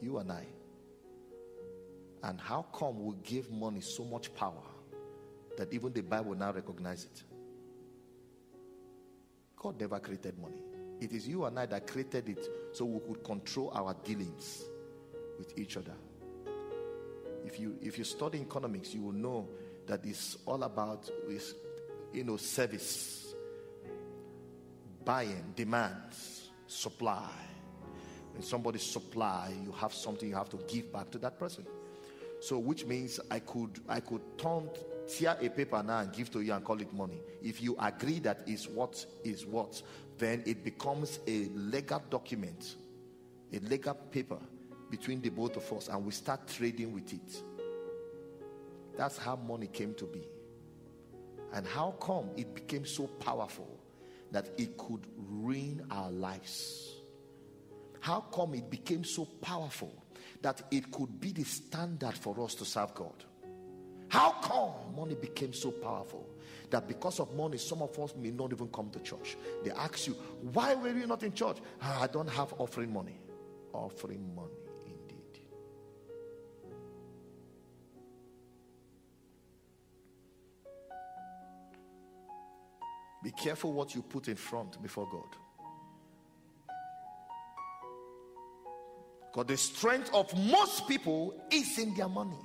You 0.00 0.18
and 0.18 0.32
I. 0.32 0.46
And 2.22 2.40
how 2.40 2.62
come 2.72 3.04
we 3.04 3.14
give 3.22 3.50
money 3.50 3.80
so 3.80 4.04
much 4.04 4.34
power 4.34 4.62
that 5.58 5.72
even 5.72 5.92
the 5.92 6.00
Bible 6.02 6.34
now 6.34 6.52
recognizes 6.52 7.04
it? 7.04 7.22
God 9.56 9.80
never 9.80 10.00
created 10.00 10.38
money. 10.38 10.62
It 11.00 11.12
is 11.12 11.28
you 11.28 11.44
and 11.44 11.58
I 11.58 11.66
that 11.66 11.86
created 11.86 12.28
it 12.28 12.48
so 12.72 12.84
we 12.84 13.00
could 13.00 13.24
control 13.24 13.70
our 13.74 13.94
dealings 14.04 14.64
with 15.38 15.58
each 15.58 15.76
other. 15.76 15.94
If 17.44 17.60
you 17.60 17.76
if 17.82 17.98
you 17.98 18.04
study 18.04 18.40
economics, 18.40 18.94
you 18.94 19.02
will 19.02 19.12
know 19.12 19.48
that 19.86 20.04
it's 20.04 20.38
all 20.46 20.62
about 20.62 21.10
is 21.28 21.54
you 22.12 22.24
know 22.24 22.36
service, 22.36 23.34
buying, 25.04 25.52
demands, 25.54 26.50
supply. 26.66 27.30
When 28.34 28.42
somebody 28.42 28.78
supply, 28.78 29.54
you 29.64 29.72
have 29.72 29.94
something 29.94 30.28
you 30.28 30.34
have 30.34 30.50
to 30.50 30.58
give 30.68 30.92
back 30.92 31.10
to 31.12 31.18
that 31.18 31.38
person. 31.38 31.64
So 32.40 32.58
which 32.58 32.84
means 32.84 33.20
I 33.30 33.38
could 33.38 33.80
I 33.88 34.00
could 34.00 34.20
turn 34.36 34.68
tear 35.08 35.36
a 35.40 35.48
paper 35.48 35.82
now 35.82 36.00
and 36.00 36.12
give 36.12 36.30
to 36.32 36.40
you 36.40 36.52
and 36.52 36.64
call 36.64 36.80
it 36.80 36.92
money. 36.92 37.20
If 37.42 37.62
you 37.62 37.76
agree 37.78 38.18
that 38.20 38.40
is 38.46 38.68
what 38.68 39.04
is 39.22 39.46
what, 39.46 39.80
then 40.18 40.42
it 40.46 40.64
becomes 40.64 41.20
a 41.26 41.48
legal 41.54 42.02
document, 42.10 42.76
a 43.52 43.58
legal 43.60 43.94
paper 43.94 44.38
between 44.90 45.20
the 45.20 45.30
both 45.30 45.56
of 45.56 45.72
us, 45.72 45.88
and 45.88 46.04
we 46.04 46.12
start 46.12 46.46
trading 46.48 46.92
with 46.92 47.12
it. 47.12 47.42
That's 48.96 49.16
how 49.16 49.36
money 49.36 49.66
came 49.66 49.94
to 49.94 50.04
be. 50.04 50.22
And 51.52 51.66
how 51.66 51.92
come 52.00 52.30
it 52.36 52.54
became 52.54 52.84
so 52.84 53.06
powerful 53.06 53.78
that 54.32 54.48
it 54.58 54.76
could 54.76 55.06
ruin 55.16 55.86
our 55.90 56.10
lives? 56.10 56.93
How 58.04 58.20
come 58.20 58.52
it 58.52 58.68
became 58.68 59.02
so 59.02 59.24
powerful 59.24 59.90
that 60.42 60.60
it 60.70 60.92
could 60.92 61.18
be 61.18 61.32
the 61.32 61.44
standard 61.44 62.12
for 62.12 62.38
us 62.44 62.54
to 62.56 62.64
serve 62.66 62.94
God? 62.94 63.24
How 64.08 64.32
come 64.42 64.94
money 64.94 65.14
became 65.14 65.54
so 65.54 65.70
powerful 65.70 66.28
that 66.68 66.86
because 66.86 67.18
of 67.18 67.34
money, 67.34 67.56
some 67.56 67.80
of 67.80 67.98
us 67.98 68.14
may 68.14 68.30
not 68.30 68.52
even 68.52 68.68
come 68.68 68.90
to 68.90 68.98
church? 69.00 69.38
They 69.64 69.70
ask 69.70 70.06
you, 70.06 70.12
Why 70.52 70.74
were 70.74 70.90
you 70.90 71.06
not 71.06 71.22
in 71.22 71.32
church? 71.32 71.56
"Ah, 71.80 72.02
I 72.02 72.06
don't 72.08 72.28
have 72.28 72.52
offering 72.58 72.92
money. 72.92 73.18
Offering 73.72 74.34
money, 74.34 74.52
indeed. 74.84 75.40
Be 83.22 83.30
careful 83.30 83.72
what 83.72 83.94
you 83.94 84.02
put 84.02 84.28
in 84.28 84.36
front 84.36 84.82
before 84.82 85.08
God. 85.10 85.38
Because 89.34 89.48
the 89.48 89.56
strength 89.56 90.10
of 90.14 90.32
most 90.36 90.86
people 90.86 91.34
is 91.50 91.76
in 91.78 91.92
their 91.96 92.08
money. 92.08 92.36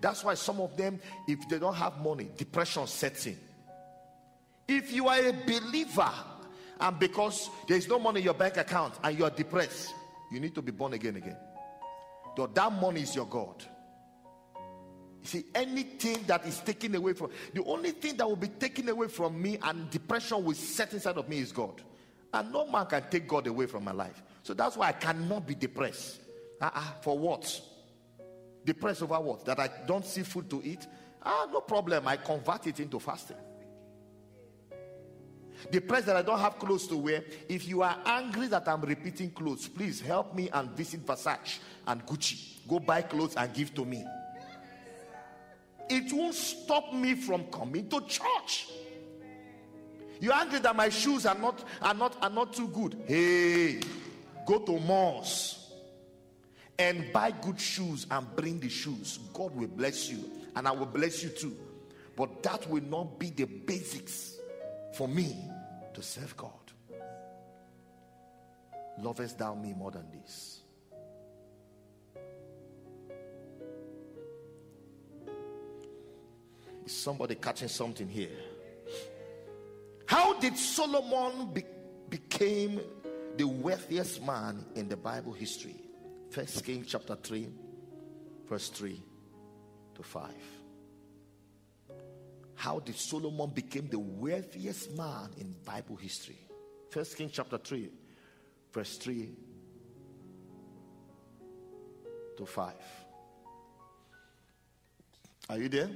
That's 0.00 0.24
why 0.24 0.32
some 0.32 0.60
of 0.60 0.74
them, 0.78 0.98
if 1.28 1.46
they 1.48 1.58
don't 1.58 1.74
have 1.74 2.00
money, 2.00 2.30
depression 2.38 2.86
sets 2.86 3.26
in. 3.26 3.38
If 4.66 4.92
you 4.92 5.08
are 5.08 5.18
a 5.18 5.32
believer 5.32 6.10
and 6.80 6.98
because 6.98 7.50
there 7.68 7.76
is 7.76 7.86
no 7.86 7.98
money 7.98 8.20
in 8.20 8.24
your 8.24 8.34
bank 8.34 8.56
account 8.56 8.94
and 9.04 9.18
you 9.18 9.24
are 9.24 9.30
depressed, 9.30 9.92
you 10.32 10.40
need 10.40 10.54
to 10.54 10.62
be 10.62 10.72
born 10.72 10.94
again 10.94 11.16
again. 11.16 11.36
Though 12.34 12.46
that 12.46 12.72
money 12.72 13.02
is 13.02 13.14
your 13.14 13.26
God. 13.26 13.62
You 15.20 15.28
see, 15.28 15.44
anything 15.54 16.24
that 16.28 16.46
is 16.46 16.60
taken 16.60 16.94
away 16.94 17.12
from 17.12 17.30
the 17.52 17.62
only 17.64 17.90
thing 17.90 18.16
that 18.16 18.26
will 18.26 18.36
be 18.36 18.48
taken 18.48 18.88
away 18.88 19.08
from 19.08 19.40
me 19.40 19.58
and 19.62 19.90
depression 19.90 20.42
will 20.44 20.54
set 20.54 20.94
inside 20.94 21.18
of 21.18 21.28
me 21.28 21.40
is 21.40 21.52
God. 21.52 21.82
And 22.32 22.50
no 22.50 22.66
man 22.66 22.86
can 22.86 23.02
take 23.10 23.28
God 23.28 23.46
away 23.46 23.66
from 23.66 23.84
my 23.84 23.92
life. 23.92 24.22
So 24.42 24.54
that's 24.54 24.78
why 24.78 24.88
I 24.88 24.92
cannot 24.92 25.46
be 25.46 25.54
depressed. 25.54 26.20
Uh-uh, 26.62 26.80
for 27.00 27.18
what? 27.18 27.60
Depressed 28.64 29.02
over 29.02 29.18
what? 29.20 29.44
That 29.44 29.58
I 29.58 29.68
don't 29.84 30.06
see 30.06 30.22
food 30.22 30.48
to 30.50 30.62
eat? 30.64 30.86
Ah, 31.20 31.48
no 31.52 31.60
problem. 31.60 32.06
I 32.06 32.16
convert 32.16 32.68
it 32.68 32.78
into 32.78 33.00
fasting. 33.00 33.36
Depressed 35.70 36.06
that 36.06 36.16
I 36.16 36.22
don't 36.22 36.38
have 36.38 36.58
clothes 36.58 36.86
to 36.88 36.96
wear. 36.96 37.24
If 37.48 37.66
you 37.68 37.82
are 37.82 37.96
angry 38.04 38.46
that 38.48 38.68
I'm 38.68 38.80
repeating 38.80 39.30
clothes, 39.30 39.68
please 39.68 40.00
help 40.00 40.34
me 40.34 40.48
and 40.52 40.70
visit 40.70 41.04
Versace 41.04 41.58
and 41.86 42.04
Gucci. 42.06 42.66
Go 42.68 42.78
buy 42.78 43.02
clothes 43.02 43.34
and 43.36 43.52
give 43.52 43.74
to 43.74 43.84
me. 43.84 44.04
It 45.90 46.12
won't 46.12 46.34
stop 46.34 46.92
me 46.94 47.14
from 47.14 47.44
coming 47.46 47.88
to 47.90 48.00
church. 48.02 48.68
You're 50.20 50.34
angry 50.34 50.60
that 50.60 50.76
my 50.76 50.88
shoes 50.88 51.26
are 51.26 51.34
not 51.34 51.64
are 51.80 51.94
not 51.94 52.16
are 52.22 52.30
not 52.30 52.52
too 52.52 52.68
good. 52.68 53.02
Hey, 53.06 53.80
go 54.46 54.60
to 54.60 54.78
malls 54.78 55.61
and 56.78 57.12
buy 57.12 57.30
good 57.30 57.60
shoes 57.60 58.06
and 58.10 58.26
bring 58.36 58.60
the 58.60 58.68
shoes. 58.68 59.18
God 59.32 59.54
will 59.54 59.68
bless 59.68 60.08
you, 60.08 60.30
and 60.56 60.66
I 60.66 60.72
will 60.72 60.86
bless 60.86 61.22
you 61.22 61.28
too. 61.28 61.56
But 62.16 62.42
that 62.42 62.68
will 62.68 62.82
not 62.82 63.18
be 63.18 63.30
the 63.30 63.44
basics 63.44 64.36
for 64.94 65.08
me 65.08 65.36
to 65.94 66.02
serve 66.02 66.36
God. 66.36 66.50
Lovest 68.98 69.38
thou 69.38 69.54
me 69.54 69.72
more 69.72 69.90
than 69.90 70.10
this? 70.10 70.60
Is 76.84 76.92
somebody 76.92 77.36
catching 77.36 77.68
something 77.68 78.08
here? 78.08 78.28
How 80.06 80.38
did 80.40 80.56
Solomon 80.58 81.52
be- 81.52 81.64
became 82.10 82.80
the 83.36 83.44
wealthiest 83.44 84.22
man 84.22 84.64
in 84.74 84.88
the 84.88 84.96
Bible 84.96 85.32
history? 85.32 85.76
First 86.32 86.64
King 86.64 86.82
chapter 86.88 87.14
3, 87.14 87.46
verse 88.48 88.70
3 88.70 89.02
to 89.94 90.02
5. 90.02 90.30
How 92.54 92.78
did 92.80 92.96
Solomon 92.96 93.50
become 93.50 93.88
the 93.88 93.98
wealthiest 93.98 94.96
man 94.96 95.28
in 95.36 95.54
Bible 95.62 95.96
history? 95.96 96.38
First 96.88 97.18
King 97.18 97.28
chapter 97.30 97.58
3, 97.58 97.90
verse 98.72 98.96
3 98.96 99.28
to 102.38 102.46
5. 102.46 102.72
Are 105.50 105.58
you 105.58 105.68
there? 105.68 105.90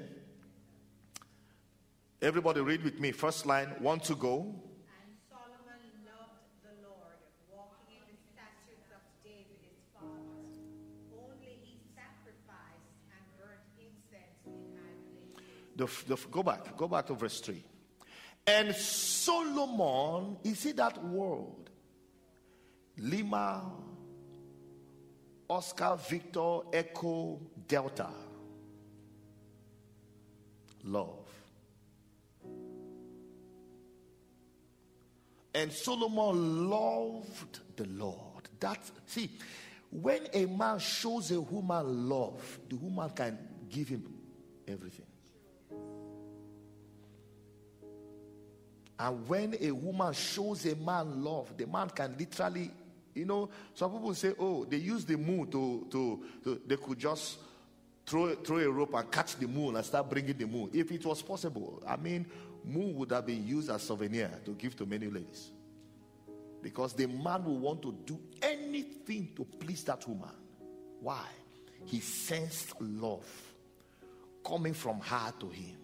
Everybody 2.21 2.61
read 2.61 2.85
with 2.85 3.01
me. 3.01 3.13
First 3.13 3.47
line, 3.47 3.69
one 3.79 4.01
to 4.01 4.15
go. 4.15 4.55
The, 15.77 15.87
the, 16.07 16.17
go 16.31 16.43
back, 16.43 16.77
go 16.77 16.89
back 16.89 17.07
to 17.07 17.15
verse 17.15 17.41
3. 17.41 17.63
And 18.47 18.75
Solomon, 18.75 20.39
you 20.43 20.55
see 20.55 20.73
that 20.73 21.03
word? 21.05 21.71
Lima, 22.99 23.71
Oscar, 25.49 25.99
Victor, 26.09 26.61
Echo, 26.73 27.41
Delta. 27.69 28.09
Love. 30.85 31.27
And 35.55 35.73
Solomon 35.73 36.71
loved 36.71 37.61
the 37.77 37.87
Lord. 37.87 38.49
That 38.61 38.79
see, 39.07 39.31
when 39.91 40.29
a 40.33 40.47
man 40.47 40.79
shows 40.79 41.31
a 41.31 41.41
woman 41.41 42.09
love, 42.09 42.61
the 42.69 42.77
woman 42.77 43.11
can 43.11 43.39
give 43.69 43.89
him 43.89 44.05
everything. 44.69 45.07
And 48.99 49.29
when 49.29 49.57
a 49.61 49.71
woman 49.71 50.13
shows 50.15 50.65
a 50.67 50.75
man 50.75 51.23
love, 51.23 51.57
the 51.57 51.67
man 51.67 51.91
can 51.91 52.17
literally, 52.19 52.71
you 53.15 53.27
know, 53.27 53.51
some 53.75 53.93
people 53.93 54.15
say, 54.15 54.33
oh, 54.39 54.65
they 54.65 54.79
use 54.79 55.05
the 55.05 55.17
moon 55.17 55.51
to, 55.51 55.87
to, 55.91 56.25
to 56.45 56.61
they 56.67 56.77
could 56.77 56.99
just 56.99 57.39
throw, 58.07 58.35
throw 58.37 58.59
a 58.59 58.71
rope 58.71 58.95
and 58.95 59.11
catch 59.11 59.37
the 59.37 59.47
moon 59.47 59.77
and 59.77 59.85
start 59.85 60.09
bringing 60.09 60.37
the 60.37 60.47
moon. 60.47 60.71
If 60.73 60.91
it 60.93 61.05
was 61.05 61.21
possible, 61.21 61.83
I 61.87 61.97
mean, 61.97 62.27
moon 62.65 62.95
would 62.97 63.13
have 63.13 63.27
been 63.27 63.47
used 63.47 63.71
as 63.71 63.83
souvenir 63.83 64.31
to 64.45 64.53
give 64.53 64.77
to 64.77 64.87
many 64.87 65.09
ladies. 65.09 65.51
Because 66.63 66.95
the 66.95 67.07
man 67.07 67.45
will 67.45 67.59
want 67.59 67.83
to 67.83 67.95
do 68.07 68.19
anything 68.41 69.29
to 69.37 69.45
please 69.45 69.85
that 69.85 70.07
woman. 70.09 70.35
Why? 71.01 71.23
He 71.85 72.01
sensed 72.01 72.81
love 72.81 73.29
coming 74.45 74.75
from 74.75 75.01
her 75.01 75.33
to 75.41 75.49
him. 75.49 75.77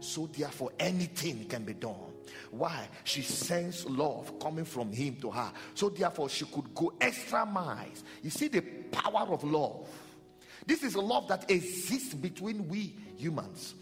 So, 0.00 0.26
therefore, 0.26 0.72
anything 0.78 1.44
can 1.44 1.64
be 1.64 1.74
done. 1.74 2.13
Why? 2.50 2.88
She 3.04 3.22
sensed 3.22 3.88
love 3.88 4.38
coming 4.38 4.64
from 4.64 4.92
him 4.92 5.16
to 5.20 5.30
her. 5.30 5.52
So, 5.74 5.88
therefore, 5.88 6.28
she 6.28 6.44
could 6.46 6.74
go 6.74 6.92
extra 7.00 7.44
miles. 7.44 8.04
You 8.22 8.30
see 8.30 8.48
the 8.48 8.60
power 8.60 9.26
of 9.32 9.44
love. 9.44 9.88
This 10.66 10.82
is 10.82 10.94
a 10.94 11.00
love 11.00 11.28
that 11.28 11.50
exists 11.50 12.14
between 12.14 12.68
we 12.68 12.94
humans. 13.16 13.74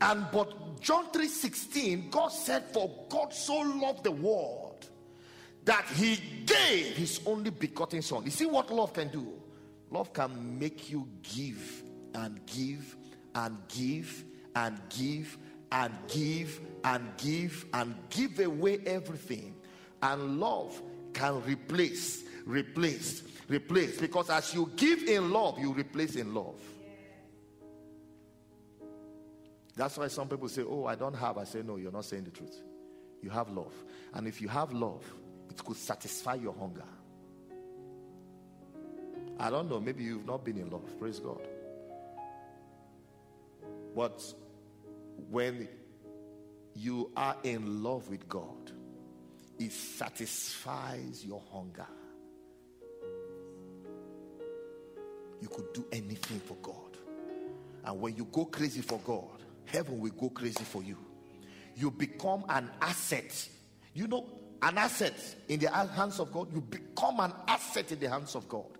And 0.00 0.26
but 0.32 0.80
John 0.80 1.06
3:16, 1.06 2.10
God 2.10 2.28
said, 2.28 2.64
For 2.72 2.90
God 3.08 3.34
so 3.34 3.58
loved 3.60 4.04
the 4.04 4.12
world 4.12 4.88
that 5.64 5.84
he 5.88 6.16
gave 6.46 6.96
his 6.96 7.20
only 7.26 7.50
begotten 7.50 8.02
son. 8.02 8.24
You 8.24 8.30
see 8.30 8.46
what 8.46 8.70
love 8.72 8.92
can 8.94 9.08
do? 9.08 9.26
Love 9.90 10.12
can 10.12 10.58
make 10.58 10.90
you 10.90 11.06
give 11.22 11.82
and 12.14 12.44
give 12.46 12.96
and 13.34 13.58
give 13.68 14.24
and 14.54 14.80
give 14.88 15.36
and 15.72 15.92
give 16.08 16.60
and 16.84 17.16
give 17.16 17.66
and 17.74 17.94
give 18.10 18.38
away 18.40 18.80
everything. 18.86 19.54
And 20.02 20.40
love 20.40 20.80
can 21.12 21.42
replace, 21.42 22.24
replace, 22.46 23.22
replace. 23.48 24.00
Because 24.00 24.30
as 24.30 24.54
you 24.54 24.70
give 24.76 25.02
in 25.02 25.30
love, 25.30 25.58
you 25.58 25.72
replace 25.72 26.16
in 26.16 26.34
love. 26.34 26.60
That's 29.76 29.96
why 29.96 30.08
some 30.08 30.28
people 30.28 30.48
say, 30.48 30.62
Oh, 30.62 30.86
I 30.86 30.94
don't 30.94 31.14
have. 31.14 31.38
I 31.38 31.44
say, 31.44 31.62
No, 31.62 31.76
you're 31.76 31.92
not 31.92 32.04
saying 32.04 32.24
the 32.24 32.30
truth. 32.30 32.56
You 33.22 33.30
have 33.30 33.50
love. 33.50 33.72
And 34.14 34.26
if 34.26 34.40
you 34.40 34.48
have 34.48 34.72
love, 34.72 35.04
it 35.50 35.62
could 35.64 35.76
satisfy 35.76 36.34
your 36.34 36.54
hunger. 36.54 36.84
I 39.38 39.48
don't 39.50 39.70
know. 39.70 39.80
Maybe 39.80 40.04
you've 40.04 40.26
not 40.26 40.44
been 40.44 40.58
in 40.58 40.70
love. 40.70 40.98
Praise 40.98 41.18
God. 41.18 41.40
But 43.94 44.22
when 45.30 45.68
you 46.80 47.10
are 47.14 47.36
in 47.42 47.82
love 47.82 48.08
with 48.08 48.26
God, 48.26 48.72
it 49.58 49.70
satisfies 49.70 51.22
your 51.24 51.42
hunger. 51.52 51.86
You 55.42 55.48
could 55.48 55.72
do 55.74 55.84
anything 55.92 56.40
for 56.40 56.56
God. 56.62 56.96
And 57.84 58.00
when 58.00 58.16
you 58.16 58.26
go 58.32 58.46
crazy 58.46 58.80
for 58.80 58.98
God, 59.04 59.42
heaven 59.66 60.00
will 60.00 60.10
go 60.12 60.30
crazy 60.30 60.64
for 60.64 60.82
you. 60.82 60.96
You 61.76 61.90
become 61.90 62.44
an 62.48 62.70
asset. 62.80 63.48
You 63.92 64.06
know, 64.06 64.26
an 64.62 64.78
asset 64.78 65.14
in 65.48 65.60
the 65.60 65.70
hands 65.70 66.18
of 66.18 66.32
God. 66.32 66.52
You 66.52 66.62
become 66.62 67.20
an 67.20 67.32
asset 67.46 67.92
in 67.92 68.00
the 68.00 68.08
hands 68.08 68.34
of 68.34 68.48
God. 68.48 68.78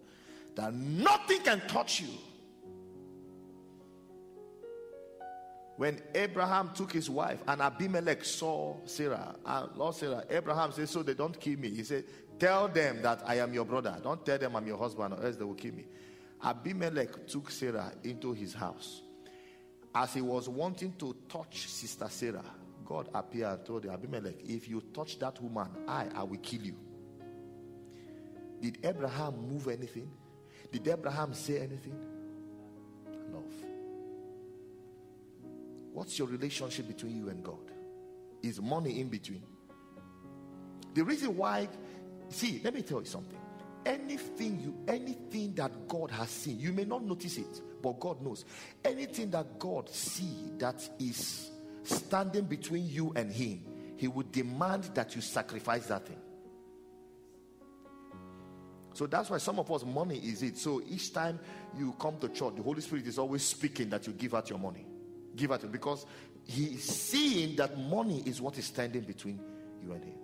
That 0.55 0.73
nothing 0.73 1.41
can 1.43 1.61
touch 1.69 2.01
you. 2.01 2.09
When 5.81 5.99
Abraham 6.15 6.73
took 6.75 6.93
his 6.93 7.09
wife 7.09 7.43
and 7.49 7.63
Abimelech 7.63 8.23
saw 8.23 8.77
Sarah, 8.85 9.35
uh, 9.47 9.69
Lord 9.75 9.95
Sarah, 9.95 10.25
Abraham 10.29 10.73
said, 10.73 10.91
So 10.91 11.03
they 11.03 11.15
don't 11.15 11.41
kill 11.41 11.59
me. 11.59 11.71
He 11.71 11.85
said, 11.85 12.05
Tell 12.39 12.69
them 12.69 13.01
that 13.01 13.23
I 13.25 13.37
am 13.37 13.55
your 13.55 13.65
brother. 13.65 13.99
Don't 14.03 14.23
tell 14.27 14.37
them 14.37 14.57
I'm 14.57 14.67
your 14.67 14.77
husband, 14.77 15.15
or 15.15 15.25
else 15.25 15.37
they 15.37 15.45
will 15.47 15.55
kill 15.55 15.73
me. 15.73 15.87
Abimelech 16.45 17.27
took 17.27 17.51
Sarah 17.51 17.95
into 18.05 18.35
his 18.35 18.53
house. 18.53 19.01
As 19.95 20.13
he 20.13 20.21
was 20.21 20.51
wanting 20.51 20.93
to 20.99 21.17
touch 21.31 21.67
Sister 21.67 22.09
Sarah, 22.11 22.45
God 22.85 23.09
appeared 23.15 23.51
and 23.61 23.65
told 23.65 23.87
Abimelech, 23.87 24.35
If 24.45 24.69
you 24.69 24.83
touch 24.93 25.19
that 25.21 25.43
woman, 25.43 25.69
I, 25.89 26.09
I 26.15 26.25
will 26.25 26.41
kill 26.43 26.61
you. 26.61 26.77
Did 28.61 28.85
Abraham 28.85 29.49
move 29.49 29.67
anything? 29.69 30.11
Did 30.71 30.87
Abraham 30.89 31.33
say 31.33 31.57
anything? 31.57 31.99
Love. 33.33 33.70
What's 35.93 36.19
your 36.19 36.29
relationship 36.29 36.87
between 36.89 37.17
you 37.17 37.29
and 37.29 37.43
God? 37.43 37.71
Is 38.43 38.61
money 38.61 39.01
in 39.01 39.09
between? 39.09 39.43
The 40.95 41.03
reason 41.05 41.37
why, 41.37 41.69
see, 42.29 42.61
let 42.65 42.75
me 42.75 42.83
tell 42.83 43.01
you 43.01 43.07
something. 43.07 43.39
Anything 43.85 44.61
you, 44.61 44.77
anything 44.93 45.55
that 45.55 45.89
God 45.89 46.11
has 46.11 46.31
seen, 46.31 46.59
you 46.59 46.73
may 46.73 46.85
not 46.85 47.05
notice 47.05 47.39
it, 47.39 47.61
but 47.83 47.99
God 47.99 48.23
knows. 48.23 48.45
Anything 48.85 49.31
that 49.31 49.59
God 49.59 49.89
see 49.89 50.53
that 50.59 50.89
is 50.99 51.51
standing 51.83 52.45
between 52.45 52.89
you 52.89 53.13
and 53.17 53.33
Him, 53.33 53.65
He 53.97 54.09
would 54.09 54.33
demand 54.33 54.85
that 54.95 55.15
you 55.15 55.23
sacrifice 55.23 55.87
that 55.87 56.07
thing. 56.07 56.19
So 58.93 59.07
that's 59.07 59.31
why 59.31 59.39
some 59.39 59.59
of 59.59 59.71
us 59.71 59.85
money 59.85 60.19
is 60.19 60.43
it. 60.43 60.59
So 60.59 60.83
each 60.89 61.13
time 61.13 61.39
you 61.79 61.95
come 61.99 62.19
to 62.19 62.29
church, 62.29 62.57
the 62.57 62.63
Holy 62.63 62.81
Spirit 62.81 63.07
is 63.07 63.19
always 63.19 63.43
speaking 63.43 63.89
that 63.91 64.07
you 64.07 64.13
give 64.13 64.35
out 64.35 64.51
your 64.51 64.59
money. 64.59 64.87
Give 65.37 65.53
out 65.53 65.71
because 65.71 66.07
He 66.45 66.65
is 66.65 66.85
seeing 66.85 67.57
that 67.57 67.79
money 67.79 68.23
is 68.27 68.41
what 68.41 68.59
is 68.59 68.67
standing 68.67 69.03
between 69.03 69.41
you 69.83 69.93
and 69.93 70.05
Him. 70.05 70.19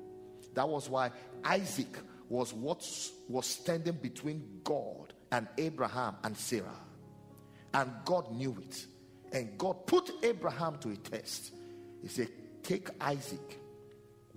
That 0.54 0.68
was 0.68 0.88
why 0.88 1.10
Isaac 1.44 1.98
was 2.28 2.52
what 2.52 2.84
was 3.28 3.46
standing 3.46 3.94
between 3.94 4.60
God 4.64 5.12
and 5.30 5.46
Abraham 5.58 6.16
and 6.24 6.36
Sarah. 6.36 6.80
And 7.74 7.90
God 8.04 8.32
knew 8.32 8.56
it. 8.60 8.86
And 9.32 9.58
God 9.58 9.86
put 9.86 10.10
Abraham 10.22 10.78
to 10.78 10.90
a 10.90 10.96
test. 10.96 11.52
He 12.02 12.08
said, 12.08 12.28
Take 12.62 12.88
Isaac, 13.00 13.60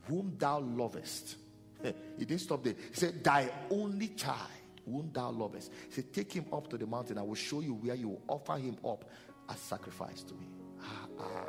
whom 0.08 0.36
thou 0.38 0.60
lovest. 0.60 1.38
He 2.18 2.26
didn't 2.26 2.42
stop 2.42 2.64
there. 2.64 2.74
He 2.74 2.96
said, 2.96 3.24
Thy 3.24 3.50
only 3.70 4.10
child, 4.10 4.38
whom 4.86 5.10
thou 5.14 5.30
lovest. 5.30 5.72
He 5.88 5.94
said, 5.94 6.14
Take 6.14 6.34
him 6.34 6.46
up 6.52 6.70
to 6.70 6.78
the 6.78 6.86
mountain. 6.86 7.18
I 7.18 7.22
will 7.22 7.36
show 7.36 7.62
you 7.62 7.76
where 7.76 7.96
you 7.96 8.10
will 8.10 8.22
offer 8.28 8.58
him 8.58 8.78
up 8.86 9.10
as 9.50 9.60
sacrifice 9.60 10.22
to 10.24 10.34
me. 10.34 10.48
Ah. 11.20 11.46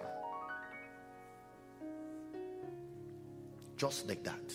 Just 3.77 4.09
like 4.09 4.23
that. 4.25 4.53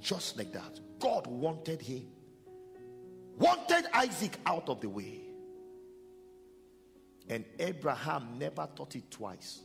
Just 0.00 0.36
like 0.36 0.52
that. 0.52 0.80
God 0.98 1.26
wanted 1.26 1.80
him, 1.80 2.06
wanted 3.38 3.86
Isaac 3.92 4.36
out 4.46 4.68
of 4.68 4.80
the 4.80 4.88
way. 4.88 5.20
And 7.28 7.44
Abraham 7.58 8.36
never 8.38 8.68
thought 8.76 8.94
it 8.96 9.10
twice. 9.10 9.62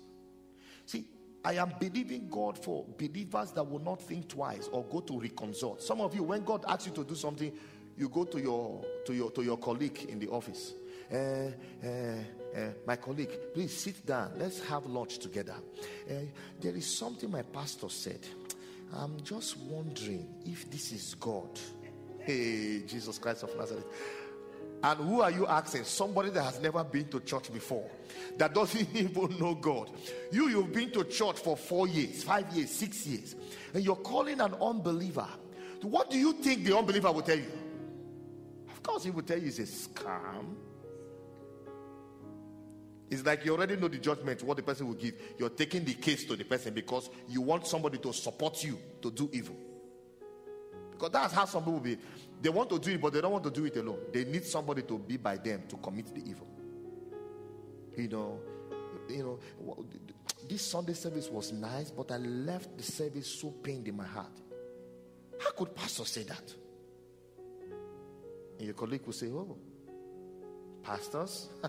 See, 0.86 1.06
I 1.44 1.54
am 1.54 1.74
believing 1.80 2.28
God 2.30 2.58
for 2.58 2.86
believers 2.98 3.52
that 3.52 3.64
will 3.64 3.80
not 3.80 4.02
think 4.02 4.28
twice 4.28 4.68
or 4.72 4.84
go 4.86 5.00
to 5.02 5.14
reconsult. 5.14 5.82
Some 5.82 6.02
of 6.02 6.14
you, 6.16 6.24
when 6.24 6.44
God 6.44 6.66
asks 6.68 6.88
you 6.88 6.94
to 6.94 7.04
do 7.04 7.16
something, 7.16 7.52
you 7.98 8.10
go 8.10 8.24
to 8.26 8.40
your 8.40 8.84
to 9.06 9.14
your 9.14 9.32
to 9.32 9.44
your 9.44 9.58
colleague 9.58 10.06
in 10.10 10.20
the 10.20 10.28
office. 10.30 10.74
Uh, 11.12 11.16
uh, 11.16 11.88
uh, 11.88 12.70
my 12.86 12.96
colleague, 12.98 13.32
please 13.54 13.76
sit 13.76 14.06
down. 14.06 14.32
Let's 14.38 14.60
have 14.68 14.86
lunch 14.86 15.20
together. 15.20 15.56
There 16.60 16.76
is 16.76 16.86
something 16.86 17.32
my 17.32 17.44
pastor 17.44 17.90
said. 17.90 18.20
I'm 18.94 19.22
just 19.24 19.58
wondering 19.58 20.28
if 20.46 20.70
this 20.70 20.92
is 20.92 21.16
God. 21.16 21.50
Hey, 22.20 22.82
Jesus 22.86 23.18
Christ 23.20 23.44
of 23.44 23.58
Nazareth. 23.58 23.86
And 24.84 25.00
who 25.00 25.22
are 25.22 25.32
you 25.32 25.48
asking? 25.48 25.86
Somebody 25.86 26.30
that 26.32 26.44
has 26.44 26.60
never 26.60 26.84
been 26.84 27.08
to 27.08 27.22
church 27.22 27.54
before, 27.54 27.90
that 28.38 28.54
doesn't 28.54 28.90
even 28.94 29.40
know 29.40 29.56
God. 29.56 29.90
You, 30.30 30.50
you've 30.50 30.74
been 30.74 30.92
to 30.92 31.06
church 31.06 31.40
for 31.40 31.56
four 31.56 31.88
years, 31.88 32.24
five 32.24 32.54
years, 32.54 32.70
six 32.70 33.08
years, 33.08 33.36
and 33.74 33.82
you're 33.82 33.96
calling 33.96 34.42
an 34.42 34.56
unbeliever. 34.56 35.28
What 35.84 36.10
do 36.10 36.18
you 36.18 36.34
think 36.34 36.66
the 36.66 36.78
unbeliever 36.78 37.14
will 37.14 37.22
tell 37.22 37.38
you? 37.38 37.52
Course, 38.88 39.04
he 39.04 39.12
will 39.12 39.24
tell 39.24 39.38
you 39.38 39.48
it's 39.48 39.60
a 39.60 39.64
scam. 39.64 40.56
It's 43.10 43.26
like 43.26 43.46
you 43.46 43.54
already 43.54 43.76
know 43.76 43.90
the 43.90 43.98
judgment, 43.98 44.44
what 44.44 44.58
the 44.58 44.64
person 44.64 44.88
will 44.88 44.96
give. 44.96 45.14
You're 45.38 45.50
taking 45.50 45.84
the 45.84 45.94
case 45.94 46.24
to 46.26 46.36
the 46.36 46.46
person 46.46 46.74
because 46.74 47.10
you 47.28 47.42
want 47.42 47.68
somebody 47.68 47.98
to 48.00 48.14
support 48.14 48.64
you 48.64 48.80
to 49.02 49.12
do 49.12 49.30
evil. 49.34 49.56
Because 50.92 51.12
that's 51.12 51.34
how 51.34 51.46
some 51.46 51.64
people 51.64 51.80
be. 51.80 51.98
They 52.42 52.50
want 52.50 52.70
to 52.70 52.80
do 52.80 52.92
it, 52.92 53.02
but 53.02 53.14
they 53.14 53.22
don't 53.22 53.32
want 53.32 53.44
to 53.44 53.52
do 53.52 53.66
it 53.66 53.78
alone. 53.78 54.00
They 54.12 54.24
need 54.24 54.46
somebody 54.46 54.82
to 54.84 54.98
be 54.98 55.18
by 55.18 55.38
them 55.38 55.64
to 55.70 55.78
commit 55.78 56.14
the 56.14 56.22
evil. 56.28 56.48
You 57.96 58.08
know, 58.08 58.40
you 59.10 59.24
know, 59.24 59.86
this 60.50 60.62
Sunday 60.62 60.94
service 60.94 61.30
was 61.30 61.52
nice, 61.52 61.92
but 61.92 62.12
I 62.12 62.18
left 62.18 62.78
the 62.78 62.84
service 62.84 63.28
so 63.28 63.52
pained 63.52 63.88
in 63.88 63.96
my 63.98 64.06
heart. 64.06 64.32
How 65.40 65.52
could 65.52 65.76
pastor 65.76 66.06
say 66.06 66.24
that? 66.24 66.54
And 68.58 68.66
your 68.66 68.74
colleague 68.74 69.06
will 69.06 69.14
say, 69.14 69.28
Oh, 69.28 69.58
pastors? 70.84 71.50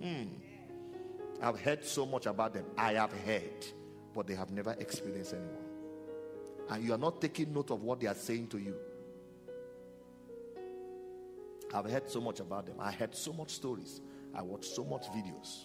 Hmm. 0.00 0.24
I've 1.42 1.60
heard 1.60 1.84
so 1.84 2.06
much 2.06 2.24
about 2.24 2.54
them. 2.54 2.64
I 2.76 2.94
have 2.94 3.12
heard, 3.12 3.66
but 4.14 4.26
they 4.26 4.34
have 4.34 4.50
never 4.50 4.74
experienced 4.78 5.34
anyone. 5.34 5.70
And 6.70 6.84
you 6.84 6.94
are 6.94 6.98
not 6.98 7.20
taking 7.20 7.52
note 7.52 7.70
of 7.70 7.82
what 7.82 8.00
they 8.00 8.06
are 8.06 8.14
saying 8.14 8.48
to 8.48 8.58
you. 8.58 8.74
I've 11.72 11.90
heard 11.90 12.10
so 12.10 12.20
much 12.20 12.40
about 12.40 12.66
them. 12.66 12.76
I 12.78 12.92
heard 12.92 13.14
so 13.14 13.32
much 13.32 13.50
stories. 13.50 14.00
I 14.34 14.42
watched 14.42 14.74
so 14.74 14.84
much 14.84 15.06
videos, 15.08 15.64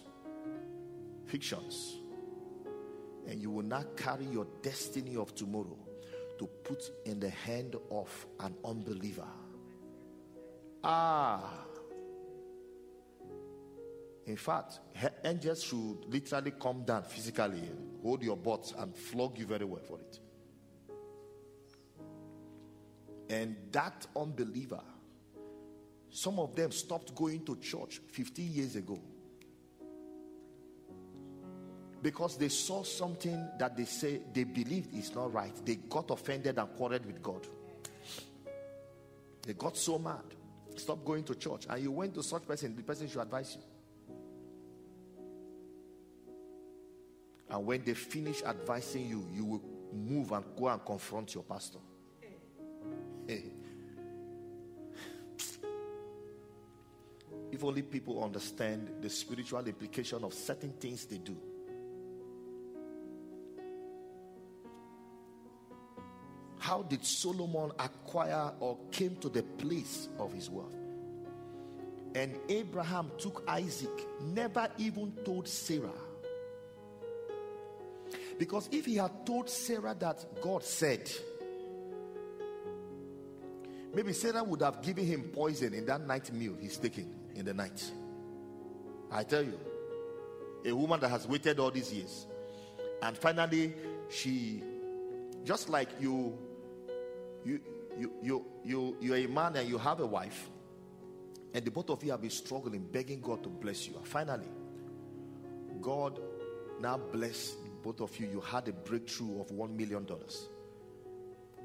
fictions. 1.25 1.95
And 3.27 3.41
you 3.41 3.49
will 3.49 3.63
not 3.65 3.97
carry 3.97 4.25
your 4.25 4.47
destiny 4.61 5.15
of 5.15 5.33
tomorrow 5.33 5.77
to 6.37 6.47
put 6.63 6.91
in 7.05 7.19
the 7.19 7.29
hand 7.29 7.75
of 7.89 8.27
an 8.39 8.55
unbeliever. 8.63 9.27
Ah. 10.87 11.41
In 14.27 14.37
fact, 14.37 14.79
angels 15.23 15.63
should 15.63 16.05
literally 16.07 16.51
come 16.51 16.83
down 16.83 17.03
physically, 17.03 17.69
hold 18.03 18.21
your 18.21 18.37
butt, 18.37 18.71
and 18.77 18.95
flog 18.95 19.37
you 19.39 19.47
very 19.47 19.65
well 19.65 19.81
for 19.81 19.99
it. 19.99 20.19
And 23.29 23.55
that 23.71 24.05
unbeliever, 24.15 24.81
some 26.11 26.39
of 26.39 26.55
them 26.55 26.71
stopped 26.71 27.15
going 27.15 27.43
to 27.45 27.55
church 27.55 27.99
15 28.11 28.51
years 28.51 28.75
ago 28.75 28.99
because 32.03 32.37
they 32.37 32.49
saw 32.49 32.83
something 32.83 33.47
that 33.57 33.75
they 33.75 33.85
say 33.85 34.21
they 34.33 34.43
believed 34.43 34.93
is 34.93 35.15
not 35.15 35.33
right. 35.33 35.53
They 35.65 35.75
got 35.75 36.11
offended 36.11 36.59
and 36.59 36.69
quarreled 36.77 37.07
with 37.07 37.23
God. 37.23 37.47
They 39.41 39.53
got 39.53 39.75
so 39.75 39.97
mad. 39.97 40.23
Stop 40.75 41.05
going 41.05 41.23
to 41.23 41.35
church. 41.35 41.67
And 41.69 41.81
you 41.81 41.91
went 41.91 42.13
to 42.15 42.23
such 42.23 42.47
person, 42.47 42.75
the 42.75 42.83
person 42.83 43.07
should 43.07 43.21
advise 43.21 43.55
you. 43.55 43.63
And 47.49 47.65
when 47.65 47.83
they 47.83 47.93
finish 47.93 48.43
advising 48.43 49.07
you, 49.07 49.25
you 49.33 49.45
will 49.45 49.61
move 49.93 50.31
and 50.31 50.43
go 50.57 50.67
and 50.67 50.83
confront 50.83 51.33
your 51.33 51.43
pastor. 51.43 51.79
Hey. 53.27 53.43
If 57.51 57.63
only 57.63 57.83
people 57.83 58.23
understand 58.23 58.89
the 59.01 59.09
spiritual 59.09 59.65
implication 59.65 60.23
of 60.23 60.33
certain 60.33 60.73
things 60.73 61.05
they 61.05 61.17
do. 61.17 61.37
How 66.65 66.81
did 66.81 67.05
Solomon 67.05 67.71
acquire 67.77 68.51
or 68.59 68.75
came 68.89 69.17
to 69.17 69.29
the 69.29 69.43
place 69.43 70.09
of 70.17 70.33
his 70.33 70.49
wealth? 70.49 70.73
And 72.15 72.39
Abraham 72.49 73.11
took 73.19 73.43
Isaac, 73.47 73.91
never 74.19 74.67
even 74.79 75.11
told 75.23 75.47
Sarah. 75.47 75.93
Because 78.39 78.67
if 78.71 78.87
he 78.87 78.95
had 78.95 79.27
told 79.27 79.47
Sarah 79.47 79.95
that 79.99 80.41
God 80.41 80.63
said, 80.63 81.07
maybe 83.93 84.11
Sarah 84.13 84.43
would 84.43 84.63
have 84.63 84.81
given 84.81 85.05
him 85.05 85.29
poison 85.31 85.71
in 85.71 85.85
that 85.85 86.07
night 86.07 86.33
meal 86.33 86.55
he's 86.59 86.77
taking 86.77 87.13
in 87.35 87.45
the 87.45 87.53
night. 87.53 87.91
I 89.11 89.21
tell 89.23 89.43
you, 89.43 89.59
a 90.65 90.71
woman 90.75 90.99
that 91.01 91.09
has 91.09 91.27
waited 91.27 91.59
all 91.59 91.69
these 91.69 91.93
years, 91.93 92.25
and 93.03 93.15
finally 93.15 93.75
she, 94.09 94.63
just 95.43 95.69
like 95.69 95.89
you, 95.99 96.35
you, 97.45 97.59
you, 97.97 98.11
you, 98.21 98.45
you, 98.63 98.97
you're 98.99 99.17
a 99.17 99.27
man 99.27 99.55
and 99.55 99.69
you 99.69 99.77
have 99.77 99.99
a 99.99 100.05
wife, 100.05 100.49
and 101.53 101.63
the 101.63 101.71
both 101.71 101.89
of 101.89 102.03
you 102.03 102.11
have 102.11 102.21
been 102.21 102.29
struggling, 102.29 102.83
begging 102.83 103.21
God 103.21 103.43
to 103.43 103.49
bless 103.49 103.87
you. 103.87 103.95
And 103.95 104.07
finally, 104.07 104.49
God 105.81 106.19
now 106.81 106.97
bless 106.97 107.55
both 107.83 108.01
of 108.01 108.19
you. 108.19 108.27
You 108.27 108.41
had 108.41 108.67
a 108.67 108.73
breakthrough 108.73 109.39
of 109.39 109.51
one 109.51 109.77
million 109.77 110.05
dollars. 110.05 110.49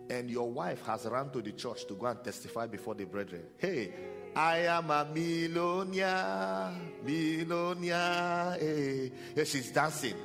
And 0.08 0.28
your 0.28 0.50
wife 0.50 0.84
has 0.86 1.06
run 1.06 1.30
to 1.30 1.40
the 1.40 1.52
church 1.52 1.86
to 1.86 1.94
go 1.94 2.06
and 2.06 2.22
testify 2.22 2.66
before 2.66 2.94
the 2.96 3.04
brethren. 3.04 3.44
Hey, 3.58 3.92
I 4.34 4.58
am 4.58 4.90
a 4.90 5.08
millionaire, 5.14 6.72
millionaire. 7.04 8.56
Hey, 8.58 9.12
hey 9.34 9.44
she's 9.44 9.70
dancing. 9.70 10.16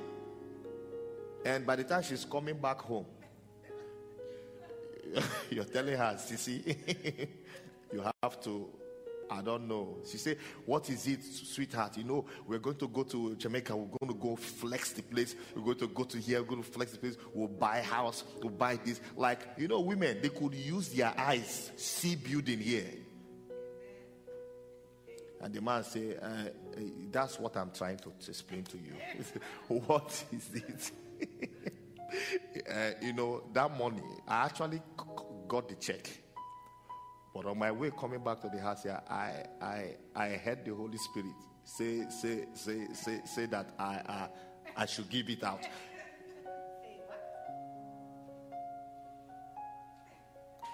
And 1.46 1.66
by 1.66 1.76
the 1.76 1.84
time 1.84 2.02
she's 2.02 2.26
coming 2.26 2.58
back 2.58 2.82
home, 2.82 3.06
you're 5.50 5.66
telling 5.66 5.98
her, 5.98 6.16
Sissy, 6.18 6.78
you 7.94 8.04
have 8.22 8.42
to 8.42 8.70
I 9.30 9.42
don't 9.42 9.68
know. 9.68 9.98
She 10.06 10.18
said, 10.18 10.38
What 10.66 10.90
is 10.90 11.08
it, 11.08 11.24
sweetheart? 11.24 11.98
You 11.98 12.04
know, 12.04 12.26
we're 12.48 12.60
going 12.60 12.78
to 12.78 12.88
go 12.88 13.04
to 13.04 13.36
Jamaica. 13.36 13.76
We're 13.76 13.98
going 14.00 14.14
to 14.14 14.20
go 14.20 14.36
flex 14.36 14.94
the 14.94 15.02
place. 15.02 15.36
We're 15.56 15.64
going 15.64 15.78
to 15.80 15.88
go 15.88 16.04
to 16.04 16.18
here. 16.18 16.42
We're 16.42 16.50
going 16.50 16.64
to 16.64 16.70
flex 16.70 16.92
the 16.92 16.98
place. 16.98 17.18
We'll 17.34 17.48
buy 17.48 17.82
house. 17.82 18.24
We'll 18.42 18.52
buy 18.52 18.78
this. 18.78 19.02
Like, 19.16 19.40
you 19.58 19.68
know, 19.68 19.80
women, 19.80 20.20
they 20.22 20.30
could 20.30 20.54
use 20.54 20.90
their 20.90 21.14
eyes, 21.18 21.72
see 21.76 22.16
building 22.16 22.60
here. 22.60 22.86
And 25.42 25.54
the 25.54 25.62
man 25.62 25.84
say, 25.84 26.16
uh, 26.18 26.26
uh, 26.26 26.50
That's 27.12 27.40
what 27.40 27.56
I'm 27.58 27.72
trying 27.72 27.98
to 27.98 28.12
explain 28.28 28.64
to 28.64 28.78
you. 28.78 28.94
what 29.68 30.24
is 30.32 30.50
it? 30.54 30.92
uh, 32.72 32.92
you 33.02 33.14
know, 33.14 33.44
that 33.54 33.78
money, 33.78 34.02
I 34.28 34.46
actually 34.46 34.82
got 35.48 35.70
the 35.70 35.76
check. 35.76 36.10
But 37.34 37.46
on 37.46 37.58
my 37.58 37.72
way 37.72 37.92
coming 38.00 38.24
back 38.24 38.42
to 38.42 38.50
the 38.50 38.60
house 38.60 38.84
here, 38.84 39.02
I 39.10 39.44
I 39.62 39.96
I 40.16 40.30
heard 40.38 40.64
the 40.66 40.74
Holy 40.74 40.98
Spirit 40.98 41.34
say 41.64 42.06
say 42.10 42.46
say 42.54 42.88
say 42.94 43.22
say 43.26 43.46
that 43.48 43.68
I 43.78 43.84
I, 44.08 44.30
I 44.78 44.86
should 44.86 45.10
give 45.10 45.30
it 45.30 45.44
out. 45.44 45.62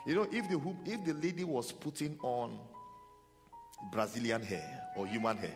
You 0.05 0.15
know, 0.15 0.27
if 0.31 0.49
the 0.49 0.59
if 0.85 1.05
the 1.05 1.13
lady 1.13 1.43
was 1.43 1.71
putting 1.71 2.17
on 2.21 2.59
Brazilian 3.91 4.41
hair 4.41 4.87
or 4.95 5.05
human 5.07 5.37
hair, 5.37 5.55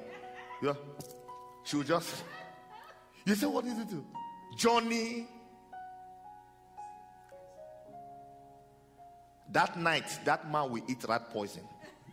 yeah, 0.61 0.73
she 1.63 1.77
would 1.77 1.87
just. 1.87 2.23
You 3.25 3.33
say, 3.33 3.47
what 3.47 3.65
is 3.65 3.79
it? 3.79 3.87
Johnny. 4.55 5.27
That 9.51 9.77
night, 9.77 10.19
that 10.25 10.51
man 10.51 10.71
will 10.71 10.83
eat 10.87 11.03
rat 11.07 11.29
poison 11.31 11.63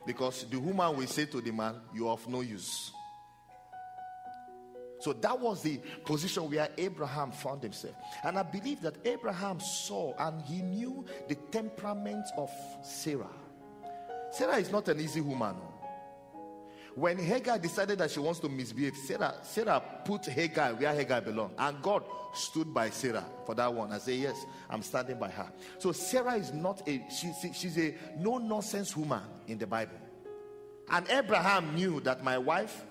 because 0.06 0.44
the 0.50 0.58
woman 0.58 0.96
will 0.96 1.06
say 1.06 1.26
to 1.26 1.40
the 1.40 1.52
man, 1.52 1.76
You 1.94 2.08
are 2.08 2.12
of 2.12 2.28
no 2.28 2.40
use. 2.40 2.92
So 5.00 5.12
that 5.14 5.40
was 5.40 5.62
the 5.62 5.80
position 6.04 6.48
where 6.48 6.68
Abraham 6.78 7.32
found 7.32 7.64
himself. 7.64 7.96
And 8.22 8.38
I 8.38 8.44
believe 8.44 8.82
that 8.82 9.04
Abraham 9.04 9.58
saw 9.58 10.14
and 10.16 10.40
he 10.42 10.62
knew 10.62 11.04
the 11.28 11.34
temperament 11.34 12.24
of 12.36 12.50
Sarah. 12.84 13.26
Sarah 14.30 14.58
is 14.58 14.70
not 14.70 14.86
an 14.88 15.00
easy 15.00 15.20
woman. 15.20 15.56
When 16.94 17.18
Hagar 17.18 17.58
decided 17.58 17.98
that 18.00 18.10
she 18.10 18.20
wants 18.20 18.38
to 18.40 18.48
misbehave, 18.50 18.96
Sarah, 18.96 19.34
Sarah 19.42 19.82
put 20.04 20.26
Hagar 20.26 20.74
where 20.74 20.94
Hagar 20.94 21.22
belonged. 21.22 21.54
And 21.58 21.80
God 21.82 22.04
stood 22.34 22.72
by 22.74 22.90
Sarah 22.90 23.24
for 23.46 23.54
that 23.54 23.72
one. 23.72 23.92
I 23.92 23.98
say, 23.98 24.16
Yes, 24.16 24.44
I'm 24.68 24.82
standing 24.82 25.18
by 25.18 25.30
her. 25.30 25.50
So 25.78 25.92
Sarah 25.92 26.34
is 26.34 26.52
not 26.52 26.86
a 26.86 27.02
she, 27.10 27.32
she- 27.40 27.52
she's 27.54 27.78
a 27.78 27.94
no 28.18 28.36
nonsense 28.38 28.94
woman 28.96 29.22
in 29.48 29.56
the 29.58 29.66
Bible. 29.66 29.96
And 30.90 31.08
Abraham 31.08 31.74
knew 31.74 32.00
that 32.00 32.22
my 32.22 32.36
wife, 32.36 32.84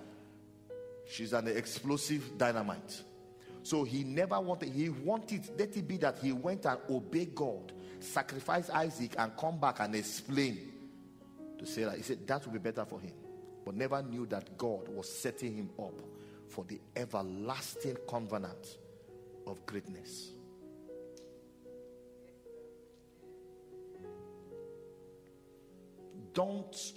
she's 1.07 1.33
an 1.33 1.47
explosive 1.47 2.37
dynamite. 2.37 3.03
So 3.61 3.83
he 3.83 4.03
never 4.03 4.39
wanted, 4.41 4.69
he 4.69 4.89
wanted, 4.89 5.47
let 5.59 5.77
it 5.77 5.87
be 5.87 5.97
that 5.97 6.17
he 6.17 6.31
went 6.31 6.65
and 6.65 6.79
obeyed 6.89 7.35
God, 7.35 7.71
sacrifice 7.99 8.71
Isaac, 8.71 9.13
and 9.19 9.37
come 9.37 9.59
back 9.59 9.79
and 9.79 9.93
explain 9.93 10.57
to 11.59 11.67
Sarah. 11.67 11.95
He 11.95 12.01
said 12.01 12.25
that 12.25 12.43
would 12.45 12.53
be 12.53 12.57
better 12.71 12.83
for 12.85 12.99
him. 12.99 13.11
But 13.65 13.75
never 13.75 14.01
knew 14.01 14.25
that 14.27 14.57
God 14.57 14.87
was 14.89 15.09
setting 15.09 15.55
him 15.55 15.69
up 15.79 15.99
for 16.47 16.65
the 16.65 16.79
everlasting 16.95 17.97
covenant 18.09 18.77
of 19.47 19.65
greatness. 19.65 20.31
Don't, 26.33 26.93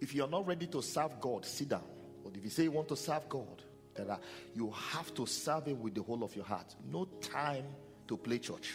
if 0.00 0.14
you're 0.14 0.28
not 0.28 0.46
ready 0.46 0.66
to 0.68 0.82
serve 0.82 1.20
God, 1.20 1.44
sit 1.44 1.70
down. 1.70 1.84
But 2.22 2.36
if 2.36 2.44
you 2.44 2.50
say 2.50 2.64
you 2.64 2.70
want 2.70 2.88
to 2.88 2.96
serve 2.96 3.28
God, 3.28 3.62
there 3.94 4.10
are, 4.10 4.20
you 4.54 4.70
have 4.92 5.14
to 5.14 5.26
serve 5.26 5.66
Him 5.66 5.80
with 5.80 5.94
the 5.94 6.02
whole 6.02 6.22
of 6.22 6.34
your 6.34 6.44
heart. 6.44 6.74
No 6.90 7.06
time 7.20 7.64
to 8.08 8.16
play 8.16 8.38
church. 8.38 8.74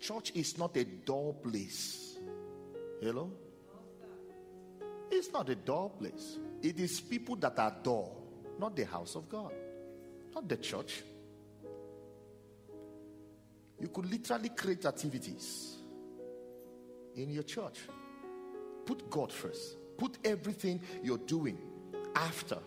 Church 0.00 0.32
is 0.34 0.58
not 0.58 0.76
a 0.76 0.84
dull 0.84 1.34
place. 1.34 2.18
Hello? 3.00 3.30
It's 5.10 5.32
not 5.32 5.48
a 5.48 5.54
dull 5.54 5.90
place. 5.90 6.38
It 6.62 6.78
is 6.78 7.00
people 7.00 7.36
that 7.36 7.58
are 7.58 7.74
dull, 7.82 8.16
not 8.58 8.76
the 8.76 8.84
house 8.84 9.16
of 9.16 9.28
God, 9.28 9.52
not 10.34 10.48
the 10.48 10.56
church. 10.56 11.02
You 13.80 13.88
could 13.88 14.10
literally 14.10 14.50
create 14.50 14.84
activities 14.84 15.78
in 17.16 17.30
your 17.30 17.42
church. 17.42 17.78
Put 18.84 19.10
God 19.10 19.32
first. 19.32 19.76
Put 19.96 20.18
everything 20.24 20.80
you're 21.02 21.18
doing 21.18 21.58
after. 22.14 22.58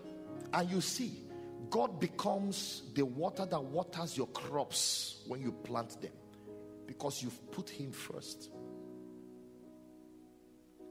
And 0.54 0.70
you 0.70 0.82
see, 0.82 1.24
God 1.70 2.00
becomes 2.00 2.84
the 2.94 3.06
water 3.06 3.46
that 3.46 3.64
waters 3.64 4.18
your 4.18 4.28
crops 4.28 5.22
when 5.28 5.42
you 5.42 5.52
plant 5.52 6.02
them 6.02 6.12
because 6.86 7.24
you've 7.24 7.52
put 7.52 7.70
Him 7.70 7.92
first. 7.92 8.50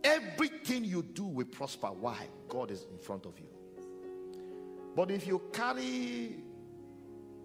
Everything 0.04 0.84
you 0.84 1.02
do 1.02 1.24
will 1.24 1.46
prosper. 1.46 1.88
Why? 1.88 2.26
God 2.48 2.70
is 2.70 2.86
in 2.90 2.98
front 2.98 3.26
of 3.26 3.38
you. 3.38 3.46
But 4.94 5.10
if 5.10 5.26
you 5.26 5.40
carry 5.52 6.36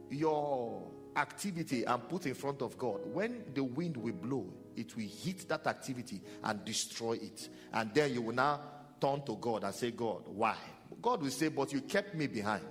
your 0.09 0.91
activity 1.15 1.83
and 1.85 2.07
put 2.09 2.25
in 2.25 2.33
front 2.33 2.61
of 2.61 2.77
God, 2.77 2.99
when 3.13 3.43
the 3.53 3.63
wind 3.63 3.97
will 3.97 4.13
blow, 4.13 4.53
it 4.75 4.95
will 4.95 5.07
hit 5.07 5.47
that 5.49 5.65
activity 5.67 6.21
and 6.43 6.63
destroy 6.65 7.13
it. 7.13 7.49
And 7.73 7.93
then 7.93 8.13
you 8.13 8.21
will 8.21 8.35
now 8.35 8.61
turn 8.99 9.23
to 9.25 9.35
God 9.35 9.63
and 9.63 9.73
say, 9.73 9.91
God, 9.91 10.23
why? 10.27 10.55
God 11.01 11.21
will 11.21 11.31
say, 11.31 11.49
But 11.49 11.73
you 11.73 11.81
kept 11.81 12.15
me 12.15 12.27
behind. 12.27 12.65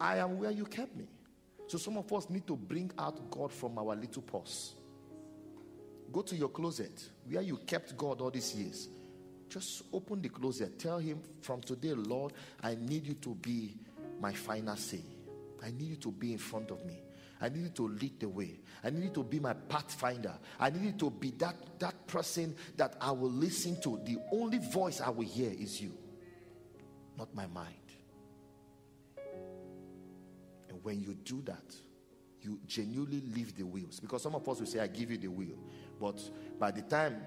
I 0.00 0.18
am 0.18 0.38
where 0.38 0.50
you 0.50 0.64
kept 0.64 0.96
me. 0.96 1.06
So 1.68 1.78
some 1.78 1.96
of 1.96 2.12
us 2.12 2.28
need 2.28 2.46
to 2.48 2.56
bring 2.56 2.90
out 2.98 3.30
God 3.30 3.52
from 3.52 3.78
our 3.78 3.94
little 3.94 4.22
purse. 4.22 4.74
Go 6.12 6.22
to 6.22 6.36
your 6.36 6.50
closet 6.50 7.08
where 7.26 7.42
you 7.42 7.56
kept 7.56 7.96
God 7.96 8.20
all 8.20 8.30
these 8.30 8.54
years. 8.54 8.88
Just 9.48 9.82
open 9.92 10.20
the 10.20 10.28
closet. 10.28 10.78
Tell 10.78 10.98
him 10.98 11.20
from 11.40 11.60
today, 11.60 11.94
Lord, 11.94 12.32
I 12.62 12.74
need 12.74 13.06
you 13.06 13.14
to 13.14 13.34
be 13.34 13.76
my 14.20 14.32
final 14.32 14.76
say. 14.76 15.00
I 15.62 15.70
need 15.70 15.88
you 15.88 15.96
to 15.96 16.12
be 16.12 16.32
in 16.32 16.38
front 16.38 16.70
of 16.70 16.84
me. 16.84 16.98
I 17.40 17.48
need 17.48 17.62
you 17.62 17.68
to 17.70 17.88
lead 17.88 18.20
the 18.20 18.28
way. 18.28 18.60
I 18.84 18.90
need 18.90 19.04
you 19.04 19.10
to 19.10 19.24
be 19.24 19.40
my 19.40 19.52
pathfinder. 19.52 20.34
I 20.60 20.70
need 20.70 20.82
you 20.82 20.92
to 20.92 21.10
be 21.10 21.30
that, 21.38 21.56
that 21.80 22.06
person 22.06 22.54
that 22.76 22.96
I 23.00 23.10
will 23.10 23.30
listen 23.30 23.80
to. 23.82 24.00
The 24.04 24.18
only 24.32 24.58
voice 24.58 25.00
I 25.00 25.10
will 25.10 25.26
hear 25.26 25.50
is 25.50 25.80
you, 25.80 25.92
not 27.18 27.34
my 27.34 27.46
mind. 27.46 27.74
And 30.68 30.82
when 30.82 31.00
you 31.00 31.14
do 31.14 31.42
that, 31.46 31.74
you 32.42 32.58
genuinely 32.66 33.22
leave 33.34 33.56
the 33.56 33.64
wheels. 33.64 34.00
Because 34.00 34.22
some 34.22 34.34
of 34.34 34.48
us 34.48 34.60
will 34.60 34.66
say, 34.66 34.80
I 34.80 34.86
give 34.86 35.10
you 35.10 35.18
the 35.18 35.28
wheel. 35.28 35.56
But 36.00 36.20
by 36.58 36.70
the 36.70 36.82
time 36.82 37.22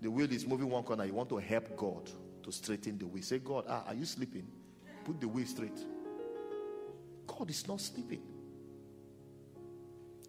the 0.00 0.10
wheel 0.10 0.30
is 0.32 0.46
moving 0.46 0.68
one 0.68 0.82
corner, 0.82 1.04
you 1.04 1.14
want 1.14 1.28
to 1.30 1.36
help 1.38 1.76
God 1.76 2.10
to 2.42 2.52
straighten 2.52 2.98
the 2.98 3.06
wheel. 3.06 3.22
Say, 3.22 3.38
God, 3.38 3.64
ah, 3.68 3.84
are 3.86 3.94
you 3.94 4.04
sleeping? 4.04 4.46
Put 5.04 5.20
the 5.20 5.28
wheel 5.28 5.46
straight. 5.46 5.78
God 7.26 7.50
is 7.50 7.66
not 7.68 7.80
sleeping. 7.80 8.22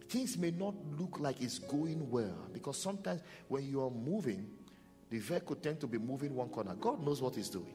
Things 0.08 0.36
may 0.36 0.50
not 0.50 0.74
look 0.98 1.20
like 1.20 1.40
it's 1.40 1.58
going 1.58 2.10
well 2.10 2.36
because 2.52 2.78
sometimes 2.78 3.22
when 3.48 3.66
you 3.66 3.82
are 3.82 3.90
moving, 3.90 4.46
the 5.08 5.18
vehicle 5.18 5.56
tend 5.56 5.80
to 5.80 5.86
be 5.86 5.98
moving 5.98 6.34
one 6.34 6.48
corner. 6.48 6.74
God 6.74 7.04
knows 7.04 7.20
what 7.22 7.34
He's 7.34 7.48
doing. 7.48 7.74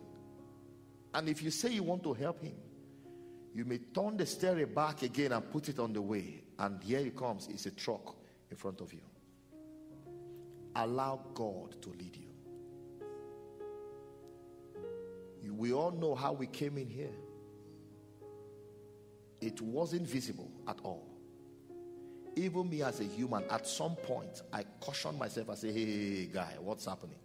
And 1.14 1.28
if 1.30 1.42
you 1.42 1.50
say 1.50 1.70
you 1.70 1.84
want 1.84 2.04
to 2.04 2.14
help 2.14 2.42
Him, 2.42 2.56
you 3.58 3.66
may 3.66 3.80
turn 3.80 4.16
the 4.18 4.26
steering 4.28 4.72
back 4.72 5.02
again 5.02 5.32
and 5.32 5.52
put 5.52 5.68
it 5.68 5.80
on 5.80 5.92
the 5.92 6.00
way. 6.00 6.44
And 6.60 6.80
here 6.84 7.00
it 7.00 7.18
comes. 7.18 7.48
It's 7.48 7.66
a 7.66 7.72
truck 7.72 8.16
in 8.52 8.56
front 8.56 8.82
of 8.82 8.94
you. 8.94 9.02
Allow 10.76 11.22
God 11.34 11.82
to 11.82 11.90
lead 11.90 12.16
you. 12.16 12.28
you. 15.42 15.56
We 15.56 15.74
all 15.74 15.90
know 15.90 16.14
how 16.14 16.34
we 16.34 16.46
came 16.46 16.78
in 16.78 16.88
here. 16.88 17.16
It 19.42 19.60
wasn't 19.60 20.08
visible 20.08 20.52
at 20.68 20.78
all. 20.84 21.08
Even 22.36 22.70
me 22.70 22.84
as 22.84 23.00
a 23.00 23.06
human, 23.06 23.44
at 23.50 23.66
some 23.66 23.96
point, 23.96 24.44
I 24.54 24.66
cautioned 24.80 25.18
myself. 25.18 25.50
I 25.50 25.56
say, 25.56 25.72
"Hey, 25.72 26.26
guy, 26.28 26.58
what's 26.60 26.86
happening?" 26.86 27.18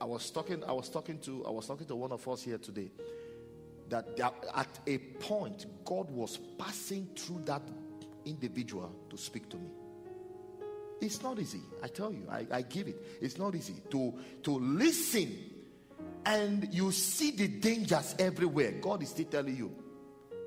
I 0.00 0.04
was 0.04 0.28
talking. 0.32 0.64
I 0.64 0.72
was 0.72 0.88
talking 0.88 1.20
to. 1.20 1.46
I 1.46 1.50
was 1.50 1.68
talking 1.68 1.86
to 1.86 1.94
one 1.94 2.10
of 2.10 2.26
us 2.26 2.42
here 2.42 2.58
today. 2.58 2.90
That 3.88 4.20
at 4.54 4.78
a 4.86 4.98
point, 4.98 5.66
God 5.84 6.10
was 6.10 6.38
passing 6.58 7.08
through 7.16 7.42
that 7.46 7.62
individual 8.26 8.94
to 9.08 9.16
speak 9.16 9.48
to 9.50 9.56
me. 9.56 9.70
It's 11.00 11.22
not 11.22 11.38
easy. 11.38 11.60
I 11.82 11.88
tell 11.88 12.12
you, 12.12 12.26
I, 12.30 12.46
I 12.50 12.62
give 12.62 12.88
it. 12.88 12.96
It's 13.20 13.38
not 13.38 13.54
easy 13.54 13.76
to 13.90 14.12
to 14.42 14.50
listen, 14.58 15.32
and 16.26 16.68
you 16.72 16.90
see 16.92 17.30
the 17.30 17.48
dangers 17.48 18.14
everywhere. 18.18 18.72
God 18.72 19.02
is 19.02 19.10
still 19.10 19.26
telling 19.26 19.56
you, 19.56 19.72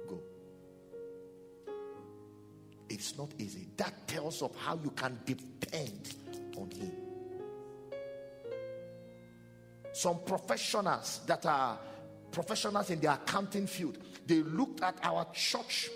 go. 0.07 0.19
It's 2.89 3.17
not 3.17 3.33
easy. 3.39 3.69
That 3.77 4.07
tells 4.07 4.41
of 4.41 4.55
how 4.57 4.77
you 4.83 4.91
can 4.91 5.17
depend 5.25 6.13
on 6.57 6.69
Him. 6.71 6.91
Some 9.93 10.19
professionals 10.25 11.21
that 11.27 11.45
are 11.45 11.79
professionals 12.31 12.89
in 12.89 12.99
the 12.99 13.13
accounting 13.13 13.67
field, 13.67 13.97
they 14.25 14.41
looked 14.43 14.81
at 14.81 14.97
our 15.03 15.25
church 15.33 15.89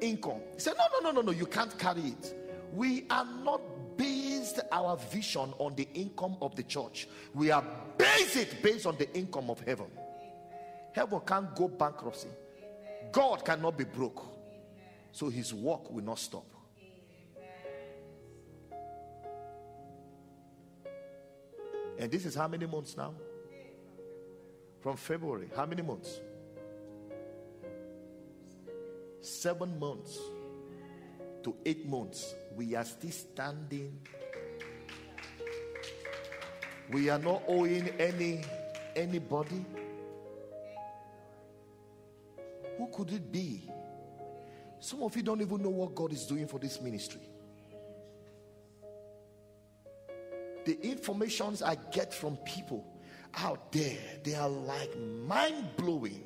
income. 0.00 0.40
They 0.52 0.58
said, 0.60 0.74
No, 0.78 0.84
no, 1.00 1.10
no, 1.10 1.20
no, 1.20 1.26
no, 1.26 1.32
you 1.32 1.46
can't 1.46 1.76
carry 1.78 2.02
it. 2.02 2.34
We 2.72 3.06
are 3.10 3.26
not 3.44 3.60
based 3.96 4.60
our 4.72 4.96
vision 4.96 5.52
on 5.58 5.74
the 5.74 5.88
income 5.94 6.36
of 6.40 6.56
the 6.56 6.62
church. 6.62 7.08
We 7.34 7.50
are 7.50 7.64
based 7.96 8.36
it 8.36 8.62
based 8.62 8.86
on 8.86 8.96
the 8.96 9.12
income 9.16 9.50
of 9.50 9.60
heaven. 9.60 9.86
Heaven 10.92 11.20
can't 11.26 11.54
go 11.54 11.68
bankruptcy. 11.68 12.28
God 13.12 13.44
cannot 13.44 13.76
be 13.76 13.84
broke. 13.84 14.24
So 15.12 15.28
his 15.28 15.54
work 15.54 15.90
will 15.90 16.02
not 16.02 16.18
stop. 16.18 16.46
And 21.98 22.10
this 22.10 22.26
is 22.26 22.34
how 22.34 22.48
many 22.48 22.66
months 22.66 22.96
now? 22.96 23.14
From 24.84 24.98
February. 24.98 25.48
How 25.56 25.64
many 25.64 25.80
months? 25.80 26.20
Seven 29.22 29.78
months 29.78 30.18
to 31.42 31.56
eight 31.64 31.88
months. 31.88 32.34
We 32.54 32.74
are 32.74 32.84
still 32.84 33.10
standing. 33.10 33.98
We 36.92 37.08
are 37.08 37.18
not 37.18 37.44
owing 37.48 37.88
any 37.98 38.42
anybody. 38.94 39.64
Who 42.76 42.86
could 42.88 43.10
it 43.10 43.32
be? 43.32 43.66
Some 44.80 45.02
of 45.02 45.16
you 45.16 45.22
don't 45.22 45.40
even 45.40 45.62
know 45.62 45.70
what 45.70 45.94
God 45.94 46.12
is 46.12 46.26
doing 46.26 46.46
for 46.46 46.58
this 46.58 46.78
ministry. 46.82 47.26
The 50.66 50.78
informations 50.82 51.62
I 51.62 51.76
get 51.90 52.12
from 52.12 52.36
people 52.36 52.93
out 53.38 53.72
there, 53.72 53.98
they 54.22 54.34
are 54.34 54.48
like 54.48 54.96
mind 54.98 55.76
blowing. 55.76 56.22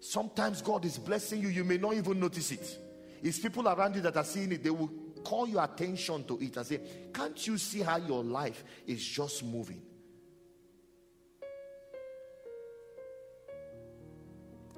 Sometimes 0.00 0.62
God 0.62 0.84
is 0.84 0.98
blessing 0.98 1.42
you, 1.42 1.48
you 1.48 1.64
may 1.64 1.76
not 1.76 1.94
even 1.94 2.18
notice 2.18 2.52
it. 2.52 2.78
It's 3.22 3.38
people 3.38 3.68
around 3.68 3.94
you 3.94 4.00
that 4.02 4.16
are 4.16 4.24
seeing 4.24 4.50
it, 4.52 4.64
they 4.64 4.70
will 4.70 4.90
call 5.22 5.46
your 5.46 5.62
attention 5.62 6.24
to 6.24 6.38
it 6.40 6.56
and 6.56 6.66
say, 6.66 6.80
Can't 7.12 7.46
you 7.46 7.58
see 7.58 7.80
how 7.80 7.98
your 7.98 8.24
life 8.24 8.64
is 8.86 9.04
just 9.06 9.44
moving? 9.44 9.82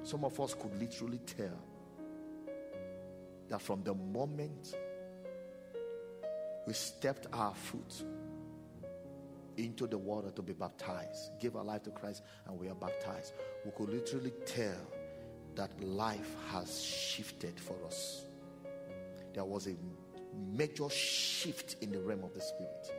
Some 0.03 0.25
of 0.25 0.37
us 0.41 0.53
could 0.53 0.77
literally 0.79 1.19
tell 1.19 1.59
that 3.47 3.61
from 3.61 3.83
the 3.83 3.93
moment 3.93 4.75
we 6.67 6.73
stepped 6.73 7.27
our 7.31 7.53
foot 7.55 8.03
into 9.57 9.87
the 9.87 9.97
water 9.97 10.31
to 10.31 10.41
be 10.41 10.53
baptized, 10.53 11.31
give 11.39 11.55
our 11.55 11.63
life 11.63 11.83
to 11.83 11.91
Christ, 11.91 12.23
and 12.47 12.57
we 12.57 12.67
are 12.69 12.75
baptized, 12.75 13.33
we 13.65 13.71
could 13.71 13.89
literally 13.89 14.33
tell 14.45 14.87
that 15.55 15.71
life 15.81 16.35
has 16.51 16.83
shifted 16.83 17.59
for 17.59 17.75
us. 17.85 18.25
There 19.33 19.45
was 19.45 19.67
a 19.67 19.75
major 20.51 20.89
shift 20.89 21.77
in 21.81 21.91
the 21.91 21.99
realm 21.99 22.23
of 22.23 22.33
the 22.33 22.41
spirit. 22.41 22.91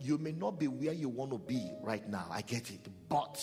You 0.00 0.18
may 0.18 0.32
not 0.32 0.58
be 0.58 0.68
where 0.68 0.92
you 0.92 1.08
want 1.08 1.30
to 1.30 1.38
be 1.38 1.70
right 1.80 2.06
now, 2.08 2.26
I 2.30 2.42
get 2.42 2.70
it, 2.70 2.88
but 3.08 3.40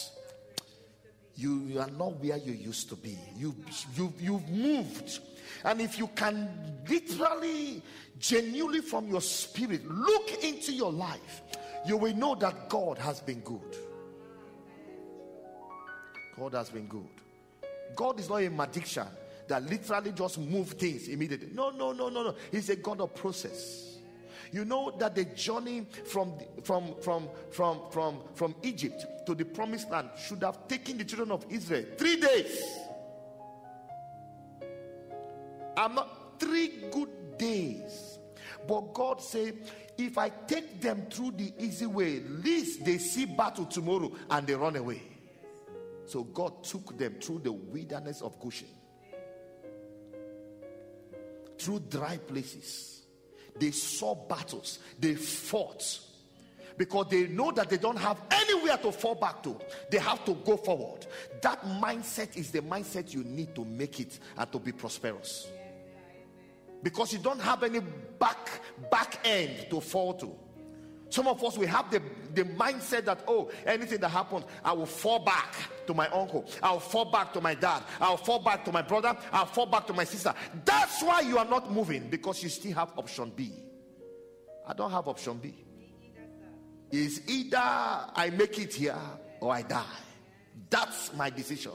you, 1.36 1.64
you 1.68 1.80
are 1.80 1.90
not 1.92 2.20
where 2.22 2.38
you 2.38 2.52
used 2.52 2.90
to 2.90 2.96
be. 2.96 3.18
You, 3.38 3.56
you, 3.96 4.14
you've 4.20 4.50
moved. 4.50 5.20
And 5.64 5.82
if 5.82 5.98
you 5.98 6.08
can 6.08 6.50
literally, 6.88 7.82
genuinely 8.20 8.82
from 8.82 9.08
your 9.08 9.22
spirit 9.22 9.86
look 9.90 10.44
into 10.44 10.72
your 10.72 10.92
life, 10.92 11.42
you 11.86 11.98
will 11.98 12.16
know 12.16 12.36
that 12.36 12.70
God 12.70 12.98
has 12.98 13.20
been 13.22 13.40
good. 13.42 13.78
God 16.38 16.54
has 16.54 16.70
been 16.70 16.88
good. 16.88 17.08
God 17.96 18.20
is 18.20 18.30
not 18.30 18.44
a 18.44 18.50
magician 18.50 19.08
that 19.48 19.64
literally 19.64 20.12
just 20.12 20.38
move 20.38 20.70
things 20.70 21.08
immediately. 21.08 21.50
No, 21.54 21.72
no, 21.72 21.92
no, 21.92 22.08
no, 22.10 22.24
no. 22.24 22.36
He's 22.52 22.70
a 22.70 22.76
God 22.76 23.02
of 23.02 23.14
process. 23.16 23.98
You 24.52 24.66
know 24.66 24.96
that 24.98 25.16
the 25.16 25.26
journey 25.26 25.86
from 26.06 26.34
from 26.64 26.96
from 27.02 27.30
from 27.52 27.82
from 27.92 28.20
from 28.34 28.56
Egypt 28.64 29.06
to 29.26 29.36
the 29.36 29.46
promised 29.46 29.92
land 29.92 30.10
should 30.18 30.42
have 30.42 30.68
taken 30.68 30.98
the 30.98 31.04
children 31.04 31.32
of 31.32 31.46
Israel 31.50 31.86
three 31.98 32.20
days. 32.20 32.64
I'm 35.80 35.96
not 35.96 36.40
three 36.40 36.74
good 36.92 37.38
days. 37.38 38.20
But 38.68 38.94
God 38.94 39.22
said, 39.22 39.56
if 39.98 40.18
I 40.18 40.28
take 40.30 40.82
them 40.82 41.08
through 41.10 41.32
the 41.32 41.54
easy 41.58 41.86
way, 41.86 42.20
least 42.20 42.84
they 42.84 42.98
see 42.98 43.26
battle 43.26 43.66
tomorrow 43.66 44.12
and 44.30 44.46
they 44.46 44.56
run 44.56 44.76
away. 44.76 45.02
So 46.06 46.26
God 46.26 46.66
took 46.66 46.98
them 46.98 47.16
through 47.22 47.40
the 47.40 47.54
wilderness 47.54 48.22
of 48.22 48.38
Goshen, 48.42 48.68
through 51.58 51.80
dry 51.90 52.18
places. 52.18 53.04
They 53.58 53.72
saw 53.72 54.16
battles, 54.16 54.80
they 55.00 55.16
fought. 55.16 56.00
because 56.78 57.08
they 57.10 57.28
know 57.28 57.52
that 57.52 57.70
they 57.70 57.78
don't 57.78 57.98
have 57.98 58.18
anywhere 58.32 58.78
to 58.78 58.92
fall 58.92 59.14
back 59.14 59.44
to. 59.44 59.56
They 59.92 60.00
have 60.00 60.24
to 60.26 60.34
go 60.34 60.56
forward. 60.58 61.06
That 61.42 61.62
mindset 61.62 62.38
is 62.38 62.52
the 62.52 62.62
mindset 62.62 63.14
you 63.14 63.24
need 63.26 63.54
to 63.56 63.66
make 63.66 64.00
it 64.00 64.18
and 64.38 64.52
to 64.52 64.60
be 64.60 64.72
prosperous. 64.72 65.50
Because 66.82 67.12
you 67.14 67.20
don't 67.20 67.42
have 67.42 67.64
any 67.64 67.80
back 67.80 68.62
back 68.90 69.20
end 69.26 69.68
to 69.70 69.82
fall 69.82 70.14
to. 70.16 70.36
Some 71.10 71.28
of 71.28 71.44
us 71.44 71.58
we 71.58 71.66
have 71.66 71.90
the, 71.90 72.02
the 72.36 72.44
mindset 72.44 73.06
that 73.06 73.24
oh 73.28 73.50
anything 73.66 74.00
that 74.02 74.10
happens, 74.10 74.46
I 74.64 74.74
will 74.74 74.86
fall 74.86 75.20
back 75.20 75.56
to 75.88 75.94
my 75.94 76.08
uncle, 76.10 76.46
I'll 76.62 76.80
fall 76.80 77.06
back 77.06 77.34
to 77.34 77.42
my 77.42 77.56
dad, 77.56 77.84
I'll 78.00 78.18
fall 78.18 78.40
back 78.40 78.64
to 78.66 78.72
my 78.72 78.84
brother, 78.84 79.18
I'll 79.32 79.48
fall 79.48 79.66
back 79.66 79.88
to 79.88 79.94
my 79.94 80.04
sister. 80.04 80.34
That's 80.66 81.02
why 81.02 81.22
you 81.22 81.40
are 81.40 81.46
not 81.46 81.72
moving 81.72 82.10
because 82.10 82.44
you 82.44 82.50
still 82.50 82.74
have 82.74 82.94
option 82.96 83.32
B. 83.36 83.52
I 84.68 84.74
don't 84.74 84.92
have 84.92 85.08
option 85.08 85.38
B. 85.38 85.66
Is 86.92 87.22
either 87.28 87.58
I 87.58 88.32
make 88.36 88.60
it 88.60 88.74
here 88.74 88.98
or 89.40 89.52
I 89.54 89.64
die. 89.64 89.84
That's 90.70 91.14
my 91.16 91.30
decision. 91.30 91.74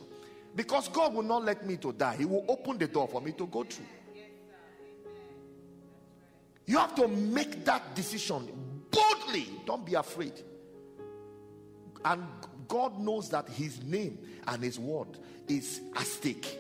Because 0.54 0.88
God 0.88 1.14
will 1.14 1.22
not 1.22 1.44
let 1.44 1.66
me 1.66 1.76
to 1.78 1.92
die. 1.92 2.16
He 2.16 2.24
will 2.24 2.44
open 2.48 2.78
the 2.78 2.86
door 2.86 3.08
for 3.08 3.20
me 3.20 3.32
to 3.32 3.46
go 3.46 3.64
through. 3.64 3.86
You 6.66 6.78
have 6.78 6.94
to 6.96 7.08
make 7.08 7.64
that 7.64 7.94
decision 7.94 8.48
boldly. 8.90 9.48
Don't 9.66 9.84
be 9.84 9.94
afraid. 9.94 10.32
And 12.04 12.26
God 12.68 12.98
knows 12.98 13.28
that 13.30 13.48
His 13.48 13.82
name 13.82 14.18
and 14.46 14.62
His 14.62 14.78
word 14.78 15.18
is 15.48 15.80
at 15.94 16.06
stake. 16.06 16.58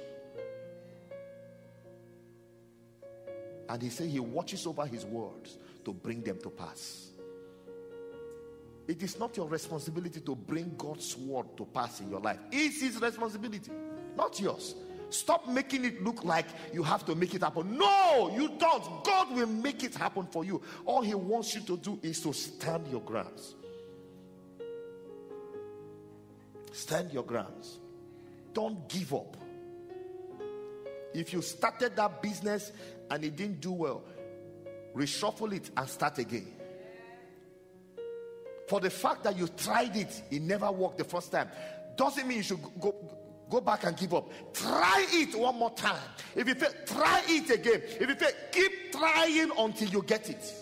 And 3.68 3.82
He 3.82 3.88
said 3.88 4.08
He 4.08 4.20
watches 4.20 4.66
over 4.66 4.84
His 4.86 5.04
words 5.04 5.58
to 5.84 5.92
bring 5.92 6.22
them 6.22 6.38
to 6.42 6.50
pass. 6.50 7.10
It 8.86 9.02
is 9.02 9.18
not 9.18 9.34
your 9.36 9.48
responsibility 9.48 10.20
to 10.20 10.36
bring 10.36 10.74
God's 10.76 11.16
word 11.16 11.56
to 11.56 11.64
pass 11.64 12.00
in 12.00 12.10
your 12.10 12.20
life. 12.20 12.38
It's 12.52 12.82
His 12.82 13.00
responsibility, 13.00 13.70
not 14.16 14.38
yours. 14.38 14.74
Stop 15.10 15.48
making 15.48 15.84
it 15.84 16.02
look 16.02 16.24
like 16.24 16.46
you 16.72 16.82
have 16.82 17.04
to 17.06 17.14
make 17.14 17.34
it 17.34 17.42
happen. 17.42 17.76
No, 17.76 18.32
you 18.34 18.48
don't. 18.58 19.04
God 19.04 19.34
will 19.34 19.46
make 19.46 19.84
it 19.84 19.94
happen 19.94 20.26
for 20.26 20.44
you. 20.44 20.60
All 20.84 21.02
He 21.02 21.14
wants 21.14 21.54
you 21.54 21.60
to 21.62 21.76
do 21.76 21.98
is 22.02 22.20
to 22.22 22.32
stand 22.32 22.88
your 22.88 23.00
grounds. 23.00 23.54
Stand 26.72 27.12
your 27.12 27.22
grounds. 27.22 27.78
Don't 28.52 28.88
give 28.88 29.14
up. 29.14 29.36
If 31.14 31.32
you 31.32 31.42
started 31.42 31.94
that 31.96 32.20
business 32.20 32.72
and 33.10 33.24
it 33.24 33.36
didn't 33.36 33.60
do 33.60 33.72
well, 33.72 34.02
reshuffle 34.94 35.52
it 35.52 35.70
and 35.76 35.88
start 35.88 36.18
again. 36.18 36.48
For 38.66 38.80
the 38.80 38.90
fact 38.90 39.24
that 39.24 39.36
you 39.36 39.46
tried 39.48 39.96
it, 39.96 40.22
it 40.30 40.42
never 40.42 40.70
worked 40.72 40.98
the 40.98 41.04
first 41.04 41.30
time, 41.30 41.48
doesn't 41.96 42.26
mean 42.26 42.38
you 42.38 42.42
should 42.42 42.58
go, 42.80 42.94
go 43.50 43.60
back 43.60 43.84
and 43.84 43.96
give 43.96 44.14
up. 44.14 44.30
Try 44.52 45.06
it 45.10 45.38
one 45.38 45.56
more 45.56 45.70
time. 45.70 46.00
If 46.34 46.48
you 46.48 46.54
fail, 46.54 46.72
try 46.86 47.22
it 47.26 47.50
again. 47.50 47.82
If 47.84 48.08
you 48.08 48.14
fail, 48.14 48.30
keep 48.52 48.92
trying 48.92 49.50
until 49.56 49.88
you 49.88 50.02
get 50.02 50.30
it. 50.30 50.52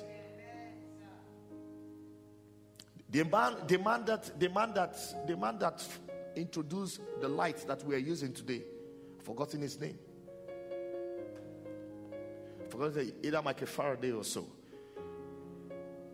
The 3.10 3.24
man, 3.24 3.56
the 3.66 3.78
man 3.78 4.04
that, 4.06 4.40
the 4.40 4.48
man 4.48 4.72
that, 4.74 5.26
the 5.26 5.36
man 5.36 5.58
that 5.58 5.86
introduced 6.34 7.00
the 7.20 7.28
light 7.28 7.66
that 7.66 7.84
we 7.84 7.94
are 7.94 7.98
using 7.98 8.32
today, 8.32 8.62
forgotten 9.22 9.60
his 9.60 9.78
name. 9.78 9.98
Forgotten 12.70 13.12
either 13.22 13.42
Michael 13.42 13.66
Faraday 13.66 14.12
or 14.12 14.24
so. 14.24 14.46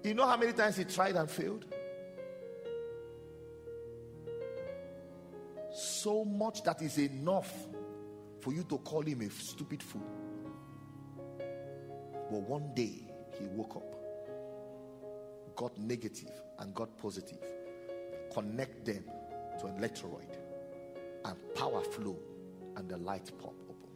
You 0.02 0.14
know 0.14 0.26
how 0.26 0.36
many 0.36 0.52
times 0.52 0.76
he 0.76 0.84
tried 0.84 1.14
and 1.16 1.30
failed? 1.30 1.66
So 5.78 6.24
much 6.24 6.64
that 6.64 6.82
is 6.82 6.98
enough 6.98 7.52
for 8.40 8.52
you 8.52 8.64
to 8.64 8.78
call 8.78 9.02
him 9.02 9.20
a 9.20 9.30
stupid 9.30 9.80
fool. 9.80 10.02
But 11.38 12.40
one 12.40 12.74
day 12.74 13.04
he 13.38 13.46
woke 13.46 13.76
up, 13.76 13.94
got 15.54 15.78
negative 15.78 16.32
and 16.58 16.74
got 16.74 16.98
positive. 16.98 17.38
Connect 18.34 18.84
them 18.84 19.04
to 19.60 19.66
an 19.66 19.78
electroid, 19.78 20.36
and 21.24 21.36
power 21.54 21.84
flow, 21.84 22.18
and 22.74 22.88
the 22.88 22.96
light 22.96 23.30
pop 23.38 23.54
open. 23.70 23.90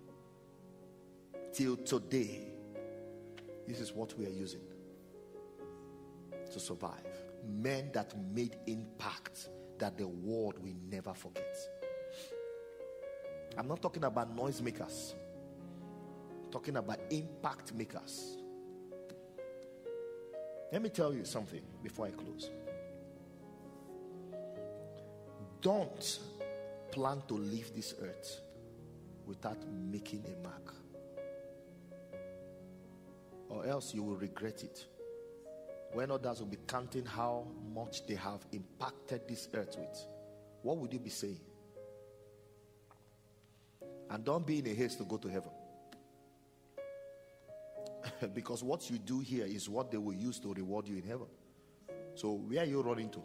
Till 1.52 1.76
today, 1.78 2.52
this 3.66 3.80
is 3.80 3.92
what 3.92 4.16
we 4.16 4.26
are 4.26 4.30
using 4.30 4.62
to 6.52 6.60
survive. 6.60 7.06
Men 7.44 7.90
that 7.92 8.14
made 8.32 8.56
impact 8.68 9.48
that 9.82 9.98
the 9.98 10.06
world 10.06 10.62
will 10.62 10.76
never 10.88 11.12
forget. 11.12 11.56
I'm 13.58 13.66
not 13.66 13.82
talking 13.82 14.04
about 14.04 14.36
noisemakers. 14.36 15.14
Talking 16.52 16.76
about 16.76 17.00
impact 17.10 17.74
makers. 17.74 18.36
Let 20.70 20.82
me 20.82 20.88
tell 20.88 21.12
you 21.12 21.24
something 21.24 21.62
before 21.82 22.06
I 22.06 22.10
close. 22.10 22.48
Don't 25.60 26.20
plan 26.92 27.20
to 27.26 27.34
leave 27.34 27.74
this 27.74 27.96
earth 28.00 28.40
without 29.26 29.58
making 29.68 30.24
a 30.26 30.46
mark, 30.46 30.74
or 33.48 33.66
else 33.66 33.92
you 33.92 34.04
will 34.04 34.16
regret 34.16 34.62
it 34.62 34.86
when 35.92 36.10
others 36.10 36.40
will 36.40 36.46
be 36.46 36.58
counting 36.66 37.04
how 37.04 37.46
much 37.74 38.06
they 38.06 38.14
have 38.14 38.44
impacted 38.52 39.22
this 39.28 39.48
earth 39.54 39.76
with, 39.78 40.06
what 40.62 40.78
would 40.78 40.92
you 40.92 40.98
be 40.98 41.10
saying? 41.10 41.40
And 44.10 44.24
don't 44.24 44.46
be 44.46 44.58
in 44.58 44.66
a 44.66 44.74
haste 44.74 44.98
to 44.98 45.04
go 45.04 45.16
to 45.18 45.28
heaven. 45.28 45.50
because 48.34 48.62
what 48.62 48.90
you 48.90 48.98
do 48.98 49.20
here 49.20 49.46
is 49.46 49.68
what 49.68 49.90
they 49.90 49.98
will 49.98 50.14
use 50.14 50.38
to 50.40 50.52
reward 50.52 50.88
you 50.88 50.96
in 50.96 51.02
heaven. 51.02 51.26
So, 52.14 52.32
where 52.32 52.60
are 52.60 52.66
you 52.66 52.82
running 52.82 53.10
to? 53.10 53.22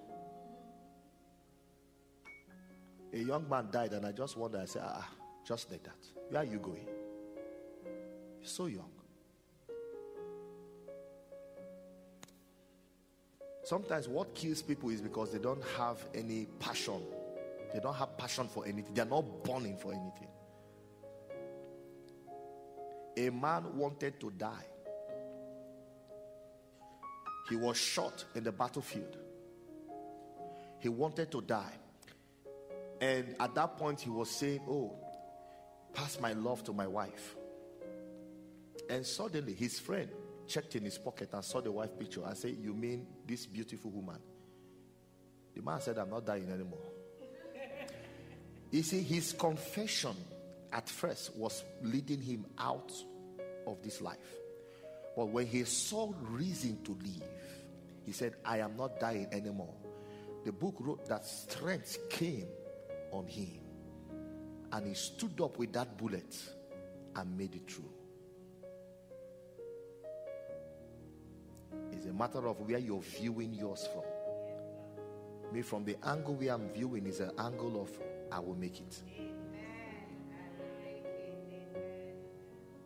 A 3.14 3.18
young 3.18 3.48
man 3.50 3.70
died, 3.72 3.94
and 3.94 4.06
I 4.06 4.12
just 4.12 4.38
wonder, 4.38 4.60
I 4.60 4.66
said, 4.66 4.84
ah, 4.86 5.10
just 5.46 5.72
like 5.72 5.84
that. 5.84 5.98
Where 6.30 6.42
are 6.42 6.46
you 6.46 6.60
going? 6.60 6.88
You're 7.86 8.50
so 8.50 8.66
young. 8.68 8.92
Sometimes 13.68 14.08
what 14.08 14.34
kills 14.34 14.62
people 14.62 14.92
is 14.92 15.02
because 15.02 15.34
they 15.34 15.40
don't 15.40 15.62
have 15.76 15.98
any 16.16 16.48
passion. 16.58 17.02
They 17.74 17.82
don't 17.82 17.96
have 17.96 18.18
passion 18.18 18.48
for 18.48 18.66
anything. 18.66 18.94
They're 18.94 19.04
not 19.04 19.44
burning 19.44 19.76
for 19.76 19.92
anything. 19.92 20.30
A 23.18 23.30
man 23.30 23.76
wanted 23.76 24.22
to 24.22 24.32
die. 24.32 24.66
He 27.50 27.58
was 27.58 27.76
shot 27.76 28.24
in 28.36 28.46
the 28.46 28.54
battlefield. 28.54 29.18
He 30.80 30.88
wanted 30.88 31.30
to 31.34 31.42
die. 31.42 31.74
And 33.02 33.36
at 33.38 33.54
that 33.56 33.76
point, 33.76 34.00
he 34.00 34.10
was 34.10 34.30
saying, 34.30 34.62
Oh, 34.66 34.96
pass 35.94 36.22
my 36.22 36.32
love 36.32 36.64
to 36.64 36.72
my 36.72 36.88
wife. 36.88 37.36
And 38.90 39.06
suddenly, 39.06 39.54
his 39.54 39.78
friend 39.78 40.10
checked 40.48 40.76
in 40.76 40.84
his 40.84 40.98
pocket 40.98 41.30
and 41.34 41.44
saw 41.44 41.62
the 41.62 41.72
wife 41.72 41.98
picture 41.98 42.22
and 42.26 42.38
said, 42.38 42.58
You 42.60 42.74
mean 42.74 43.08
this 43.26 43.46
beautiful 43.46 43.92
woman? 43.92 44.20
The 45.56 45.62
man 45.62 45.82
said, 45.82 45.98
I'm 45.98 46.10
not 46.10 46.26
dying 46.26 46.50
anymore. 46.52 46.80
you 48.72 48.84
see, 48.84 49.02
his 49.02 49.34
confession 49.34 50.16
at 50.72 50.88
first 50.88 51.36
was 51.36 51.64
leading 51.82 52.22
him 52.22 52.46
out 52.58 52.92
of 53.66 53.82
this 53.82 54.02
life. 54.02 54.18
But 55.16 55.28
when 55.28 55.48
he 55.48 55.64
saw 55.64 56.14
reason 56.22 56.84
to 56.84 56.92
leave, 57.04 57.24
he 58.06 58.12
said, 58.12 58.36
I 58.46 58.60
am 58.60 58.78
not 58.78 59.00
dying 59.00 59.28
anymore. 59.32 59.74
The 60.46 60.52
book 60.52 60.76
wrote 60.80 61.08
that 61.08 61.26
strength 61.26 62.10
came 62.10 62.48
on 63.12 63.28
him. 63.28 63.60
And 64.72 64.88
he 64.88 64.94
stood 64.94 65.42
up 65.42 65.58
with 65.58 65.74
that 65.74 65.98
bullet 65.98 66.36
and 67.16 67.38
made 67.38 67.56
it 67.56 67.68
true. 67.68 67.90
A 72.08 72.14
matter 72.14 72.48
of 72.48 72.60
where 72.62 72.78
you're 72.78 73.02
viewing 73.02 73.54
yours 73.54 73.88
from. 73.94 74.04
Me, 75.54 75.62
from 75.62 75.86
the 75.86 75.96
angle 76.06 76.36
where 76.36 76.54
I'm 76.54 76.70
viewing, 76.70 77.08
is 77.08 77.20
an 77.20 77.32
angle 77.38 77.82
of 77.82 77.90
I 78.32 78.40
will 78.40 78.56
make 78.56 78.80
it. 78.80 79.02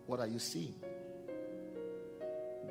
What 0.06 0.20
are 0.20 0.28
you 0.28 0.40
seeing? 0.40 0.76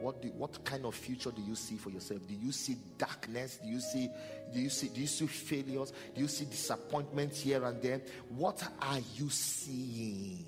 What, 0.01 0.23
do, 0.23 0.29
what 0.29 0.65
kind 0.65 0.87
of 0.87 0.95
future 0.95 1.31
do 1.31 1.43
you 1.43 1.55
see 1.55 1.77
for 1.77 1.91
yourself? 1.91 2.27
Do 2.27 2.35
you 2.35 2.53
see 2.53 2.77
darkness? 2.97 3.59
Do 3.63 3.69
you 3.69 3.81
see 3.81 4.09
do 4.53 4.59
you 4.59 4.71
see 4.71 4.89
do 4.89 5.01
you 5.01 5.07
see 5.07 5.27
failures? 5.27 5.93
Do 6.15 6.23
you 6.23 6.29
see 6.29 6.47
disappointments 6.47 7.41
here 7.41 7.63
and 7.65 7.83
there? 7.83 8.01
What 8.31 8.63
are 8.81 8.99
you 9.15 9.29
seeing? 9.29 10.47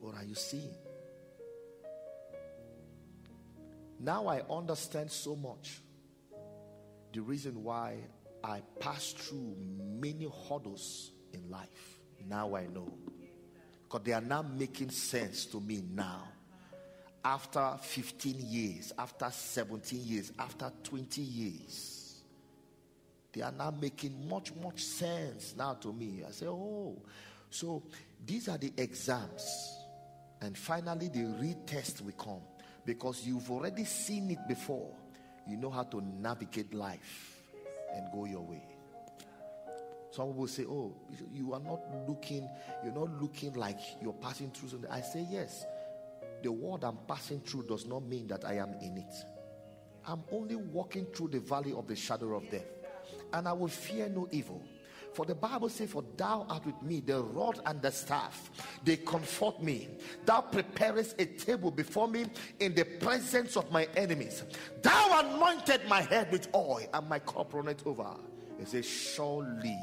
What 0.00 0.14
are 0.16 0.24
you 0.24 0.34
seeing? 0.34 0.74
Now 4.00 4.28
I 4.28 4.42
understand 4.48 5.10
so 5.10 5.34
much 5.34 5.80
the 7.12 7.20
reason 7.20 7.64
why 7.64 7.96
I 8.44 8.62
passed 8.78 9.18
through 9.18 9.56
many 10.00 10.28
hurdles 10.48 11.10
in 11.32 11.50
life. 11.50 11.98
Now 12.28 12.54
I 12.54 12.66
know. 12.66 12.92
Because 13.82 14.02
they 14.04 14.12
are 14.12 14.20
now 14.20 14.42
making 14.42 14.90
sense 14.90 15.46
to 15.46 15.60
me 15.60 15.82
now. 15.90 16.28
After 17.24 17.76
15 17.80 18.36
years, 18.38 18.92
after 18.98 19.28
17 19.30 20.00
years, 20.04 20.32
after 20.38 20.70
20 20.84 21.20
years, 21.20 22.22
they 23.32 23.42
are 23.42 23.52
now 23.52 23.70
making 23.70 24.28
much, 24.28 24.52
much 24.62 24.82
sense 24.82 25.54
now 25.56 25.74
to 25.74 25.92
me. 25.92 26.22
I 26.26 26.30
say, 26.30 26.46
oh, 26.46 26.96
so 27.50 27.82
these 28.24 28.48
are 28.48 28.58
the 28.58 28.72
exams. 28.76 29.74
And 30.40 30.56
finally, 30.56 31.08
the 31.08 31.20
retest 31.20 32.02
will 32.02 32.12
come 32.12 32.42
because 32.88 33.26
you've 33.26 33.50
already 33.50 33.84
seen 33.84 34.30
it 34.30 34.38
before. 34.48 34.88
You 35.46 35.58
know 35.58 35.68
how 35.68 35.82
to 35.82 36.00
navigate 36.00 36.72
life 36.72 37.42
and 37.94 38.06
go 38.10 38.24
your 38.24 38.40
way. 38.40 38.62
Some 40.10 40.28
people 40.28 40.46
say, 40.46 40.64
Oh, 40.64 40.96
you 41.30 41.52
are 41.52 41.60
not 41.60 41.80
looking, 42.08 42.48
you're 42.82 42.94
not 42.94 43.20
looking 43.20 43.52
like 43.52 43.78
you're 44.00 44.14
passing 44.14 44.50
through 44.52 44.70
something. 44.70 44.90
I 44.90 45.02
say, 45.02 45.26
Yes. 45.30 45.66
The 46.42 46.50
world 46.50 46.82
I'm 46.82 46.96
passing 47.06 47.40
through 47.40 47.64
does 47.64 47.84
not 47.84 48.04
mean 48.04 48.26
that 48.28 48.46
I 48.46 48.54
am 48.54 48.72
in 48.80 48.96
it. 48.96 49.14
I'm 50.06 50.22
only 50.32 50.56
walking 50.56 51.04
through 51.14 51.28
the 51.28 51.40
valley 51.40 51.74
of 51.74 51.88
the 51.88 51.96
shadow 51.96 52.36
of 52.36 52.48
death, 52.48 52.64
and 53.34 53.46
I 53.46 53.52
will 53.52 53.68
fear 53.68 54.08
no 54.08 54.28
evil. 54.30 54.62
For 55.18 55.26
the 55.26 55.34
Bible 55.34 55.68
says, 55.68 55.90
For 55.90 56.04
thou 56.16 56.46
art 56.48 56.64
with 56.64 56.80
me, 56.80 57.00
the 57.00 57.20
rod 57.20 57.60
and 57.66 57.82
the 57.82 57.90
staff, 57.90 58.52
they 58.84 58.98
comfort 58.98 59.60
me. 59.60 59.88
Thou 60.24 60.42
preparest 60.42 61.20
a 61.20 61.26
table 61.26 61.72
before 61.72 62.06
me 62.06 62.26
in 62.60 62.72
the 62.72 62.84
presence 62.84 63.56
of 63.56 63.68
my 63.72 63.88
enemies. 63.96 64.44
Thou 64.80 65.18
anointed 65.18 65.80
my 65.88 66.02
head 66.02 66.30
with 66.30 66.46
oil, 66.54 66.86
and 66.94 67.08
my 67.08 67.18
cup 67.18 67.52
runneth 67.52 67.84
over. 67.84 68.14
It 68.60 68.68
says, 68.68 68.86
Surely. 68.86 69.76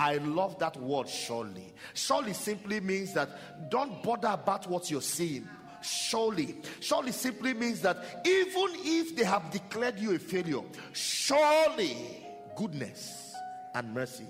I 0.00 0.16
love 0.16 0.58
that 0.58 0.76
word, 0.78 1.08
surely. 1.08 1.72
Surely 1.94 2.32
simply 2.32 2.80
means 2.80 3.14
that 3.14 3.70
don't 3.70 4.02
bother 4.02 4.30
about 4.32 4.68
what 4.68 4.90
you're 4.90 5.00
seeing. 5.00 5.48
Surely. 5.80 6.56
Surely 6.80 7.12
simply 7.12 7.54
means 7.54 7.82
that 7.82 7.98
even 8.24 8.70
if 8.78 9.14
they 9.14 9.22
have 9.22 9.48
declared 9.52 10.00
you 10.00 10.16
a 10.16 10.18
failure, 10.18 10.62
surely 10.92 12.26
goodness 12.56 13.32
and 13.72 13.94
mercy 13.94 14.26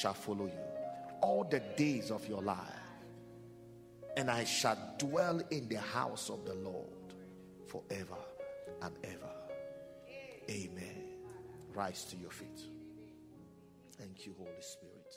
shall 0.00 0.14
follow 0.14 0.46
you 0.46 0.72
all 1.20 1.44
the 1.44 1.60
days 1.76 2.10
of 2.10 2.26
your 2.28 2.42
life. 2.42 2.58
And 4.16 4.30
I 4.30 4.44
shall 4.44 4.76
dwell 4.98 5.40
in 5.50 5.68
the 5.68 5.80
house 5.80 6.28
of 6.28 6.44
the 6.44 6.54
Lord 6.54 7.14
forever 7.66 8.18
and 8.82 8.94
ever. 9.04 9.30
Amen. 10.50 11.04
Rise 11.74 12.04
to 12.04 12.16
your 12.16 12.30
feet. 12.30 12.60
Thank 13.98 14.26
you, 14.26 14.34
Holy 14.36 14.50
Spirit. 14.60 15.14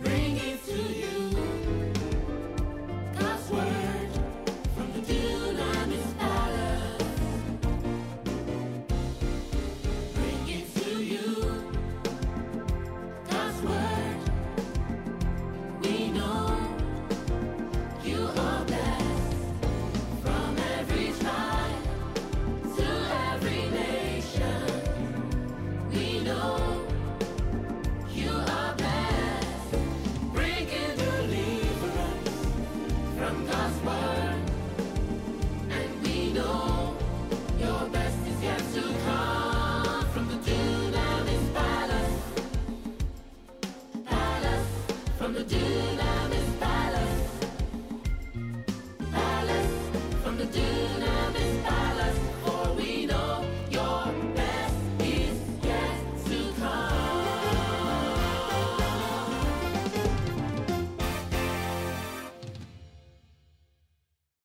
Bring 0.00 0.36
it 0.36 0.64
to 0.66 0.82
you. 0.92 1.21